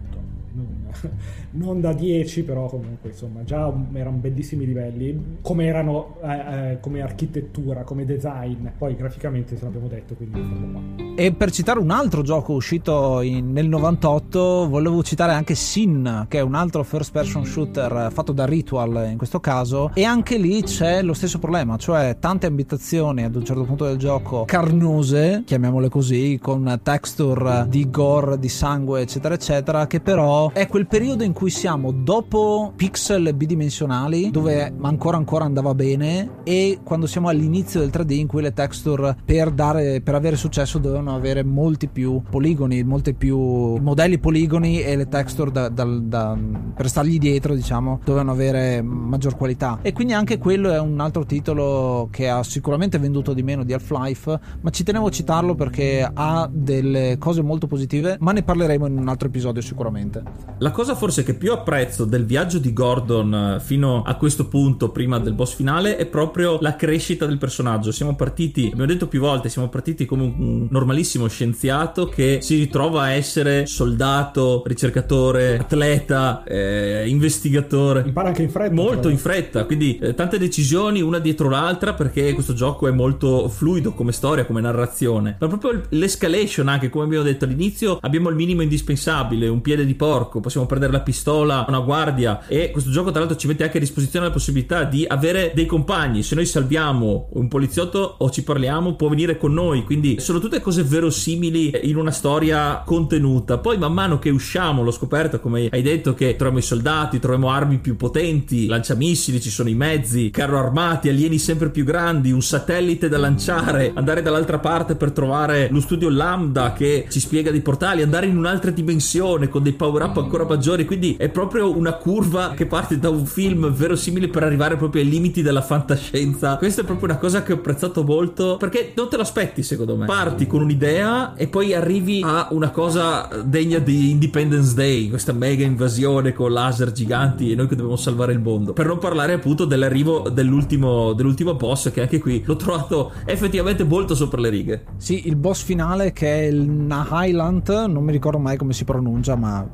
non, 1.51 1.81
da 1.81 1.93
10 1.93 2.43
però 2.43 2.67
comunque 2.67 3.09
insomma 3.09 3.43
già 3.43 3.71
erano 3.93 4.17
bellissimi 4.17 4.65
livelli 4.65 5.37
come 5.41 5.65
erano 5.65 6.17
eh, 6.21 6.71
eh, 6.71 6.79
come 6.79 7.01
architettura 7.01 7.83
come 7.83 8.05
design. 8.05 8.67
Poi 8.77 8.95
graficamente 8.95 9.57
se 9.57 9.63
l'abbiamo 9.63 9.87
detto 9.87 10.15
quindi 10.15 11.13
e 11.15 11.33
per 11.33 11.51
citare 11.51 11.79
un 11.79 11.91
altro 11.91 12.21
gioco 12.21 12.53
uscito 12.53 13.21
in, 13.21 13.51
nel 13.51 13.67
98 13.67 14.67
volevo 14.69 15.03
citare 15.03 15.33
anche 15.33 15.55
Sin 15.55 16.25
che 16.27 16.39
è 16.39 16.41
un 16.41 16.55
altro 16.55 16.83
first 16.83 17.11
person 17.11 17.45
shooter 17.45 18.09
fatto 18.11 18.31
da 18.31 18.45
Ritual 18.45 19.07
in 19.11 19.17
questo 19.17 19.39
caso. 19.39 19.91
E 19.93 20.03
anche 20.03 20.37
lì 20.37 20.61
c'è 20.63 21.01
lo 21.01 21.13
stesso 21.13 21.39
problema 21.39 21.77
cioè 21.77 22.17
tante 22.19 22.47
ambientazioni 22.47 23.23
ad 23.23 23.35
un 23.35 23.43
certo 23.43 23.63
punto 23.63 23.85
del 23.85 23.97
gioco 23.97 24.45
carnose 24.45 25.43
chiamiamole 25.45 25.89
così 25.89 26.39
con 26.41 26.79
texture 26.83 27.65
di 27.67 27.89
gore 27.89 28.39
di 28.39 28.49
sangue 28.49 29.01
eccetera 29.01 29.33
eccetera 29.33 29.87
che 29.87 29.99
però 29.99 30.38
è 30.53 30.67
quel 30.67 30.87
periodo 30.87 31.23
in 31.23 31.33
cui 31.33 31.49
siamo 31.49 31.91
dopo 31.91 32.73
pixel 32.75 33.33
bidimensionali, 33.33 34.31
dove 34.31 34.73
ancora 34.81 35.17
ancora 35.17 35.45
andava 35.45 35.73
bene, 35.75 36.37
e 36.43 36.79
quando 36.83 37.05
siamo 37.05 37.27
all'inizio 37.27 37.79
del 37.79 37.89
3D 37.89 38.13
in 38.13 38.27
cui 38.27 38.41
le 38.41 38.53
texture 38.53 39.15
per, 39.23 39.51
dare, 39.51 40.01
per 40.01 40.15
avere 40.15 40.35
successo 40.35 40.77
dovevano 40.77 41.15
avere 41.15 41.43
molti 41.43 41.87
più 41.87 42.21
poligoni, 42.29 42.83
molti 42.83 43.13
più 43.13 43.37
modelli 43.37 44.17
poligoni 44.19 44.81
e 44.81 44.95
le 44.95 45.07
texture 45.07 45.51
da, 45.51 45.69
da, 45.69 45.83
da, 45.83 46.37
per 46.75 46.89
stargli 46.89 47.17
dietro, 47.17 47.53
diciamo, 47.53 47.99
dovevano 48.03 48.31
avere 48.31 48.81
maggior 48.81 49.35
qualità. 49.35 49.79
E 49.81 49.93
quindi 49.93 50.13
anche 50.13 50.37
quello 50.37 50.71
è 50.71 50.79
un 50.79 50.99
altro 50.99 51.25
titolo 51.25 52.07
che 52.11 52.29
ha 52.29 52.43
sicuramente 52.43 52.97
venduto 52.97 53.33
di 53.33 53.43
meno 53.43 53.63
di 53.63 53.73
Half-Life, 53.73 54.39
ma 54.61 54.69
ci 54.69 54.83
tenevo 54.83 55.07
a 55.07 55.11
citarlo 55.11 55.55
perché 55.55 56.09
ha 56.11 56.49
delle 56.51 57.17
cose 57.17 57.41
molto 57.41 57.67
positive, 57.67 58.17
ma 58.19 58.31
ne 58.31 58.43
parleremo 58.43 58.87
in 58.87 58.97
un 58.97 59.07
altro 59.07 59.27
episodio 59.27 59.61
sicuramente. 59.61 60.23
La 60.61 60.71
cosa 60.71 60.93
forse 60.93 61.23
che 61.23 61.35
più 61.35 61.53
apprezzo 61.53 62.03
del 62.03 62.25
viaggio 62.25 62.59
di 62.59 62.73
Gordon 62.73 63.33
eh, 63.33 63.59
fino 63.61 64.03
a 64.03 64.15
questo 64.15 64.47
punto, 64.47 64.89
prima 64.89 65.17
del 65.17 65.31
boss 65.31 65.55
finale, 65.55 65.95
è 65.95 66.05
proprio 66.05 66.57
la 66.59 66.75
crescita 66.75 67.25
del 67.25 67.37
personaggio. 67.37 67.93
Siamo 67.93 68.13
partiti, 68.13 68.65
abbiamo 68.65 68.85
detto 68.85 69.07
più 69.07 69.21
volte, 69.21 69.47
siamo 69.47 69.69
partiti 69.69 70.05
come 70.05 70.23
un 70.23 70.67
normalissimo 70.69 71.27
scienziato 71.27 72.07
che 72.07 72.39
si 72.41 72.57
ritrova 72.57 73.03
a 73.03 73.11
essere 73.11 73.67
soldato, 73.67 74.61
ricercatore, 74.65 75.59
atleta, 75.59 76.43
eh, 76.43 77.07
investigatore. 77.07 78.03
Impara 78.05 78.27
anche 78.27 78.43
in 78.43 78.49
fretta. 78.49 78.73
Molto 78.73 78.97
però. 78.97 79.11
in 79.11 79.17
fretta, 79.17 79.63
quindi 79.63 79.97
eh, 79.97 80.13
tante 80.13 80.37
decisioni 80.37 80.99
una 80.99 81.19
dietro 81.19 81.47
l'altra 81.47 81.93
perché 81.93 82.33
questo 82.33 82.51
gioco 82.51 82.89
è 82.89 82.91
molto 82.91 83.47
fluido 83.47 83.93
come 83.93 84.11
storia, 84.11 84.45
come 84.45 84.59
narrazione. 84.59 85.37
Ma 85.39 85.47
proprio 85.47 85.83
l'escalation 85.87 86.67
anche, 86.67 86.89
come 86.89 87.05
abbiamo 87.05 87.23
detto 87.23 87.45
all'inizio, 87.45 87.97
abbiamo 88.01 88.27
il 88.27 88.35
minimo 88.35 88.61
indispensabile, 88.61 89.47
un 89.47 89.61
piede 89.61 89.85
di 89.85 89.95
porco 89.95 90.18
porco, 90.19 90.41
possiamo 90.41 90.65
prendere 90.65 90.91
la 90.91 90.99
pistola, 90.99 91.65
una 91.67 91.79
guardia 91.79 92.45
e 92.47 92.71
questo 92.71 92.89
gioco 92.89 93.11
tra 93.11 93.19
l'altro 93.19 93.37
ci 93.37 93.47
mette 93.47 93.63
anche 93.63 93.77
a 93.77 93.79
disposizione 93.79 94.25
la 94.25 94.31
possibilità 94.31 94.83
di 94.83 95.05
avere 95.07 95.51
dei 95.55 95.65
compagni. 95.65 96.23
Se 96.23 96.35
noi 96.35 96.45
salviamo 96.45 97.29
un 97.33 97.47
poliziotto 97.47 98.15
o 98.17 98.29
ci 98.29 98.43
parliamo 98.43 98.95
può 98.95 99.07
venire 99.07 99.37
con 99.37 99.53
noi, 99.53 99.83
quindi 99.83 100.19
sono 100.19 100.39
tutte 100.39 100.59
cose 100.59 100.83
verosimili 100.83 101.71
in 101.83 101.95
una 101.95 102.11
storia 102.11 102.81
contenuta. 102.85 103.59
Poi 103.59 103.77
man 103.77 103.93
mano 103.93 104.19
che 104.19 104.29
usciamo, 104.29 104.83
l'ho 104.83 104.91
scoperto 104.91 105.39
come 105.39 105.69
hai 105.71 105.81
detto 105.81 106.13
che 106.13 106.35
troviamo 106.35 106.59
i 106.59 106.63
soldati, 106.63 107.19
troviamo 107.19 107.49
armi 107.49 107.77
più 107.77 107.95
potenti, 107.95 108.67
lanciamissili, 108.67 109.39
ci 109.39 109.49
sono 109.49 109.69
i 109.69 109.75
mezzi, 109.75 110.31
carro 110.31 110.59
armati, 110.59 111.07
alieni 111.07 111.37
sempre 111.37 111.69
più 111.69 111.85
grandi, 111.85 112.31
un 112.31 112.41
satellite 112.41 113.07
da 113.07 113.17
lanciare, 113.17 113.91
andare 113.95 114.21
dall'altra 114.21 114.59
parte 114.59 114.95
per 114.95 115.11
trovare 115.11 115.69
lo 115.71 115.79
studio 115.79 116.09
Lambda 116.09 116.73
che 116.73 117.05
ci 117.09 117.19
spiega 117.19 117.51
dei 117.51 117.61
portali, 117.61 118.01
andare 118.01 118.25
in 118.25 118.37
un'altra 118.37 118.71
dimensione 118.71 119.47
con 119.47 119.63
dei 119.63 119.73
power 119.73 120.03
up 120.03 120.08
ancora 120.17 120.45
maggiori. 120.45 120.85
Quindi 120.85 121.15
è 121.17 121.29
proprio 121.29 121.75
una 121.75 121.93
curva 121.93 122.53
che 122.55 122.65
parte 122.65 122.97
da 122.99 123.09
un 123.09 123.25
film 123.25 123.71
verosimile 123.71 124.27
per 124.27 124.43
arrivare 124.43 124.77
proprio 124.77 125.01
ai 125.01 125.09
limiti 125.09 125.41
della 125.41 125.61
fantascienza. 125.61 126.57
Questa 126.57 126.81
è 126.81 126.85
proprio 126.85 127.09
una 127.09 127.17
cosa 127.17 127.43
che 127.43 127.53
ho 127.53 127.55
apprezzato 127.57 128.03
molto 128.03 128.57
perché 128.57 128.93
non 128.95 129.09
te 129.09 129.15
lo 129.15 129.21
aspetti, 129.21 129.63
secondo 129.63 129.95
me. 129.95 130.05
Parti 130.05 130.47
con 130.47 130.61
un'idea 130.61 131.35
e 131.35 131.47
poi 131.47 131.73
arrivi 131.73 132.21
a 132.23 132.47
una 132.51 132.69
cosa 132.69 133.29
degna 133.43 133.79
di 133.79 134.11
Independence 134.11 134.73
Day, 134.73 135.09
questa 135.09 135.33
mega 135.33 135.63
invasione 135.63 136.33
con 136.33 136.51
laser 136.51 136.91
giganti 136.91 137.51
e 137.51 137.55
noi 137.55 137.67
che 137.67 137.75
dobbiamo 137.75 137.97
salvare 137.97 138.33
il 138.33 138.39
mondo. 138.39 138.73
Per 138.73 138.85
non 138.85 138.97
parlare 138.97 139.33
appunto 139.33 139.65
dell'arrivo 139.65 140.29
dell'ultimo, 140.29 141.13
dell'ultimo 141.13 141.55
boss, 141.55 141.91
che 141.91 142.01
anche 142.01 142.19
qui 142.19 142.43
l'ho 142.45 142.55
trovato 142.55 143.11
effettivamente 143.25 143.83
molto 143.83 144.15
sopra 144.15 144.41
le 144.41 144.49
righe. 144.49 144.85
Sì, 144.97 145.27
il 145.27 145.35
boss 145.35 145.63
finale 145.63 146.11
che 146.11 146.27
è 146.27 146.43
il 146.43 146.69
Nahailant, 146.69 147.85
non 147.85 148.03
mi 148.03 148.11
ricordo 148.11 148.39
mai 148.39 148.57
come 148.57 148.73
si 148.73 148.83
pronuncia, 148.83 149.35
ma 149.35 149.67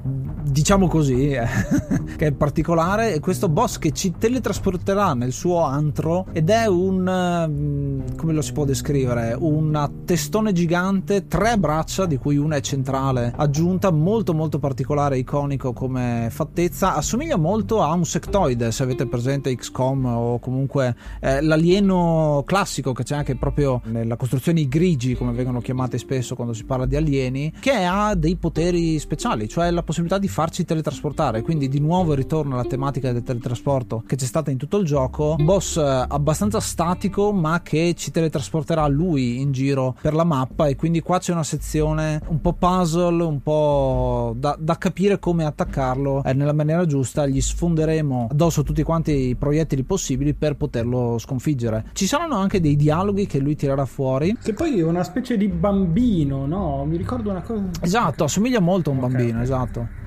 diciamo 0.43 0.87
così, 0.87 1.31
eh, 1.31 1.47
che 2.15 2.27
è 2.27 2.31
particolare, 2.31 3.13
è 3.13 3.19
questo 3.19 3.49
boss 3.49 3.77
che 3.77 3.91
ci 3.91 4.13
teletrasporterà 4.17 5.13
nel 5.13 5.31
suo 5.31 5.63
antro 5.63 6.27
ed 6.31 6.49
è 6.49 6.65
un, 6.65 7.47
mm, 7.47 8.15
come 8.15 8.33
lo 8.33 8.41
si 8.41 8.53
può 8.53 8.65
descrivere, 8.65 9.35
un 9.37 9.91
testone 10.05 10.53
gigante, 10.53 11.27
tre 11.27 11.57
braccia 11.57 12.05
di 12.05 12.17
cui 12.17 12.37
una 12.37 12.55
è 12.55 12.61
centrale, 12.61 13.33
aggiunta, 13.35 13.91
molto 13.91 14.33
molto 14.33 14.59
particolare, 14.59 15.17
iconico 15.17 15.73
come 15.73 16.27
fattezza, 16.29 16.95
assomiglia 16.95 17.37
molto 17.37 17.81
a 17.81 17.91
un 17.93 18.05
sectoide, 18.05 18.71
se 18.71 18.83
avete 18.83 19.07
presente 19.07 19.55
XCOM 19.55 20.05
o 20.05 20.39
comunque 20.39 20.95
eh, 21.19 21.41
l'alieno 21.41 22.43
classico 22.45 22.93
che 22.93 23.03
c'è 23.03 23.15
anche 23.15 23.35
proprio 23.35 23.81
nella 23.85 24.15
costruzione 24.15 24.61
i 24.61 24.67
grigi, 24.67 25.15
come 25.15 25.31
vengono 25.31 25.61
chiamati 25.61 25.97
spesso 25.97 26.35
quando 26.35 26.53
si 26.53 26.63
parla 26.63 26.85
di 26.85 26.95
alieni, 26.95 27.53
che 27.59 27.83
ha 27.83 28.15
dei 28.15 28.35
poteri 28.35 28.99
speciali, 28.99 29.47
cioè 29.47 29.71
la 29.71 29.83
possibilità 29.83 30.14
di 30.17 30.27
farci 30.27 30.65
teletrasportare. 30.65 31.41
Quindi 31.41 31.67
di 31.67 31.79
nuovo 31.79 32.13
ritorna 32.13 32.55
alla 32.55 32.65
tematica 32.65 33.11
del 33.11 33.23
teletrasporto 33.23 34.03
che 34.05 34.15
c'è 34.15 34.25
stata 34.25 34.51
in 34.51 34.57
tutto 34.57 34.77
il 34.77 34.85
gioco. 34.85 35.35
Un 35.37 35.45
boss 35.45 35.77
eh, 35.77 36.05
abbastanza 36.07 36.59
statico, 36.59 37.31
ma 37.31 37.61
che 37.61 37.93
ci 37.95 38.11
teletrasporterà 38.11 38.87
lui 38.87 39.41
in 39.41 39.51
giro 39.51 39.95
per 40.01 40.13
la 40.13 40.23
mappa. 40.23 40.67
E 40.67 40.75
quindi 40.75 41.01
qua 41.01 41.19
c'è 41.19 41.31
una 41.31 41.43
sezione 41.43 42.21
un 42.27 42.41
po' 42.41 42.53
puzzle, 42.53 43.23
un 43.23 43.41
po' 43.41 44.33
da, 44.37 44.55
da 44.59 44.77
capire 44.77 45.19
come 45.19 45.45
attaccarlo 45.45 46.23
eh, 46.23 46.33
nella 46.33 46.53
maniera 46.53 46.85
giusta. 46.85 47.25
Gli 47.25 47.41
sfonderemo 47.41 48.27
addosso 48.31 48.63
tutti 48.63 48.83
quanti 48.83 49.29
i 49.29 49.35
proiettili 49.35 49.83
possibili 49.83 50.33
per 50.33 50.55
poterlo 50.55 51.17
sconfiggere. 51.17 51.85
Ci 51.93 52.07
saranno 52.07 52.35
anche 52.35 52.59
dei 52.59 52.75
dialoghi 52.75 53.25
che 53.25 53.39
lui 53.39 53.55
tirerà 53.55 53.85
fuori. 53.85 54.37
Che 54.41 54.53
poi 54.53 54.79
è 54.79 54.83
una 54.83 55.03
specie 55.03 55.37
di 55.37 55.47
bambino, 55.47 56.45
no? 56.45 56.85
Mi 56.85 56.97
ricordo 56.97 57.29
una 57.29 57.41
cosa. 57.41 57.63
Esatto, 57.81 58.23
assomiglia 58.23 58.59
molto 58.59 58.89
a 58.89 58.93
un 58.93 58.99
okay, 58.99 59.11
bambino, 59.11 59.41
esatto. 59.41 60.03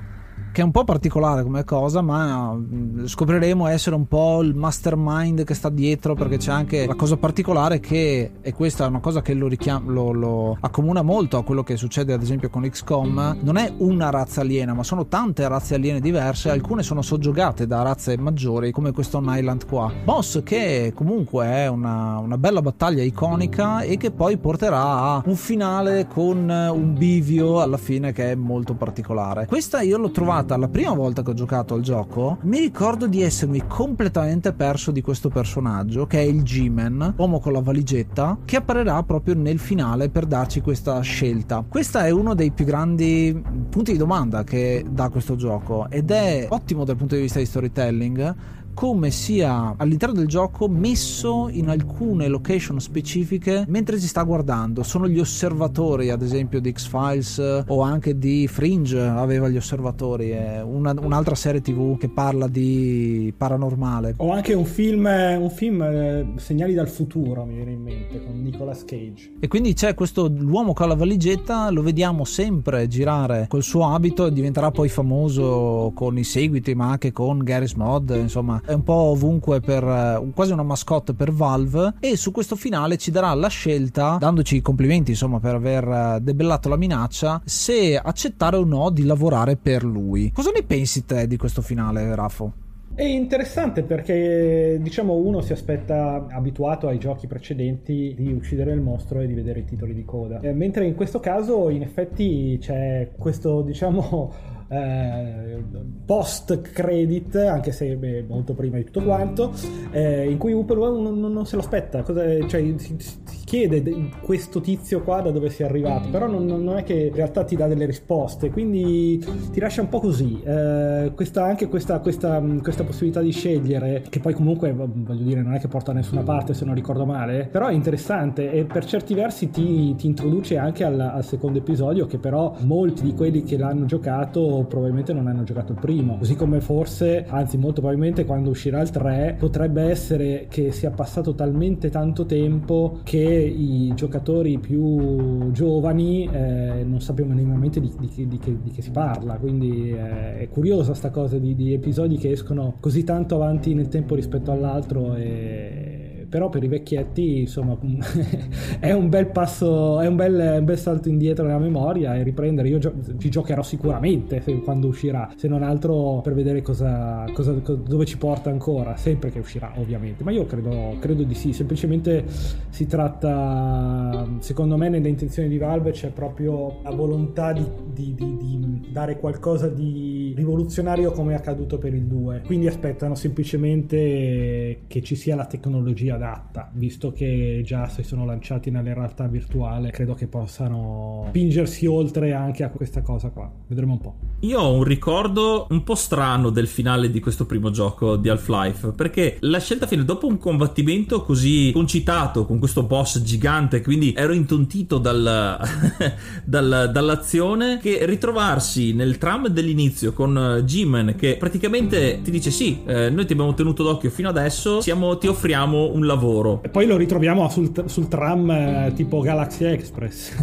Che 0.51 0.61
è 0.61 0.63
un 0.63 0.71
po' 0.71 0.83
particolare 0.83 1.43
come 1.43 1.63
cosa, 1.63 2.01
ma 2.01 2.53
mm, 2.53 3.05
scopriremo 3.05 3.67
essere 3.67 3.95
un 3.95 4.07
po' 4.07 4.41
il 4.41 4.55
mastermind 4.55 5.43
che 5.43 5.53
sta 5.53 5.69
dietro, 5.69 6.15
perché 6.15 6.37
c'è 6.37 6.51
anche 6.51 6.85
la 6.85 6.95
cosa 6.95 7.17
particolare 7.17 7.79
che, 7.79 8.31
e 8.41 8.53
questa 8.53 8.85
è 8.85 8.87
una 8.87 8.99
cosa 8.99 9.21
che 9.21 9.33
lo, 9.33 9.47
richiam- 9.47 9.87
lo, 9.87 10.11
lo 10.11 10.57
accomuna 10.59 11.01
molto 11.01 11.37
a 11.37 11.43
quello 11.43 11.63
che 11.63 11.77
succede 11.77 12.13
ad 12.13 12.21
esempio 12.21 12.49
con 12.49 12.67
XCOM, 12.67 13.37
non 13.41 13.57
è 13.57 13.71
una 13.77 14.09
razza 14.09 14.41
aliena, 14.41 14.73
ma 14.73 14.83
sono 14.83 15.05
tante 15.05 15.47
razze 15.47 15.75
aliene 15.75 15.99
diverse, 15.99 16.49
alcune 16.49 16.83
sono 16.83 17.01
soggiogate 17.01 17.67
da 17.67 17.81
razze 17.83 18.17
maggiori, 18.17 18.71
come 18.71 18.91
questo 18.91 19.17
on 19.17 19.27
Island 19.29 19.65
qua. 19.67 19.91
Boss 20.03 20.41
che 20.43 20.93
comunque 20.95 21.45
è 21.45 21.67
una, 21.67 22.17
una 22.17 22.37
bella 22.37 22.61
battaglia 22.61 23.03
iconica 23.03 23.81
e 23.81 23.97
che 23.97 24.11
poi 24.11 24.37
porterà 24.37 24.81
a 24.81 25.23
un 25.25 25.35
finale 25.35 26.07
con 26.07 26.49
un 26.49 26.93
bivio 26.97 27.61
alla 27.61 27.77
fine 27.77 28.11
che 28.11 28.31
è 28.31 28.35
molto 28.35 28.73
particolare. 28.73 29.45
Questa 29.45 29.81
io 29.81 29.97
l'ho 29.97 30.11
trovata 30.11 30.38
la 30.47 30.67
prima 30.67 30.93
volta 30.93 31.21
che 31.21 31.31
ho 31.31 31.33
giocato 31.33 31.73
al 31.73 31.81
gioco, 31.81 32.37
mi 32.43 32.59
ricordo 32.59 33.07
di 33.07 33.21
essermi 33.21 33.63
completamente 33.67 34.53
perso 34.53 34.91
di 34.91 35.01
questo 35.01 35.29
personaggio 35.29 36.05
che 36.07 36.19
è 36.19 36.23
il 36.23 36.43
G-Man, 36.43 37.13
uomo 37.17 37.39
con 37.39 37.53
la 37.53 37.61
valigetta, 37.61 38.39
che 38.45 38.55
apparirà 38.55 39.03
proprio 39.03 39.35
nel 39.35 39.59
finale 39.59 40.09
per 40.09 40.25
darci 40.25 40.61
questa 40.61 40.99
scelta. 41.01 41.63
Questo 41.67 41.99
è 41.99 42.09
uno 42.09 42.33
dei 42.33 42.51
più 42.51 42.65
grandi 42.65 43.41
punti 43.69 43.91
di 43.91 43.97
domanda 43.97 44.43
che 44.43 44.85
dà 44.89 45.09
questo 45.09 45.35
gioco 45.35 45.89
ed 45.89 46.11
è 46.11 46.47
ottimo 46.49 46.83
dal 46.83 46.95
punto 46.95 47.15
di 47.15 47.21
vista 47.21 47.39
di 47.39 47.45
storytelling 47.45 48.35
come 48.79 49.11
sia 49.11 49.73
all'interno 49.75 50.15
del 50.15 50.27
gioco 50.27 50.69
messo 50.69 51.49
in 51.51 51.67
alcune 51.67 52.29
location 52.29 52.79
specifiche 52.79 53.65
mentre 53.67 53.99
si 53.99 54.07
sta 54.07 54.23
guardando. 54.23 54.83
Sono 54.83 55.05
gli 55.09 55.19
osservatori, 55.19 56.11
ad 56.11 56.21
esempio, 56.21 56.61
di 56.61 56.71
X-Files 56.71 57.65
o 57.67 57.81
anche 57.81 58.17
di 58.17 58.47
Fringe 58.47 59.01
aveva 59.01 59.49
gli 59.49 59.57
osservatori, 59.57 60.29
è 60.29 60.61
una, 60.63 60.95
un'altra 60.97 61.35
serie 61.35 61.59
TV 61.59 61.97
che 61.97 62.07
parla 62.07 62.47
di 62.47 63.33
paranormale. 63.35 64.13
O 64.15 64.31
anche 64.31 64.53
un 64.53 64.63
film, 64.63 65.03
un 65.07 65.49
film 65.49 65.81
eh, 65.81 66.27
Segnali 66.37 66.73
dal 66.73 66.87
futuro, 66.87 67.43
mi 67.43 67.55
viene 67.55 67.71
in 67.71 67.81
mente, 67.81 68.23
con 68.23 68.41
Nicolas 68.41 68.85
Cage. 68.85 69.33
E 69.41 69.49
quindi 69.49 69.73
c'è 69.73 69.93
questo 69.93 70.31
l'uomo 70.33 70.71
con 70.71 70.87
la 70.87 70.95
valigetta, 70.95 71.69
lo 71.69 71.81
vediamo 71.81 72.23
sempre 72.23 72.87
girare 72.87 73.47
col 73.49 73.61
suo 73.61 73.93
abito 73.93 74.25
e 74.25 74.31
diventerà 74.31 74.71
poi 74.71 74.87
famoso 74.87 75.91
con 75.93 76.17
i 76.17 76.23
seguiti, 76.23 76.73
ma 76.75 76.91
anche 76.91 77.11
con 77.11 77.39
Garry's 77.39 77.73
Mod, 77.73 78.15
insomma 78.17 78.61
è 78.69 78.73
un 78.73 78.83
po' 78.83 78.93
ovunque 78.93 79.59
per 79.61 79.83
eh, 79.83 80.31
quasi 80.35 80.51
una 80.51 80.61
mascotte 80.61 81.15
per 81.15 81.31
Valve 81.31 81.95
e 81.99 82.15
su 82.15 82.31
questo 82.31 82.55
finale 82.55 82.97
ci 82.97 83.09
darà 83.09 83.33
la 83.33 83.47
scelta 83.47 84.17
dandoci 84.19 84.57
i 84.57 84.61
complimenti 84.61 85.11
insomma 85.11 85.39
per 85.39 85.55
aver 85.55 85.87
eh, 85.87 86.19
debellato 86.21 86.69
la 86.69 86.77
minaccia 86.77 87.41
se 87.43 87.97
accettare 87.97 88.57
o 88.57 88.63
no 88.63 88.91
di 88.91 89.05
lavorare 89.05 89.55
per 89.55 89.83
lui 89.83 90.31
cosa 90.31 90.51
ne 90.51 90.61
pensi 90.61 91.03
te 91.03 91.25
di 91.25 91.35
questo 91.35 91.63
finale 91.63 92.13
Raffo? 92.13 92.53
È 92.93 93.03
interessante 93.03 93.83
perché 93.83 94.77
diciamo 94.81 95.13
uno 95.13 95.39
si 95.39 95.53
aspetta 95.53 96.27
abituato 96.29 96.87
ai 96.87 96.97
giochi 96.97 97.27
precedenti 97.27 98.13
di 98.17 98.33
uccidere 98.33 98.73
il 98.73 98.81
mostro 98.81 99.21
e 99.21 99.27
di 99.27 99.33
vedere 99.33 99.59
i 99.59 99.65
titoli 99.65 99.93
di 99.93 100.03
coda. 100.03 100.41
Eh, 100.41 100.51
mentre 100.51 100.85
in 100.85 100.95
questo 100.95 101.21
caso 101.21 101.69
in 101.69 101.81
effetti 101.81 102.57
c'è 102.59 103.11
questo 103.17 103.61
diciamo 103.61 104.33
eh, 104.69 105.63
post 106.05 106.61
credit, 106.61 107.35
anche 107.35 107.71
se 107.71 107.95
beh, 107.95 108.25
molto 108.27 108.53
prima 108.53 108.77
di 108.77 108.83
tutto 108.85 109.03
quanto, 109.03 109.51
eh, 109.91 110.29
in 110.29 110.37
cui 110.37 110.53
Upper 110.53 110.77
non, 110.77 111.19
non, 111.19 111.45
se 111.45 111.55
lo 111.55 111.61
aspetta, 111.61 112.03
cioè, 112.03 112.73
si, 112.77 112.95
si, 112.97 113.17
chiede 113.45 113.81
questo 114.21 114.61
tizio 114.61 115.01
qua 115.01 115.21
da 115.21 115.31
dove 115.31 115.49
si 115.49 115.63
è 115.63 115.65
arrivato, 115.65 116.09
però 116.09 116.27
non, 116.27 116.45
non, 116.45 116.77
è 116.77 116.83
che 116.83 117.07
in 117.07 117.15
realtà 117.15 117.43
ti 117.43 117.55
dà 117.55 117.65
delle 117.65 117.87
risposte, 117.87 118.51
quindi 118.51 119.23
ti 119.51 119.59
lascia 119.59 119.81
un 119.81 119.89
po' 119.89 119.99
così. 119.99 120.39
Eh, 120.43 121.11
questa, 121.15 121.45
anche 121.45 121.67
questa, 121.67 121.99
questa, 121.99 122.39
questa, 122.61 122.83
possibilità 122.83 123.21
di 123.21 123.31
scegliere, 123.31 124.03
che 124.07 124.19
poi 124.19 124.33
comunque 124.33 124.71
voglio 124.71 125.23
dire 125.23 125.41
non 125.41 125.55
è 125.55 125.59
che 125.59 125.67
porta 125.67 125.91
da 125.91 125.97
nessuna 125.97 126.21
parte 126.21 126.53
se 126.53 126.63
non 126.63 126.75
ricordo 126.75 127.05
male, 127.05 127.47
però 127.51 127.67
è 127.67 127.73
interessante 127.73 128.51
e 128.51 128.65
per 128.65 128.85
certi 128.85 129.15
versi 129.15 129.49
ti, 129.49 129.95
ti 129.95 130.05
introduce 130.05 130.57
anche 130.57 130.83
al, 130.83 130.99
al 130.99 131.25
secondo 131.25 131.57
episodio 131.57 132.05
che 132.05 132.19
però 132.19 132.55
molti 132.59 133.01
di 133.01 133.15
quelli 133.15 133.41
che 133.41 133.57
l'hanno 133.57 133.85
giocato 133.85 134.58
probabilmente 134.65 135.13
non 135.13 135.27
hanno 135.27 135.43
giocato 135.43 135.73
il 135.73 135.79
primo. 135.79 136.17
Così 136.17 136.35
come 136.35 136.61
forse, 136.61 137.25
anzi 137.27 137.57
molto 137.57 137.81
probabilmente 137.81 138.25
quando 138.25 138.49
uscirà 138.49 138.81
il 138.81 138.89
3, 138.89 139.35
potrebbe 139.39 139.83
essere 139.83 140.47
che 140.49 140.71
sia 140.71 140.91
passato 140.91 141.33
talmente 141.35 141.89
tanto 141.89 142.25
tempo 142.25 142.99
che 143.03 143.17
i 143.19 143.91
giocatori 143.95 144.57
più 144.59 145.51
giovani 145.51 146.29
eh, 146.31 146.83
non 146.85 147.01
sappiano 147.01 147.33
minimamente 147.33 147.79
di, 147.79 147.91
di, 147.97 148.27
di, 148.27 148.37
che, 148.37 148.57
di, 148.61 148.71
che, 148.71 148.81
si 148.81 148.91
parla. 148.91 149.37
Quindi 149.37 149.91
eh, 149.91 150.39
è 150.39 150.49
curiosa 150.49 150.93
sta 150.93 151.09
cosa 151.09 151.37
di, 151.37 151.55
di 151.55 151.73
episodi 151.73 152.17
che 152.17 152.31
escono 152.31 152.75
così 152.79 153.03
tanto 153.03 153.35
avanti 153.35 153.73
nel 153.73 153.87
tempo 153.87 154.15
rispetto 154.15 154.51
all'altro 154.51 155.15
e 155.15 155.88
però 156.29 156.49
per 156.49 156.63
i 156.63 156.67
vecchietti 156.67 157.39
insomma 157.39 157.77
è 158.79 158.91
un 158.91 159.09
bel 159.09 159.27
passo 159.27 159.99
è 159.99 160.07
un 160.07 160.15
bel, 160.15 160.57
un 160.59 160.65
bel, 160.65 160.77
salto 160.77 161.09
indietro 161.09 161.45
nella 161.45 161.59
memoria 161.59 162.15
e 162.15 162.23
riprendere. 162.23 162.67
Io 162.69 162.77
gio- 162.77 162.93
ci 163.17 163.29
giocherò 163.29 163.63
sicuramente 163.63 164.41
se, 164.41 164.59
quando 164.59 164.87
uscirà 164.87 165.31
se 165.35 165.47
non 165.47 165.63
altro 165.63 166.21
per 166.21 166.33
vedere 166.33 166.61
cosa, 166.61 167.25
cosa, 167.33 167.51
dove 167.53 168.05
ci 168.05 168.17
porta 168.17 168.49
ancora 168.49 168.95
sempre 168.95 169.31
che 169.31 169.39
uscirà 169.39 169.73
ovviamente. 169.77 170.23
Ma 170.23 170.31
io 170.31 170.45
credo, 170.45 170.95
credo 170.99 171.23
di 171.23 171.33
sì 171.33 171.51
semplicemente 171.53 172.25
si 172.69 172.85
tratta 172.85 174.27
secondo 174.39 174.77
me 174.77 174.89
nelle 174.89 175.09
intenzioni 175.09 175.49
di 175.49 175.57
Valve 175.57 175.91
c'è 175.91 176.09
proprio 176.09 176.81
la 176.83 176.91
volontà 176.91 177.51
di, 177.53 177.65
di, 177.93 178.13
di, 178.15 178.37
di 178.37 178.89
dare 178.91 179.17
qualcosa 179.19 179.67
di 179.67 180.18
rivoluzionario 180.35 181.11
come 181.11 181.33
è 181.33 181.35
accaduto 181.35 181.77
per 181.77 181.93
il 181.93 182.03
2 182.03 182.43
quindi 182.45 182.67
aspettano 182.67 183.15
semplicemente 183.15 184.81
che 184.87 185.01
ci 185.03 185.15
sia 185.15 185.35
la 185.35 185.45
tecnologia 185.45 186.15
adatta, 186.15 186.69
visto 186.73 187.11
che 187.11 187.61
già 187.63 187.87
si 187.89 188.03
sono 188.03 188.25
lanciati 188.25 188.71
nella 188.71 188.93
realtà 188.93 189.27
virtuale, 189.27 189.91
credo 189.91 190.13
che 190.13 190.27
possano 190.27 191.25
spingersi 191.29 191.85
oltre 191.85 192.33
anche 192.33 192.63
a 192.63 192.69
questa 192.69 193.01
cosa 193.01 193.29
qua. 193.29 193.51
Vedremo 193.67 193.93
un 193.93 193.99
po'. 193.99 194.15
Io 194.41 194.59
ho 194.59 194.73
un 194.73 194.83
ricordo 194.83 195.67
un 195.69 195.83
po' 195.83 195.95
strano 195.95 196.49
del 196.49 196.67
finale 196.67 197.11
di 197.11 197.19
questo 197.19 197.45
primo 197.45 197.71
gioco 197.71 198.15
di 198.15 198.29
Half-Life, 198.29 198.91
perché 198.93 199.37
la 199.41 199.59
scelta 199.59 199.85
finale, 199.85 200.07
dopo 200.07 200.27
un 200.27 200.37
combattimento 200.37 201.23
così 201.23 201.71
concitato 201.73 202.45
con 202.45 202.59
questo 202.59 202.83
boss 202.83 203.21
gigante, 203.21 203.81
quindi 203.81 204.13
ero 204.15 204.33
intontito 204.33 204.97
dal, 204.97 205.59
dal, 206.45 206.89
dall'azione, 206.91 207.79
che 207.79 208.05
ritrovarsi 208.05 208.93
nel 208.93 209.17
tram 209.17 209.47
dell'inizio 209.47 210.13
con 210.19 210.63
G-Man 210.65 211.15
che 211.17 211.37
praticamente 211.39 212.19
ti 212.21 212.29
dice 212.29 212.51
sì, 212.51 212.81
eh, 212.85 213.09
noi 213.09 213.25
ti 213.25 213.31
abbiamo 213.31 213.53
tenuto 213.53 213.83
d'occhio 213.83 214.09
fino 214.09 214.27
adesso, 214.27 214.81
siamo, 214.81 215.17
ti 215.17 215.27
offriamo 215.27 215.91
un 215.93 216.05
lavoro. 216.05 216.59
E 216.61 216.67
poi 216.67 216.87
lo 216.87 216.97
ritroviamo 216.97 217.47
sul, 217.49 217.71
sul 217.85 218.09
tram 218.09 218.51
eh, 218.51 218.91
tipo 218.97 219.21
Galaxy 219.21 219.63
Express. 219.63 220.33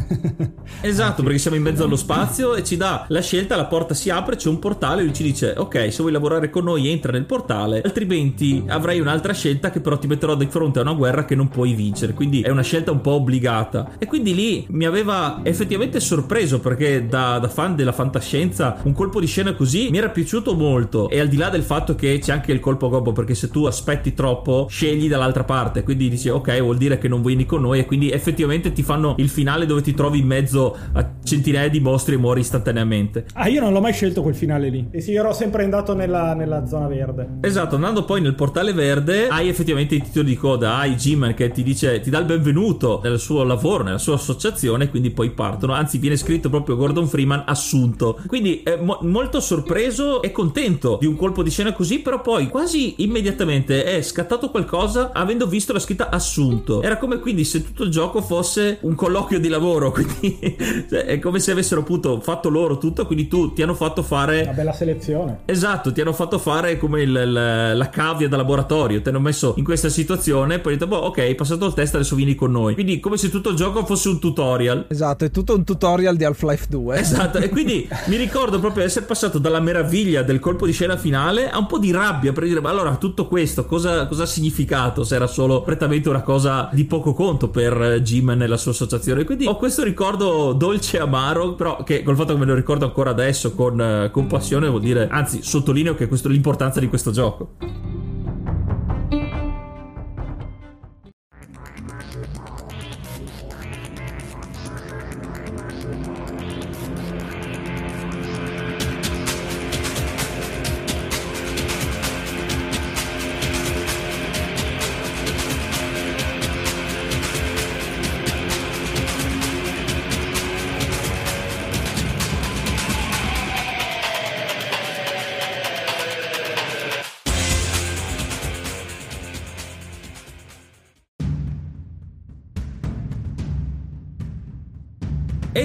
esatto, 0.81 1.23
perché 1.23 1.37
siamo 1.37 1.59
in 1.59 1.63
mezzo 1.63 1.85
allo 1.85 1.97
spazio 1.97 2.55
e 2.55 2.65
ci 2.65 2.79
dà 2.79 3.05
la 3.09 3.21
scelta, 3.21 3.55
la 3.55 3.67
porta 3.67 3.93
si 3.93 4.09
apre, 4.09 4.37
c'è 4.37 4.49
un 4.49 4.59
portale 4.59 5.03
e 5.03 5.05
lui 5.05 5.13
ci 5.13 5.23
dice 5.23 5.53
ok, 5.55 5.93
se 5.93 6.01
vuoi 6.01 6.13
lavorare 6.13 6.49
con 6.49 6.65
noi 6.65 6.89
entra 6.89 7.13
nel 7.13 7.27
portale, 7.27 7.83
altrimenti 7.83 8.65
avrai 8.69 8.99
un'altra 8.99 9.35
scelta 9.35 9.69
che 9.69 9.81
però 9.81 9.99
ti 9.99 10.07
metterò 10.07 10.37
di 10.37 10.47
fronte 10.47 10.79
a 10.79 10.83
una 10.83 10.95
guerra 10.95 11.27
che 11.27 11.35
non 11.35 11.49
puoi 11.49 11.75
vincere. 11.75 12.15
Quindi 12.15 12.41
è 12.41 12.49
una 12.49 12.63
scelta 12.63 12.93
un 12.93 13.03
po' 13.03 13.13
obbligata. 13.13 13.97
E 13.99 14.07
quindi 14.07 14.35
lì 14.35 14.67
mi 14.71 14.87
aveva 14.87 15.41
effettivamente 15.43 16.01
sorpreso 16.01 16.61
perché 16.61 17.07
da, 17.07 17.39
da 17.39 17.49
fan 17.49 17.77
della 17.77 17.93
fantascienza 17.93 18.79
un 18.85 18.95
colpo 18.95 19.21
di 19.21 19.27
scena 19.27 19.53
così 19.53 19.65
mi 19.91 19.99
era 19.99 20.09
piaciuto 20.09 20.55
molto. 20.55 21.09
E 21.09 21.21
al 21.21 21.29
di 21.29 21.37
là 21.37 21.49
del 21.49 21.63
fatto 21.63 21.95
che 21.95 22.19
c'è 22.19 22.33
anche 22.33 22.53
il 22.53 22.61
colpo 22.61 22.89
gobbo, 22.89 23.13
perché 23.13 23.35
se 23.35 23.51
tu 23.51 23.65
aspetti 23.65 24.15
troppo, 24.15 24.67
scegli 24.69 25.09
dall'altra 25.09 25.45
parte, 25.45 25.83
quindi 25.83 26.09
dici 26.09 26.29
ok 26.29 26.61
vuol 26.61 26.77
dire 26.77 26.99
che 26.99 27.09
non 27.09 27.23
vieni 27.23 27.47
con 27.47 27.63
noi 27.63 27.81
e 27.81 27.85
quindi 27.87 28.11
effettivamente 28.11 28.73
ti 28.73 28.83
fanno 28.83 29.15
il 29.19 29.29
finale 29.29 29.67
dove 29.67 29.83
ti 29.83 29.95
trovi 29.95 30.21
in 30.21 30.27
mezzo 30.27 30.77
a 30.93 31.15
centinaia 31.23 31.69
di 31.69 31.81
mostri 31.81 32.15
e 32.15 32.19
muori 32.19 32.41
istantaneamente. 32.41 33.27
Ah 33.35 33.49
io 33.49 33.61
non 33.61 33.73
l'ho 33.73 33.81
mai 33.81 33.93
scelto 33.93 34.23
quel 34.23 34.35
finale 34.35 34.69
lì. 34.69 34.89
E 34.91 35.01
sì, 35.01 35.15
ero 35.15 35.33
sempre 35.33 35.65
andato 35.65 35.95
nella, 35.95 36.35
nella 36.35 36.67
zona 36.67 36.87
verde. 36.87 37.39
Esatto, 37.41 37.75
andando 37.75 38.05
poi 38.05 38.21
nel 38.21 38.35
portale 38.35 38.73
verde 38.73 39.29
hai 39.29 39.49
effettivamente 39.49 39.95
i 39.95 40.03
titoli 40.03 40.27
di 40.27 40.37
coda, 40.37 40.77
hai 40.77 40.95
G-Man 40.95 41.35
che 41.35 41.51
ti 41.51 41.63
dice, 41.63 42.01
ti 42.01 42.11
dà 42.11 42.19
il 42.19 42.25
benvenuto 42.25 43.01
nel 43.03 43.19
suo 43.19 43.43
lavoro, 43.43 43.83
nella 43.83 43.99
sua 43.99 44.15
associazione, 44.15 44.89
quindi 44.89 45.11
poi 45.11 45.31
partono, 45.31 45.73
anzi 45.73 45.99
viene 45.99 46.17
scritto 46.17 46.49
proprio 46.49 46.77
Gordon 46.77 47.07
Freeman 47.09 47.45
assunto. 47.47 48.19
Quindi 48.27 48.63
è 48.63 48.77
mo- 48.81 48.99
molto 49.03 49.41
sorpreso 49.57 50.21
e 50.21 50.33
contento 50.33 50.99
di 51.01 51.07
un 51.07 51.17
colpo 51.17 51.43
di 51.43 51.51
scena 51.51 51.73
così, 51.73 52.01
però 52.01 52.21
poi 52.21 52.49
quasi 52.49 52.95
immediatamente 52.99 53.85
è 53.85 54.03
scattato 54.03 54.51
qualcosa 54.51 55.13
avendo 55.13 55.47
visto 55.47 55.73
la 55.73 55.79
scritta 55.79 56.11
assunto. 56.11 56.83
Era 56.83 56.99
come 56.99 57.19
quindi 57.19 57.45
se 57.45 57.65
tutto 57.65 57.85
il 57.85 57.91
gioco 57.91 58.21
fosse 58.21 58.79
un 58.83 58.95
colloquio 58.95 59.41
di 59.41 59.49
lavoro, 59.49 59.93
quindi 59.93 60.57
cioè, 60.91 61.05
è 61.05 61.19
come 61.19 61.39
se 61.39 61.53
avessero 61.53 61.81
appunto 61.81 62.21
fatto 62.21 62.51
loro 62.51 62.77
tutto, 62.77 63.07
quindi 63.07 63.29
tu 63.29 63.55
ti 63.55 63.63
hanno 63.63 63.75
fatto 63.75 64.03
fare... 64.03 64.43
Una 64.43 64.53
bella 64.53 64.73
selezione. 64.73 65.41
Esatto, 65.47 65.91
ti 65.93 66.03
hanno 66.03 66.13
fatto 66.13 66.39
fare 66.39 66.77
come 66.77 67.03
il, 67.03 67.09
il, 67.11 67.33
la 67.77 67.89
cavia 67.89 68.29
da 68.29 68.37
laboratorio, 68.37 69.01
ti 69.01 69.09
hanno 69.09 69.21
messo 69.21 69.55
in 69.57 69.65
questa 69.65 69.89
situazione, 69.89 70.59
poi 70.59 70.75
hai 70.75 70.79
detto, 70.79 70.91
boh, 70.91 71.07
ok, 71.07 71.19
hai 71.19 71.35
passato 71.35 71.65
il 71.65 71.73
test, 71.73 71.95
adesso 71.95 72.15
vieni 72.15 72.35
con 72.35 72.51
noi. 72.51 72.75
Quindi 72.75 73.01
come 73.01 73.17
se 73.17 73.31
tutto 73.31 73.51
il 73.51 73.57
gioco 73.57 73.87
fosse 73.87 74.09
un 74.09 74.19
tutorial. 74.19 74.85
Esatto, 74.89 75.25
è 75.25 75.31
tutto 75.31 75.55
un 75.55 75.65
tutorial 75.65 76.17
di 76.17 76.25
Half-Life 76.25 76.67
2. 76.69 76.99
Esatto, 76.99 77.39
e 77.39 77.49
quindi 77.49 77.89
mi 78.07 78.17
ricordo 78.17 78.59
proprio 78.59 78.83
di 78.83 78.89
essere 78.89 79.07
passato 79.07 79.39
dalla 79.47 79.61
meraviglia 79.61 80.23
del 80.23 80.41
colpo 80.41 80.67
di 80.67 80.73
scena 80.73 80.97
finale 80.97 81.49
a 81.49 81.59
un 81.59 81.67
po' 81.67 81.79
di 81.79 81.91
rabbia 81.93 82.33
per 82.33 82.45
dire 82.45 82.61
ma 82.61 82.71
allora 82.71 82.97
tutto 82.97 83.27
questo 83.27 83.65
cosa, 83.65 84.07
cosa 84.07 84.25
ha 84.25 84.27
significato 84.27 85.05
se 85.05 85.15
era 85.15 85.27
solo 85.27 85.63
prettamente 85.63 86.09
una 86.09 86.23
cosa 86.23 86.69
di 86.73 86.85
poco 86.85 87.13
conto 87.13 87.49
per 87.49 88.01
Jim 88.03 88.31
nella 88.31 88.57
sua 88.57 88.73
associazione? 88.73 89.25
Quindi 89.25 89.47
ho 89.47 89.57
questo 89.57 89.85
ricordo 89.85 90.53
dolce 90.53 90.97
e 90.97 91.01
amaro 91.01 91.55
però 91.55 91.83
che 91.83 92.03
col 92.03 92.17
fatto 92.17 92.33
che 92.33 92.39
me 92.41 92.47
lo 92.47 92.55
ricordo 92.55 92.85
ancora 92.85 93.11
adesso 93.11 93.55
con, 93.55 94.11
con 94.13 94.27
passione 94.27 94.69
vuol 94.69 94.81
dire 94.81 95.09
anzi 95.11 95.43
sottolineo 95.43 95.95
che 95.95 96.09
questo 96.09 96.29
l'importanza 96.29 96.81
di 96.81 96.89
questo 96.89 97.13
gioco 97.13 98.06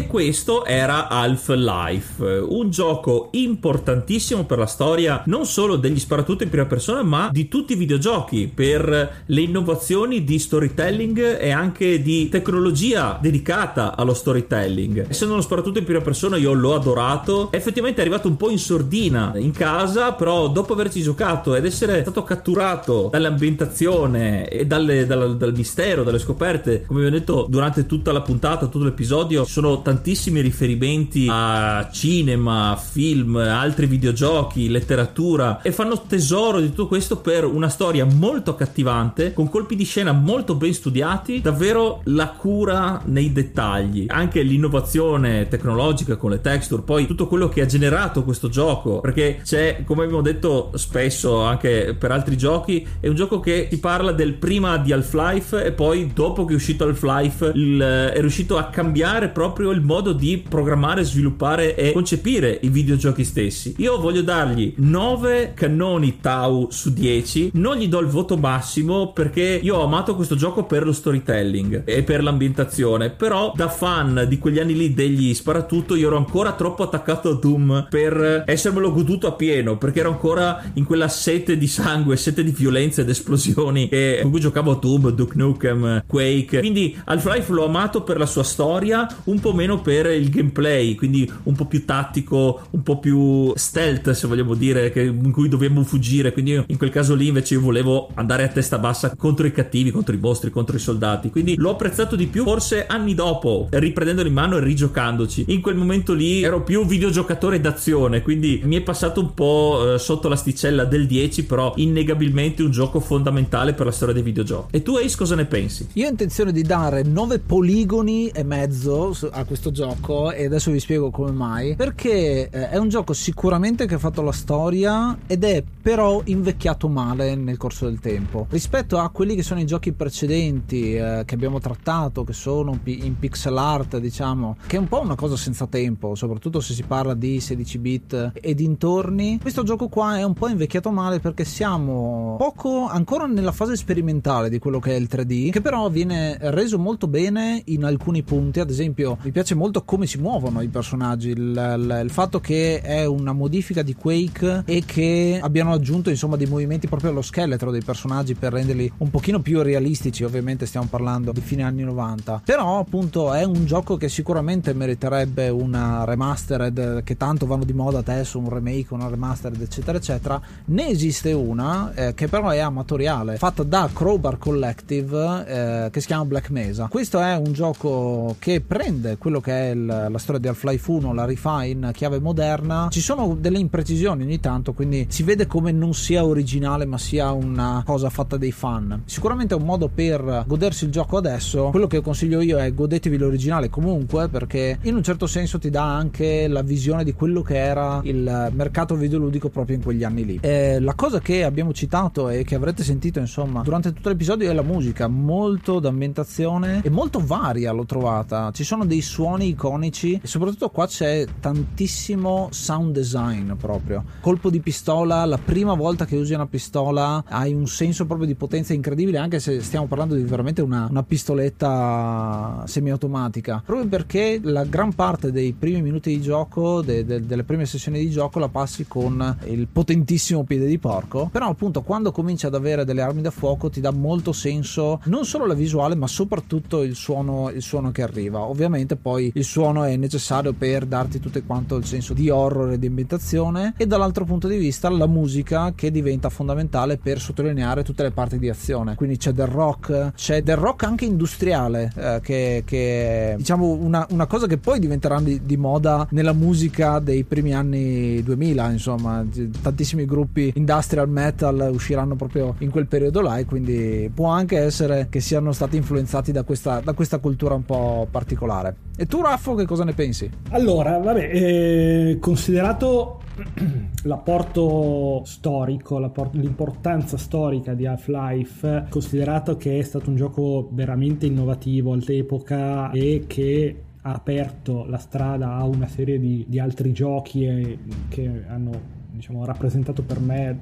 Questo 0.08 0.66
era 0.66 1.08
Half-Life, 1.08 2.24
un 2.48 2.70
gioco 2.70 3.30
importantissimo 3.32 4.46
per 4.46 4.58
la 4.58 4.66
storia 4.66 5.24
non 5.26 5.46
solo 5.46 5.76
degli 5.76 6.00
sparatutto 6.00 6.44
in 6.44 6.50
prima 6.50 6.66
persona, 6.66 7.04
ma 7.04 7.30
di 7.32 7.48
tutti 7.48 7.74
i 7.74 7.76
videogiochi, 7.76 8.52
per 8.54 9.24
le 9.26 9.42
innovazioni 9.42 10.24
di 10.24 10.38
storytelling 10.40 11.40
e 11.40 11.52
anche 11.52 12.02
di 12.02 12.30
tecnologia 12.30 13.18
dedicata 13.22 13.96
allo 13.96 14.14
storytelling. 14.14 15.06
Essendo 15.10 15.34
uno 15.34 15.44
sparatutto 15.44 15.80
in 15.80 15.86
prima 15.86 16.02
persona, 16.02 16.38
io 16.38 16.54
l'ho 16.54 16.76
adorato. 16.76 17.52
Effettivamente 17.52 18.00
è 18.00 18.02
arrivato 18.04 18.28
un 18.28 18.38
po' 18.38 18.50
in 18.50 18.60
sordina 18.60 19.34
in 19.36 19.52
casa, 19.52 20.14
però 20.14 20.50
dopo 20.50 20.74
averci 20.74 21.02
giocato 21.02 21.56
ed 21.56 21.66
essere 21.66 22.02
stato 22.02 22.24
catturato 22.24 23.10
dall'ambientazione 23.12 24.48
e 24.48 24.66
dalle, 24.66 25.06
dal, 25.06 25.38
dal 25.38 25.54
mistero, 25.54 26.04
dalle 26.04 26.20
scoperte, 26.20 26.86
come 26.86 27.02
vi 27.02 27.08
ho 27.08 27.12
detto 27.12 27.46
durante 27.50 27.86
tutta 27.86 28.12
la 28.12 28.22
puntata, 28.22 28.68
tutto 28.68 28.86
l'episodio, 28.86 29.46
sono 29.46 29.82
tantissimi 29.92 30.40
riferimenti 30.40 31.28
a 31.30 31.90
cinema, 31.92 32.80
film, 32.82 33.36
altri 33.36 33.88
videogiochi, 33.88 34.70
letteratura 34.70 35.62
e 35.62 35.74
fanno 35.74 36.04
tesoro 36.04 36.62
di 36.62 36.70
tutto 36.70 36.88
questo 36.88 37.18
per 37.18 37.44
una 37.44 37.68
storia 37.68 38.06
molto 38.06 38.52
accattivante, 38.52 39.34
con 39.34 39.50
colpi 39.50 39.76
di 39.76 39.84
scena 39.84 40.14
molto 40.14 40.56
ben 40.56 40.74
studiati, 40.74 41.42
davvero 41.42 42.02
la 42.06 42.30
cura 42.30 43.02
nei 43.06 43.34
dettagli, 43.34 44.06
anche 44.08 44.42
l'innovazione 44.44 45.50
tecnologica 45.50 46.16
con 46.16 46.32
le 46.32 46.40
texture, 46.40 46.84
poi 46.84 47.06
tutto 47.06 47.28
quello 47.28 47.50
che 47.50 47.62
ha 47.62 47.66
generato 47.66 48.24
questo 48.24 48.48
gioco, 48.48 49.02
perché 49.02 49.42
c'è, 49.44 49.84
come 49.86 50.04
abbiamo 50.04 50.22
detto 50.22 50.72
spesso 50.76 51.42
anche 51.42 51.98
per 52.00 52.12
altri 52.12 52.38
giochi, 52.38 52.88
è 53.02 53.10
un 53.10 53.16
gioco 53.16 53.42
che 53.42 53.68
ti 53.70 53.78
parla 53.78 54.14
del 54.14 54.36
prima 54.36 54.78
di 54.78 54.94
Half-Life 54.94 55.66
e 55.66 55.74
poi 55.74 56.12
dopo 56.14 56.46
che 56.46 56.54
è 56.54 56.56
uscito 56.56 56.86
Half-Life 56.86 57.52
il, 57.56 57.80
è 58.14 58.20
riuscito 58.22 58.58
a 58.58 58.66
cambiare 58.66 59.28
proprio 59.28 59.71
il 59.72 59.82
modo 59.82 60.14
di 60.14 60.44
programmare, 60.48 61.04
sviluppare 61.04 61.76
e 61.76 61.92
concepire 61.92 62.60
i 62.62 62.70
videogiochi 62.70 63.24
stessi. 63.24 63.76
Io 63.78 64.00
voglio 64.00 64.22
dargli 64.22 64.74
9 64.78 65.54
cannoni 65.56 66.20
Tau 66.20 66.68
su 66.70 66.94
10, 66.94 67.52
non 67.54 67.78
gli 67.78 67.88
do 67.88 68.00
il 68.00 68.08
voto 68.08 68.38
massimo 68.38 69.12
perché 69.12 69.60
io 69.62 69.78
ho 69.78 69.84
amato 69.84 70.16
questo 70.16 70.36
gioco 70.36 70.66
per 70.66 70.86
lo 70.86 70.94
storytelling 70.94 71.84
e 71.86 72.04
per 72.04 72.24
l'ambientazione, 72.24 73.10
però 73.10 73.54
da 73.56 73.70
fan 73.70 74.26
di 74.28 74.38
quegli 74.38 74.60
anni 74.60 74.76
lì 74.76 74.94
degli 74.94 75.34
sparatutto 75.34 75.96
io 75.96 76.08
ero 76.08 76.18
ancora 76.18 76.54
troppo 76.54 76.84
attaccato 76.84 77.30
a 77.30 77.36
Doom 77.36 77.88
per 77.90 78.44
essermelo 78.46 78.92
goduto 78.92 79.28
a 79.28 79.34
pieno, 79.34 79.78
perché 79.78 80.00
ero 80.00 80.10
ancora 80.10 80.64
in 80.74 80.86
quella 80.86 81.08
sete 81.08 81.58
di 81.58 81.68
sangue, 81.68 82.18
sete 82.18 82.44
di 82.44 82.52
violenza 82.52 83.02
ed 83.02 83.10
esplosioni 83.10 83.90
che, 83.90 84.20
con 84.22 84.32
cui 84.32 84.40
giocavo 84.40 84.72
a 84.72 84.76
Doom, 84.76 85.12
Duke 85.12 85.38
Nukem, 85.38 86.04
Quake. 86.06 86.60
Quindi 86.60 86.98
Half-Life 87.06 87.52
l'ho 87.52 87.66
amato 87.66 88.04
per 88.04 88.18
la 88.18 88.26
sua 88.26 88.44
storia, 88.44 89.08
un 89.26 89.40
po' 89.40 89.54
per 89.82 90.08
il 90.08 90.30
gameplay, 90.30 90.96
quindi 90.96 91.32
un 91.44 91.56
po' 91.56 91.66
più 91.66 91.86
tattico, 91.86 92.68
un 92.72 92.84
po' 92.84 93.00
più 93.00 93.54
stealth, 93.56 94.12
se 94.12 94.28
vogliamo 94.28 94.56
dire, 94.56 94.92
che, 94.92 95.02
in 95.02 95.32
cui 95.32 95.48
dobbiamo 95.48 95.84
fuggire. 95.84 96.34
Quindi 96.34 96.64
in 96.66 96.78
quel 96.78 96.90
caso 96.90 97.14
lì 97.16 97.28
invece 97.28 97.54
io 97.56 97.62
volevo 97.62 98.10
andare 98.16 98.44
a 98.44 98.48
testa 98.48 98.80
bassa 98.80 99.16
contro 99.16 99.46
i 99.46 99.52
cattivi, 99.52 99.92
contro 99.92 100.16
i 100.16 100.20
mostri, 100.20 100.50
contro 100.50 100.76
i 100.76 100.80
soldati. 100.80 101.30
Quindi 101.30 101.56
l'ho 101.58 101.72
apprezzato 101.72 102.16
di 102.16 102.28
più, 102.28 102.44
forse 102.44 102.86
anni 102.88 103.14
dopo, 103.14 103.68
riprendendolo 103.70 104.28
in 104.28 104.34
mano 104.34 104.58
e 104.58 104.62
rigiocandoci. 104.62 105.46
In 105.50 105.62
quel 105.62 105.76
momento 105.76 106.14
lì 106.14 106.42
ero 106.44 106.64
più 106.64 106.86
videogiocatore 106.86 107.60
d'azione, 107.62 108.22
quindi 108.22 108.62
mi 108.64 108.78
è 108.78 108.82
passato 108.82 109.22
un 109.22 109.34
po' 109.34 109.94
eh, 109.94 110.00
sotto 110.00 110.28
l'asticella 110.28 110.86
del 110.86 111.06
10, 111.06 111.46
però 111.46 111.74
innegabilmente 111.78 112.64
un 112.64 112.72
gioco 112.72 113.00
fondamentale 113.00 113.74
per 113.74 113.86
la 113.86 113.92
storia 113.92 114.14
dei 114.14 114.24
videogiochi. 114.24 114.76
E 114.76 114.82
tu 114.82 114.96
Ace 114.96 115.18
cosa 115.18 115.36
ne 115.36 115.46
pensi? 115.46 115.88
Io 115.94 116.08
ho 116.08 116.10
intenzione 116.10 116.52
di 116.52 116.64
dare 116.64 117.04
9 117.04 117.40
poligoni 117.40 118.30
e 118.30 118.44
mezzo 118.44 119.14
a 119.32 119.44
questo 119.52 119.72
gioco 119.72 120.32
e 120.32 120.46
adesso 120.46 120.72
vi 120.72 120.80
spiego 120.80 121.10
come 121.12 121.32
mai. 121.32 121.76
Perché 121.76 122.50
eh, 122.50 122.70
è 122.70 122.78
un 122.78 122.88
gioco 122.88 123.12
sicuramente 123.12 123.86
che 123.86 123.96
ha 123.96 124.00
fatto 124.00 124.22
la 124.22 124.32
storia 124.32 125.18
ed 125.28 125.44
è 125.44 125.62
però 125.82 126.22
invecchiato 126.24 126.88
male 126.88 127.36
nel 127.36 127.58
corso 127.58 127.86
del 127.86 128.00
tempo. 128.00 128.48
Rispetto 128.50 128.98
a 128.98 129.10
quelli 129.10 129.36
che 129.36 129.44
sono 129.44 129.60
i 129.60 129.66
giochi 129.66 129.92
precedenti 129.92 130.96
eh, 130.96 131.24
che 131.26 131.36
abbiamo 131.36 131.60
trattato, 131.60 132.24
che 132.24 132.32
sono 132.32 132.80
in 132.86 133.20
pixel 133.20 133.58
art, 133.58 133.98
diciamo, 133.98 134.56
che 134.68 134.78
è 134.78 134.80
un 134.80 134.88
po' 134.88 135.02
una 135.02 135.16
cosa 135.16 135.36
senza 135.36 135.68
tempo, 135.68 136.16
soprattutto 136.16 136.62
se 136.62 136.74
si 136.74 136.84
parla 136.84 137.14
di 137.14 137.42
16 137.42 137.78
bit 137.78 138.32
e 138.34 138.56
dintorni. 138.56 139.38
Questo 139.42 139.64
gioco 139.64 139.90
qua 139.90 140.18
è 140.18 140.24
un 140.24 140.34
po' 140.34 140.48
invecchiato 140.48 140.92
male 140.92 141.20
perché 141.20 141.44
siamo 141.44 142.36
poco 142.38 142.88
ancora 142.88 143.26
nella 143.26 143.52
fase 143.52 143.76
sperimentale 143.76 144.50
di 144.50 144.60
quello 144.60 144.80
che 144.80 144.96
è 144.96 144.98
il 144.98 145.10
3D, 145.12 145.50
che 145.50 145.60
però 145.60 145.90
viene 145.90 146.38
reso 146.40 146.80
molto 146.80 147.10
bene 147.10 147.62
in 147.66 147.84
alcuni 147.84 148.24
punti, 148.24 148.62
ad 148.62 148.70
esempio 148.70 149.18
mi 149.22 149.32
piace 149.32 149.41
molto 149.56 149.84
come 149.84 150.06
si 150.06 150.18
muovono 150.18 150.62
i 150.62 150.68
personaggi, 150.68 151.30
il, 151.30 151.38
il, 151.40 152.02
il, 152.04 152.10
fatto 152.12 152.40
che 152.40 152.82
è 152.82 153.06
una 153.06 153.34
modifica 153.34 153.82
di 153.82 153.96
Quake 153.96 154.64
e 154.66 154.84
che 154.86 155.40
abbiano 155.42 155.74
aggiunto 155.74 156.10
insomma 156.10 156.36
dei 156.36 156.48
movimenti 156.48 156.88
proprio 156.88 157.10
allo 157.12 157.22
scheletro 157.22 157.72
dei 157.72 157.82
personaggi 157.84 158.36
per 158.36 158.54
renderli 158.54 158.92
un 158.98 159.10
pochino 159.10 159.40
più 159.40 159.62
realistici, 159.62 160.24
ovviamente 160.24 160.66
stiamo 160.66 160.88
parlando 160.90 161.32
di 161.32 161.42
fine 161.42 161.64
anni 161.64 161.84
90. 161.84 162.42
Però 162.46 162.80
appunto 162.80 163.34
è 163.34 163.44
un 163.44 163.66
gioco 163.66 163.98
che 163.98 164.10
sicuramente 164.10 164.74
meriterebbe 164.74 165.50
una 165.50 166.04
remastered 166.04 167.04
che 167.04 167.18
tanto 167.18 167.46
vanno 167.46 167.64
di 167.64 167.74
moda 167.74 168.00
adesso, 168.00 168.38
un 168.38 168.50
remake, 168.50 168.94
una 168.94 169.08
remastered 169.08 169.62
eccetera 169.62 169.98
eccetera. 169.98 170.42
Ne 170.66 170.88
esiste 170.88 171.32
una 171.32 171.92
eh, 171.94 172.14
che 172.14 172.28
però 172.28 172.50
è 172.50 172.60
amatoriale, 172.60 173.38
fatta 173.38 173.64
da 173.64 173.90
Crowbar 173.92 174.38
Collective 174.38 175.46
eh, 175.48 175.90
che 175.90 176.00
si 176.00 176.08
chiama 176.08 176.26
Black 176.26 176.50
Mesa. 176.50 176.88
Questo 176.88 177.20
è 177.20 177.36
un 177.36 177.54
gioco 177.54 178.36
che 178.40 178.62
prende 178.62 179.18
quello 179.18 179.31
che 179.40 179.52
è 179.52 179.70
il, 179.72 179.86
la 179.86 180.18
storia 180.18 180.40
di 180.40 180.48
Half-Life 180.48 180.92
1, 180.92 181.14
la 181.14 181.26
rifà 181.26 181.64
in 181.64 181.90
chiave 181.94 182.20
moderna. 182.20 182.88
Ci 182.92 183.02
sono 183.02 183.38
delle 183.40 183.60
imprecisioni 183.60 184.24
ogni 184.24 184.40
tanto, 184.40 184.74
quindi 184.74 185.06
si 185.10 185.24
vede 185.24 185.48
come 185.48 185.72
non 185.72 185.94
sia 185.94 186.26
originale, 186.26 186.86
ma 186.86 186.98
sia 186.98 187.32
una 187.32 187.84
cosa 187.86 188.10
fatta 188.10 188.38
dai 188.38 188.52
fan. 188.52 189.04
Sicuramente 189.06 189.54
è 189.54 189.58
un 189.58 189.66
modo 189.66 189.90
per 189.94 190.44
godersi 190.46 190.86
il 190.86 190.92
gioco 190.92 191.18
adesso. 191.18 191.70
Quello 191.70 191.88
che 191.88 192.02
consiglio 192.02 192.42
io 192.42 192.58
è 192.58 192.74
godetevi 192.74 193.18
l'originale 193.18 193.70
comunque, 193.70 194.28
perché 194.28 194.78
in 194.82 194.96
un 194.96 195.04
certo 195.04 195.28
senso 195.28 195.60
ti 195.60 195.70
dà 195.70 195.84
anche 195.84 196.48
la 196.48 196.62
visione 196.62 197.04
di 197.04 197.14
quello 197.14 197.42
che 197.42 197.58
era 197.58 198.02
il 198.04 198.52
mercato 198.54 198.96
videoludico 198.96 199.50
proprio 199.50 199.76
in 199.76 199.84
quegli 199.84 200.04
anni 200.04 200.26
lì. 200.26 200.40
Eh, 200.42 200.80
la 200.80 200.94
cosa 200.94 201.20
che 201.20 201.44
abbiamo 201.44 201.74
citato 201.74 202.30
e 202.30 202.44
che 202.44 202.56
avrete 202.56 202.84
sentito 202.84 203.20
insomma 203.20 203.62
durante 203.62 203.94
tutto 203.94 204.10
l'episodio 204.10 204.50
è 204.50 204.54
la 204.54 204.62
musica, 204.62 205.08
molto 205.08 205.80
d'ambientazione 205.80 206.82
e 206.84 206.90
molto 206.90 207.24
varia 207.24 207.72
l'ho 207.72 207.86
trovata. 207.86 208.52
Ci 208.52 208.64
sono 208.64 208.86
dei 208.86 209.02
suoni 209.02 209.21
iconici 209.26 210.20
e 210.22 210.28
soprattutto 210.28 210.70
qua 210.70 210.88
c'è 210.88 211.26
tantissimo 211.40 212.50
sound 212.52 212.94
design 212.94 213.54
proprio. 213.54 214.04
Colpo 214.22 214.50
di 214.50 214.60
pistola, 214.60 215.26
la 215.26 215.38
prima 215.38 215.74
volta 215.74 216.06
che 216.06 216.16
usi 216.16 216.34
una 216.34 216.48
pistola 216.48 217.24
hai 217.28 217.54
un 217.54 217.68
senso 217.68 218.06
proprio 218.06 218.28
di 218.28 218.36
potenza 218.36 218.74
incredibile 218.74 219.18
anche 219.18 219.40
se 219.40 219.62
stiamo 219.62 219.88
parlando 219.88 220.16
di 220.16 220.24
veramente 220.24 220.62
una, 220.62 220.88
una 220.90 221.04
pistoletta 221.04 222.64
semiautomatica. 222.66 223.62
Proprio 223.66 223.88
perché 223.88 224.40
la 224.42 224.64
gran 224.64 224.94
parte 224.94 225.32
dei 225.32 225.54
primi 225.54 225.82
minuti 225.82 226.10
di 226.10 226.22
gioco, 226.22 226.82
de, 226.82 227.06
de, 227.06 227.26
delle 227.26 227.44
prime 227.44 227.66
sessioni 227.66 228.00
di 228.00 228.10
gioco 228.10 228.40
la 228.40 228.50
passi 228.50 228.88
con 228.88 229.38
il 229.46 229.68
potentissimo 229.68 230.44
piede 230.44 230.66
di 230.66 230.78
porco. 230.78 231.30
Però 231.32 231.48
appunto 231.48 231.82
quando 231.82 232.12
cominci 232.12 232.46
ad 232.46 232.56
avere 232.56 232.86
delle 232.86 233.02
armi 233.02 233.22
da 233.22 233.32
fuoco 233.32 233.70
ti 233.70 233.82
dà 233.82 233.92
molto 233.92 234.32
senso 234.32 235.00
non 235.06 235.26
solo 235.26 235.46
la 235.46 235.54
visuale 235.54 235.96
ma 235.96 236.08
soprattutto 236.08 236.82
il 236.84 236.96
suono, 236.96 237.50
il 237.50 237.62
suono 237.62 237.92
che 237.92 238.02
arriva. 238.02 238.40
Ovviamente 238.40 238.96
poi 238.96 239.11
il 239.18 239.44
suono 239.44 239.84
è 239.84 239.96
necessario 239.96 240.54
per 240.54 240.86
darti 240.86 241.20
tutto 241.20 241.42
quanto 241.46 241.76
il 241.78 241.86
senso 241.86 242.14
di 242.14 242.30
horror 242.30 242.72
e 242.72 242.80
di 242.80 242.88
ambientazione 242.88 243.74
e 243.78 243.88
dall'altro 243.88 244.26
punto 244.26 244.48
di 244.48 244.58
vista 244.58 244.90
la 244.90 245.08
musica 245.08 245.74
che 245.76 245.92
diventa 245.92 246.30
fondamentale 246.30 246.98
per 246.98 247.20
sottolineare 247.20 247.84
tutte 247.84 248.04
le 248.04 248.12
parti 248.12 248.38
di 248.38 248.50
azione. 248.50 248.96
Quindi 248.96 249.18
c'è 249.18 249.32
del 249.32 249.48
rock 249.48 250.14
c'è 250.16 250.42
del 250.42 250.56
rock 250.56 250.84
anche 250.84 251.06
industriale 251.06 251.92
eh, 251.96 252.20
che, 252.22 252.64
che, 252.66 253.34
è 253.34 253.36
diciamo 253.38 253.68
una, 253.68 254.06
una, 254.12 254.26
cosa 254.26 254.48
che 254.48 254.58
poi 254.58 254.80
diventerà 254.80 255.20
di, 255.20 255.42
di, 255.44 255.58
moda 255.58 256.08
nella 256.12 256.34
musica 256.34 257.00
dei 257.00 257.24
primi 257.24 257.54
anni 257.54 258.22
2000 258.24 258.72
insomma. 258.72 259.26
Tantissimi 259.62 260.06
gruppi 260.06 260.52
industrial 260.56 261.10
metal 261.10 261.70
usciranno 261.74 262.16
proprio 262.16 262.56
in 262.60 262.70
quel 262.70 262.88
periodo 262.88 263.22
là 263.22 263.38
e 263.38 263.46
quindi 263.46 264.10
può 264.14 264.28
anche 264.28 264.58
essere 264.58 265.08
che 265.10 265.20
siano 265.20 265.52
stati 265.52 265.78
influenzati 265.78 266.32
da 266.32 266.44
questa, 266.44 266.80
da 266.80 266.94
questa 266.94 267.18
cultura 267.18 267.56
un 267.56 267.66
po' 267.66 268.08
particolare 268.10 268.76
e 269.02 269.08
tu 269.08 269.20
Raffo 269.20 269.56
che 269.56 269.66
cosa 269.66 269.84
ne 269.84 269.94
pensi? 269.94 270.30
Allora 270.50 271.00
vabbè 271.00 271.32
eh, 271.34 272.18
considerato 272.20 273.22
l'apporto 274.04 275.24
storico, 275.26 275.98
l'importanza 276.34 277.18
storica 277.18 277.74
di 277.74 277.88
Half-Life, 277.88 278.86
considerato 278.90 279.58
che 279.58 279.80
è 279.80 279.82
stato 279.82 280.12
un 280.12 280.18
gioco 280.18 280.70
veramente 280.72 281.26
innovativo 281.26 281.94
all'epoca 281.94 282.92
e 282.92 283.24
che 283.26 283.82
ha 284.04 284.14
aperto 284.14 284.86
la 284.86 285.00
strada 285.00 285.56
a 285.56 285.64
una 285.64 285.88
serie 285.88 286.20
di, 286.20 286.46
di 286.48 286.60
altri 286.60 286.92
giochi 286.92 287.80
che 288.08 288.44
hanno 288.48 289.00
diciamo, 289.10 289.46
rappresentato 289.46 290.04
per 290.04 290.20
me 290.20 290.60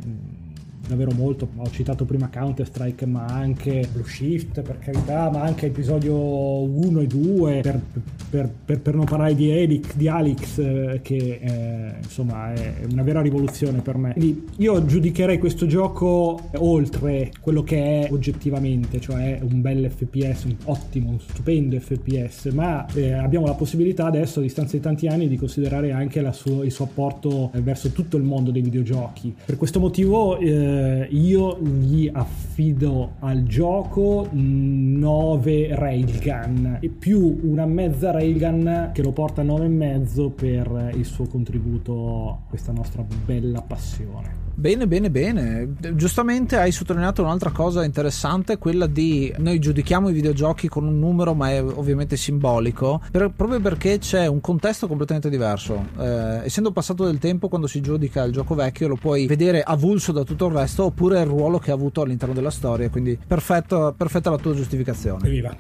davvero 0.88 1.12
molto. 1.12 1.48
Ho 1.58 1.70
citato 1.70 2.06
prima 2.06 2.30
Counter 2.30 2.66
Strike, 2.66 3.06
ma 3.06 3.26
anche 3.26 3.88
Blue 3.92 4.08
Shift 4.08 4.62
per 4.62 4.80
carità, 4.80 5.30
ma 5.30 5.42
anche 5.42 5.68
episodio 5.68 6.16
1 6.16 7.00
e 7.02 7.08
2, 7.08 7.60
per, 7.62 7.82
per, 8.30 8.50
per, 8.66 8.80
per 8.80 8.96
non 8.96 9.06
parlare 9.06 9.36
di, 9.36 9.50
Elix, 9.50 9.96
di 9.96 10.08
Alex, 10.08 10.58
eh, 10.60 11.00
che 11.04 11.40
eh, 11.42 11.94
insomma 12.02 12.54
è 12.54 12.86
una 12.92 13.04
vera 13.04 13.22
rivoluzione 13.22 13.82
per 13.82 13.98
me. 13.98 14.14
Quindi 14.14 14.48
io 14.58 14.86
giudicherei 14.86 15.38
questo 15.38 15.66
gioco 15.66 16.50
oltre 16.56 17.32
quello 17.42 17.64
che 17.64 18.08
è 18.08 18.12
oggettivamente, 18.12 19.00
cioè 19.00 19.40
un 19.42 19.62
bel 19.62 19.90
FPS, 19.90 20.44
un 20.44 20.56
ottimo, 20.66 21.10
un 21.10 21.20
stupendo 21.20 21.80
FPS, 21.80 22.46
ma 22.54 22.86
eh, 22.94 23.14
abbiamo 23.14 23.46
la 23.46 23.54
possibilità 23.54 24.06
adesso 24.06 24.40
a 24.40 24.42
distanza 24.42 24.76
di 24.76 24.82
tanti 24.82 25.08
anni 25.08 25.28
di 25.28 25.38
considerare 25.38 25.92
anche 25.92 26.22
suo, 26.34 26.64
il 26.64 26.72
suo 26.72 26.86
apporto 26.86 27.52
eh, 27.54 27.62
verso 27.62 27.90
tutto 27.90 28.18
il 28.18 28.24
mondo 28.24 28.52
dei 28.52 28.62
videogiochi. 28.62 29.36
Per 29.46 29.58
questo 29.58 29.80
motivo 29.80 30.38
eh, 30.70 31.08
io 31.12 31.60
gli 31.60 32.10
affido 32.12 33.14
al 33.20 33.44
gioco 33.44 34.28
9 34.32 35.76
railgun 35.76 36.78
e 36.80 36.90
più 36.90 37.40
una 37.44 37.66
mezza 37.66 38.12
railgun 38.12 38.92
che 38.94 39.02
lo 39.02 39.12
porta 39.12 39.42
a 39.42 39.46
9,5 39.46 40.30
per 40.32 40.92
il 40.96 41.06
suo 41.06 41.26
contributo 41.26 42.30
a 42.30 42.40
questa 42.48 42.72
nostra 42.72 43.04
bella 43.26 43.62
passione. 43.62 44.49
Bene, 44.60 44.88
bene, 44.88 45.10
bene. 45.10 45.76
Giustamente 45.96 46.58
hai 46.58 46.74
sottolineato 46.74 47.24
un'altra 47.24 47.50
cosa 47.50 47.86
interessante, 47.86 48.58
quella 48.58 48.88
di 48.88 49.34
noi 49.38 49.58
giudichiamo 49.58 50.10
i 50.10 50.12
videogiochi 50.12 50.68
con 50.68 50.86
un 50.86 51.00
numero, 51.00 51.34
ma 51.34 51.50
è 51.50 51.64
ovviamente 51.64 52.18
simbolico, 52.18 53.02
per, 53.10 53.32
proprio 53.34 53.62
perché 53.62 54.00
c'è 54.00 54.28
un 54.28 54.42
contesto 54.42 54.88
completamente 54.88 55.30
diverso. 55.30 55.92
Eh, 55.98 56.42
essendo 56.44 56.74
passato 56.74 57.06
del 57.06 57.20
tempo, 57.20 57.48
quando 57.48 57.68
si 57.68 57.80
giudica 57.80 58.22
il 58.24 58.34
gioco 58.34 58.54
vecchio, 58.54 58.90
lo 58.90 58.98
puoi 58.98 59.28
vedere 59.28 59.64
avulso 59.64 60.12
da 60.12 60.26
tutto 60.26 60.48
il 60.48 60.54
resto, 60.54 60.84
oppure 60.84 61.22
il 61.22 61.28
ruolo 61.28 61.58
che 61.58 61.72
ha 61.72 61.76
avuto 61.76 62.02
all'interno 62.02 62.34
della 62.34 62.52
storia. 62.52 62.90
Quindi 62.90 63.18
perfetto, 63.26 63.94
perfetta 63.96 64.30
la 64.30 64.38
tua 64.38 64.54
giustificazione. 64.54 65.26
Evviva. 65.26 65.56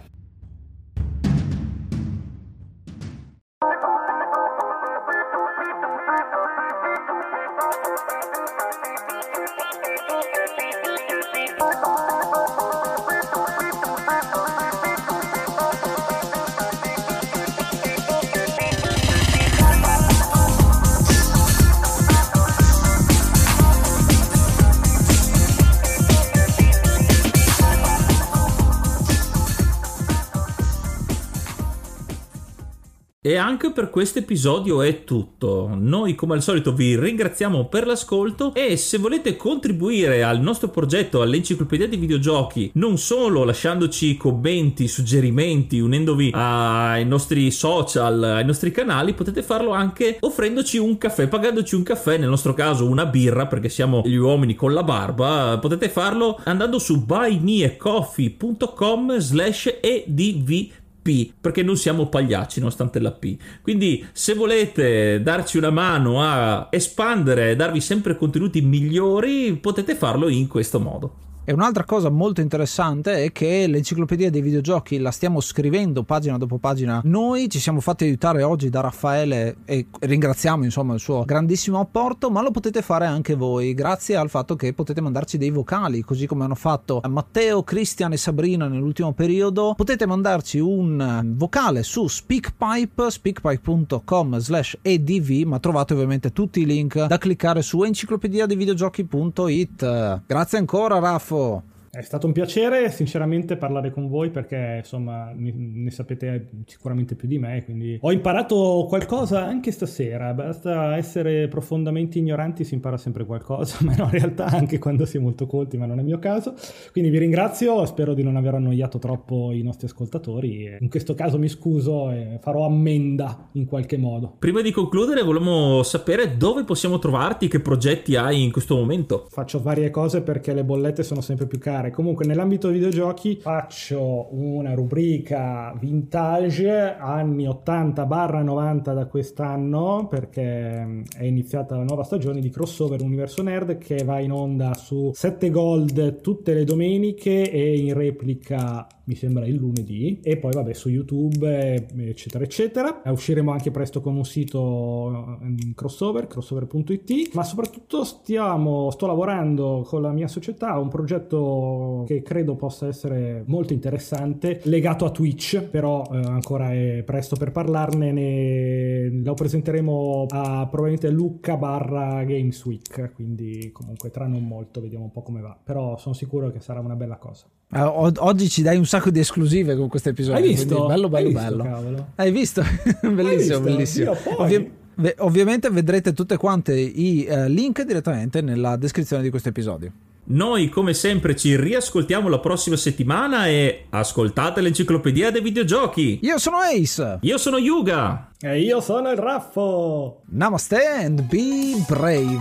Anche 33.40 33.72
per 33.72 33.90
questo 33.90 34.20
episodio 34.20 34.82
è 34.82 35.04
tutto. 35.04 35.70
Noi 35.74 36.16
come 36.16 36.36
al 36.36 36.44
solito 36.44 36.74
vi 36.74 37.00
ringraziamo 37.00 37.66
per 37.66 37.88
l'ascolto 37.88 38.54
e 38.54 38.78
se 38.78 38.98
volete 38.98 39.36
contribuire 39.36 40.24
al 40.24 40.42
nostro 40.42 40.68
progetto 40.68 41.22
all'enciclopedia 41.22 41.88
di 41.88 41.98
videogiochi, 41.98 42.72
non 42.76 42.98
solo 42.98 43.44
lasciandoci 43.44 44.18
commenti, 44.18 44.88
suggerimenti, 44.88 45.80
unendovi 45.80 46.32
ai 46.34 47.06
nostri 47.06 47.50
social, 47.52 48.22
ai 48.22 48.46
nostri 48.46 48.72
canali, 48.72 49.14
potete 49.14 49.42
farlo 49.42 49.72
anche 49.72 50.18
offrendoci 50.20 50.78
un 50.78 50.98
caffè, 50.98 51.28
pagandoci 51.28 51.76
un 51.76 51.84
caffè, 51.84 52.18
nel 52.18 52.30
nostro 52.30 52.54
caso 52.54 52.86
una 52.86 53.06
birra 53.06 53.48
perché 53.48 53.70
siamo 53.70 54.02
gli 54.06 54.16
uomini 54.16 54.56
con 54.56 54.74
la 54.74 54.84
barba, 54.84 55.58
potete 55.60 55.90
farlo 55.90 56.40
andando 56.44 56.80
su 56.80 57.06
buymeacoffee.com 57.06 59.18
slash 59.18 59.78
edv 59.82 60.68
P 61.02 61.34
perché 61.39 61.64
non 61.64 61.78
siamo 61.78 62.08
pagliacci 62.08 62.60
nonostante 62.60 63.00
la 63.00 63.12
P. 63.12 63.38
Quindi 63.62 64.06
se 64.12 64.34
volete 64.34 65.22
darci 65.22 65.58
una 65.58 65.70
mano 65.70 66.22
a 66.22 66.68
espandere 66.72 67.52
e 67.52 67.56
darvi 67.56 67.82
sempre 67.82 68.16
contenuti 68.16 68.62
migliori 68.62 69.56
potete 69.56 69.95
farlo 69.95 70.28
in 70.30 70.47
questo 70.47 70.80
modo. 70.80 71.28
E 71.50 71.52
un'altra 71.52 71.84
cosa 71.84 72.10
molto 72.10 72.41
interessante 72.41 73.24
è 73.24 73.32
che 73.32 73.66
l'enciclopedia 73.66 74.30
dei 74.30 74.43
videogiochi 74.43 75.00
la 75.00 75.10
stiamo 75.10 75.41
scrivendo 75.41 76.04
pagina 76.04 76.38
dopo 76.38 76.60
pagina. 76.60 77.02
Noi 77.06 77.50
ci 77.50 77.58
siamo 77.58 77.80
fatti 77.80 78.04
aiutare 78.04 78.43
oggi 78.43 78.70
da 78.70 78.82
Raffaele 78.82 79.56
e 79.66 79.88
ringraziamo 80.00 80.64
insomma 80.64 80.93
il 80.93 81.00
suo 81.00 81.26
grandissimo 81.26 81.80
apporto, 81.80 82.30
ma 82.30 82.43
lo 82.43 82.52
potete 82.52 82.84
fare 82.84 83.08
anche 83.08 83.34
voi 83.34 83.74
grazie 83.74 84.16
al 84.16 84.30
fatto 84.30 84.56
che 84.56 84.74
potete 84.74 85.02
mandarci 85.02 85.39
dei 85.39 85.50
vocali, 85.50 86.04
così 86.04 86.28
come 86.28 86.43
hanno 86.43 86.54
fatto 86.54 87.02
Matteo, 87.10 87.64
Cristian 87.64 88.14
e 88.14 88.18
Sabrina 88.18 88.68
nell'ultimo 88.68 89.14
periodo. 89.14 89.74
Potete 89.76 90.06
mandarci 90.06 90.60
un 90.60 91.34
vocale 91.36 91.82
su 91.82 92.06
SpeakPipe, 92.06 93.10
speakpipe.com 93.10 94.38
slash 94.38 94.78
edv, 94.84 95.47
ma 95.47 95.58
trovate 95.58 95.95
ovviamente 95.95 96.32
tutti 96.32 96.62
i 96.62 96.66
link 96.68 97.08
da 97.08 97.18
cliccare 97.18 97.64
su 97.64 97.82
enciclopedia 97.82 98.45
dei 98.45 98.56
videogiochi.it. 98.56 100.22
Grazie 100.28 100.58
ancora 100.60 101.00
Raffo. 101.00 101.38
Gustavo. 101.40 101.64
È 101.92 102.02
stato 102.02 102.28
un 102.28 102.34
piacere 102.34 102.92
sinceramente 102.92 103.58
parlare 103.58 103.92
con 103.92 104.08
voi 104.08 104.30
perché 104.30 104.76
insomma 104.78 105.32
ne, 105.34 105.52
ne, 105.56 105.90
sapete 105.90 106.50
sicuramente 106.66 107.16
più 107.16 107.28
di 107.28 107.40
me, 107.40 107.64
quindi 107.64 107.98
ho 108.00 108.12
imparato 108.12 108.86
qualcosa 108.88 109.44
anche 109.44 109.72
stasera, 109.72 110.34
basta 110.34 110.96
essere 110.98 111.48
profondamente 111.48 112.20
ignoranti 112.20 112.64
si 112.64 112.76
impara 112.76 112.98
sempre 112.98 113.26
qualcosa, 113.26 113.78
ma 113.86 113.94
in 113.94 114.10
realtà 114.10 114.46
anche 114.46 114.78
quando 114.78 115.06
si 115.06 115.18
è 115.18 115.20
molto 115.20 115.48
colti, 115.48 115.78
ma 115.78 115.88
non 115.88 115.98
è 115.98 116.02
il 116.02 116.08
mio 116.08 116.20
caso. 116.20 116.54
Quindi 116.92 117.10
vi 117.10 117.18
ringrazio, 117.18 117.86
spero 117.86 118.14
di 118.14 118.22
non 118.22 118.36
aver 118.36 118.54
annoiato 118.56 119.00
troppo 119.00 119.52
i 119.52 119.64
nostri 119.64 119.88
ascoltatori 119.88 120.78
in 120.80 120.90
questo 120.90 121.16
caso 121.16 121.40
mi 121.40 121.48
scuso 121.48 122.12
e 122.12 122.38
farò 122.42 122.66
ammenda 122.66 123.50
in 123.54 123.66
qualche 123.66 123.98
modo. 123.98 124.36
Prima 124.38 124.62
di 124.62 124.72
concludere 124.72 125.24
volevamo 125.24 125.82
sapere 125.84 126.38
dove 126.38 126.64
possiamo 126.64 127.00
trovarti, 127.00 127.48
che 127.48 127.60
progetti 127.60 128.16
hai 128.16 128.44
in 128.44 128.52
questo 128.52 128.76
momento. 128.76 129.26
Faccio 129.30 129.60
varie 129.62 129.90
cose 129.90 130.22
perché 130.22 130.54
le 130.54 130.64
bollette 130.64 131.04
sono 131.04 131.22
sempre 131.22 131.48
più 131.48 131.58
care 131.58 131.79
cambiare. 131.80 131.92
Comunque, 131.92 132.26
nell'ambito 132.26 132.68
dei 132.68 132.78
videogiochi 132.78 133.38
faccio 133.40 134.28
una 134.32 134.74
rubrica 134.74 135.74
vintage 135.80 136.96
anni 137.00 137.48
80-90 137.48 138.94
da 138.94 139.06
quest'anno 139.08 140.08
perché 140.10 141.04
è 141.18 141.24
iniziata 141.24 141.76
la 141.76 141.84
nuova 141.84 142.04
stagione 142.04 142.42
di 142.42 142.50
Crossover 142.50 143.02
Universo 143.02 143.42
Nerd 143.42 143.78
che 143.78 144.04
va 144.04 144.20
in 144.20 144.32
onda 144.32 144.74
su 144.74 145.12
7 145.14 145.50
Gold 145.50 146.22
tutte 146.22 146.54
le 146.54 146.64
domeniche 146.64 147.50
e 147.50 147.78
in 147.78 147.94
replica 147.94 148.88
mi 149.10 149.16
sembra 149.16 149.45
il 149.45 149.55
lunedì 149.55 150.20
e 150.22 150.38
poi 150.38 150.51
vabbè 150.53 150.74
su 150.74 150.89
YouTube 150.89 151.88
eccetera 151.97 152.43
eccetera 152.43 153.01
usciremo 153.05 153.51
anche 153.51 153.72
presto 153.72 154.01
con 154.01 154.16
un 154.16 154.26
sito 154.26 155.39
eh, 155.41 155.74
crossover 155.74 156.28
crossover.it 156.28 157.34
ma 157.34 157.43
soprattutto 157.43 158.03
stiamo 158.03 158.91
sto 158.91 159.07
lavorando 159.07 159.84
con 159.86 160.03
la 160.03 160.12
mia 160.12 160.28
società 160.28 160.70
a 160.70 160.80
un 160.80 160.89
progetto 160.89 162.03
che 162.05 162.22
credo 162.22 162.55
possa 162.55 162.88
essere 162.88 163.43
molto 163.47 163.74
interessante, 163.74 164.62
legato 164.64 165.05
a 165.05 165.12
Twitch, 165.12 165.62
però 165.62 166.03
eh, 166.12 166.18
ancora 166.18 166.74
è 166.74 167.03
presto 167.03 167.36
per 167.36 167.51
parlarne, 167.51 168.12
ne... 168.12 169.22
lo 169.24 169.34
presenteremo 169.34 170.26
a 170.30 170.68
probabilmente 170.68 171.10
Lucca 171.10 171.57
barra 171.57 172.24
Games 172.24 172.64
Week, 172.66 173.14
quindi 173.14 173.72
comunque 173.72 174.12
tra 174.12 174.28
non 174.28 174.45
molto 174.45 174.82
vediamo 174.82 175.05
un 175.05 175.12
po' 175.12 175.22
come 175.22 175.41
va, 175.41 175.57
però 175.62 175.97
sono 175.97 176.14
sicuro 176.14 176.51
che 176.51 176.60
sarà 176.60 176.80
una 176.80 176.95
bella 176.95 177.18
cosa. 177.18 177.47
Uh, 177.72 178.11
oggi 178.17 178.49
ci 178.49 178.63
dai 178.63 178.78
un 178.78 178.86
sacco 178.86 179.11
di 179.11 179.20
esclusive 179.20 179.76
con 179.76 179.89
questo 179.89 180.09
episodio. 180.09 180.41
Hai 180.41 180.47
visto? 180.49 180.88
Bello, 180.88 181.07
bello, 181.07 181.28
Hai 181.28 181.34
bello. 181.34 181.63
Visto? 181.63 182.07
Hai 182.15 182.32
visto? 182.32 182.63
bellissimo, 183.13 183.28
Hai 183.28 183.38
visto? 183.38 183.59
bellissimo. 183.59 184.15
Ovvi- 184.38 184.72
ovviamente 185.17 185.70
vedrete 185.70 186.13
tutte 186.13 186.36
quante 186.38 186.74
i 186.74 187.28
uh, 187.30 187.45
link 187.47 187.84
direttamente 187.84 188.41
nella 188.41 188.76
descrizione 188.76 189.22
di 189.22 189.30
questo 189.30 189.49
episodio. 189.49 189.91
Noi 190.32 190.70
come 190.70 190.94
sempre 190.94 191.36
ci 191.36 191.56
riascoltiamo 191.56 192.30
la 192.30 192.38
prossima 192.38 192.76
settimana 192.76 193.48
e 193.48 193.86
ascoltate 193.90 194.62
l'enciclopedia 194.62 195.32
dei 195.32 195.42
videogiochi. 195.42 196.20
Io 196.22 196.38
sono 196.38 196.58
Ace. 196.58 197.18
Io 197.22 197.40
sono 197.40 197.58
Yuga. 197.58 198.30
E 198.40 198.60
io 198.60 198.80
sono 198.80 199.10
il 199.10 199.18
Raffo. 199.18 200.22
Namaste 200.28 200.86
and 200.86 201.24
be 201.24 201.84
brave. 201.88 202.38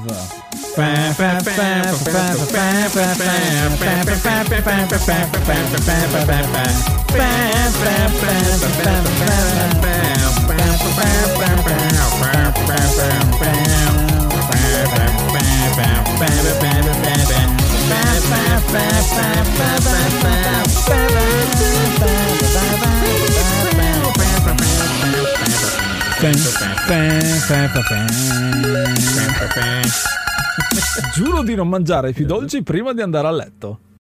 Giuro 31.14 31.42
di 31.42 31.54
non 31.54 31.68
mangiare 31.68 32.12
più 32.12 32.26
dolci 32.26 32.62
prima 32.62 32.92
di 32.92 33.00
andare 33.00 33.26
a 33.26 33.30
letto. 33.30 33.80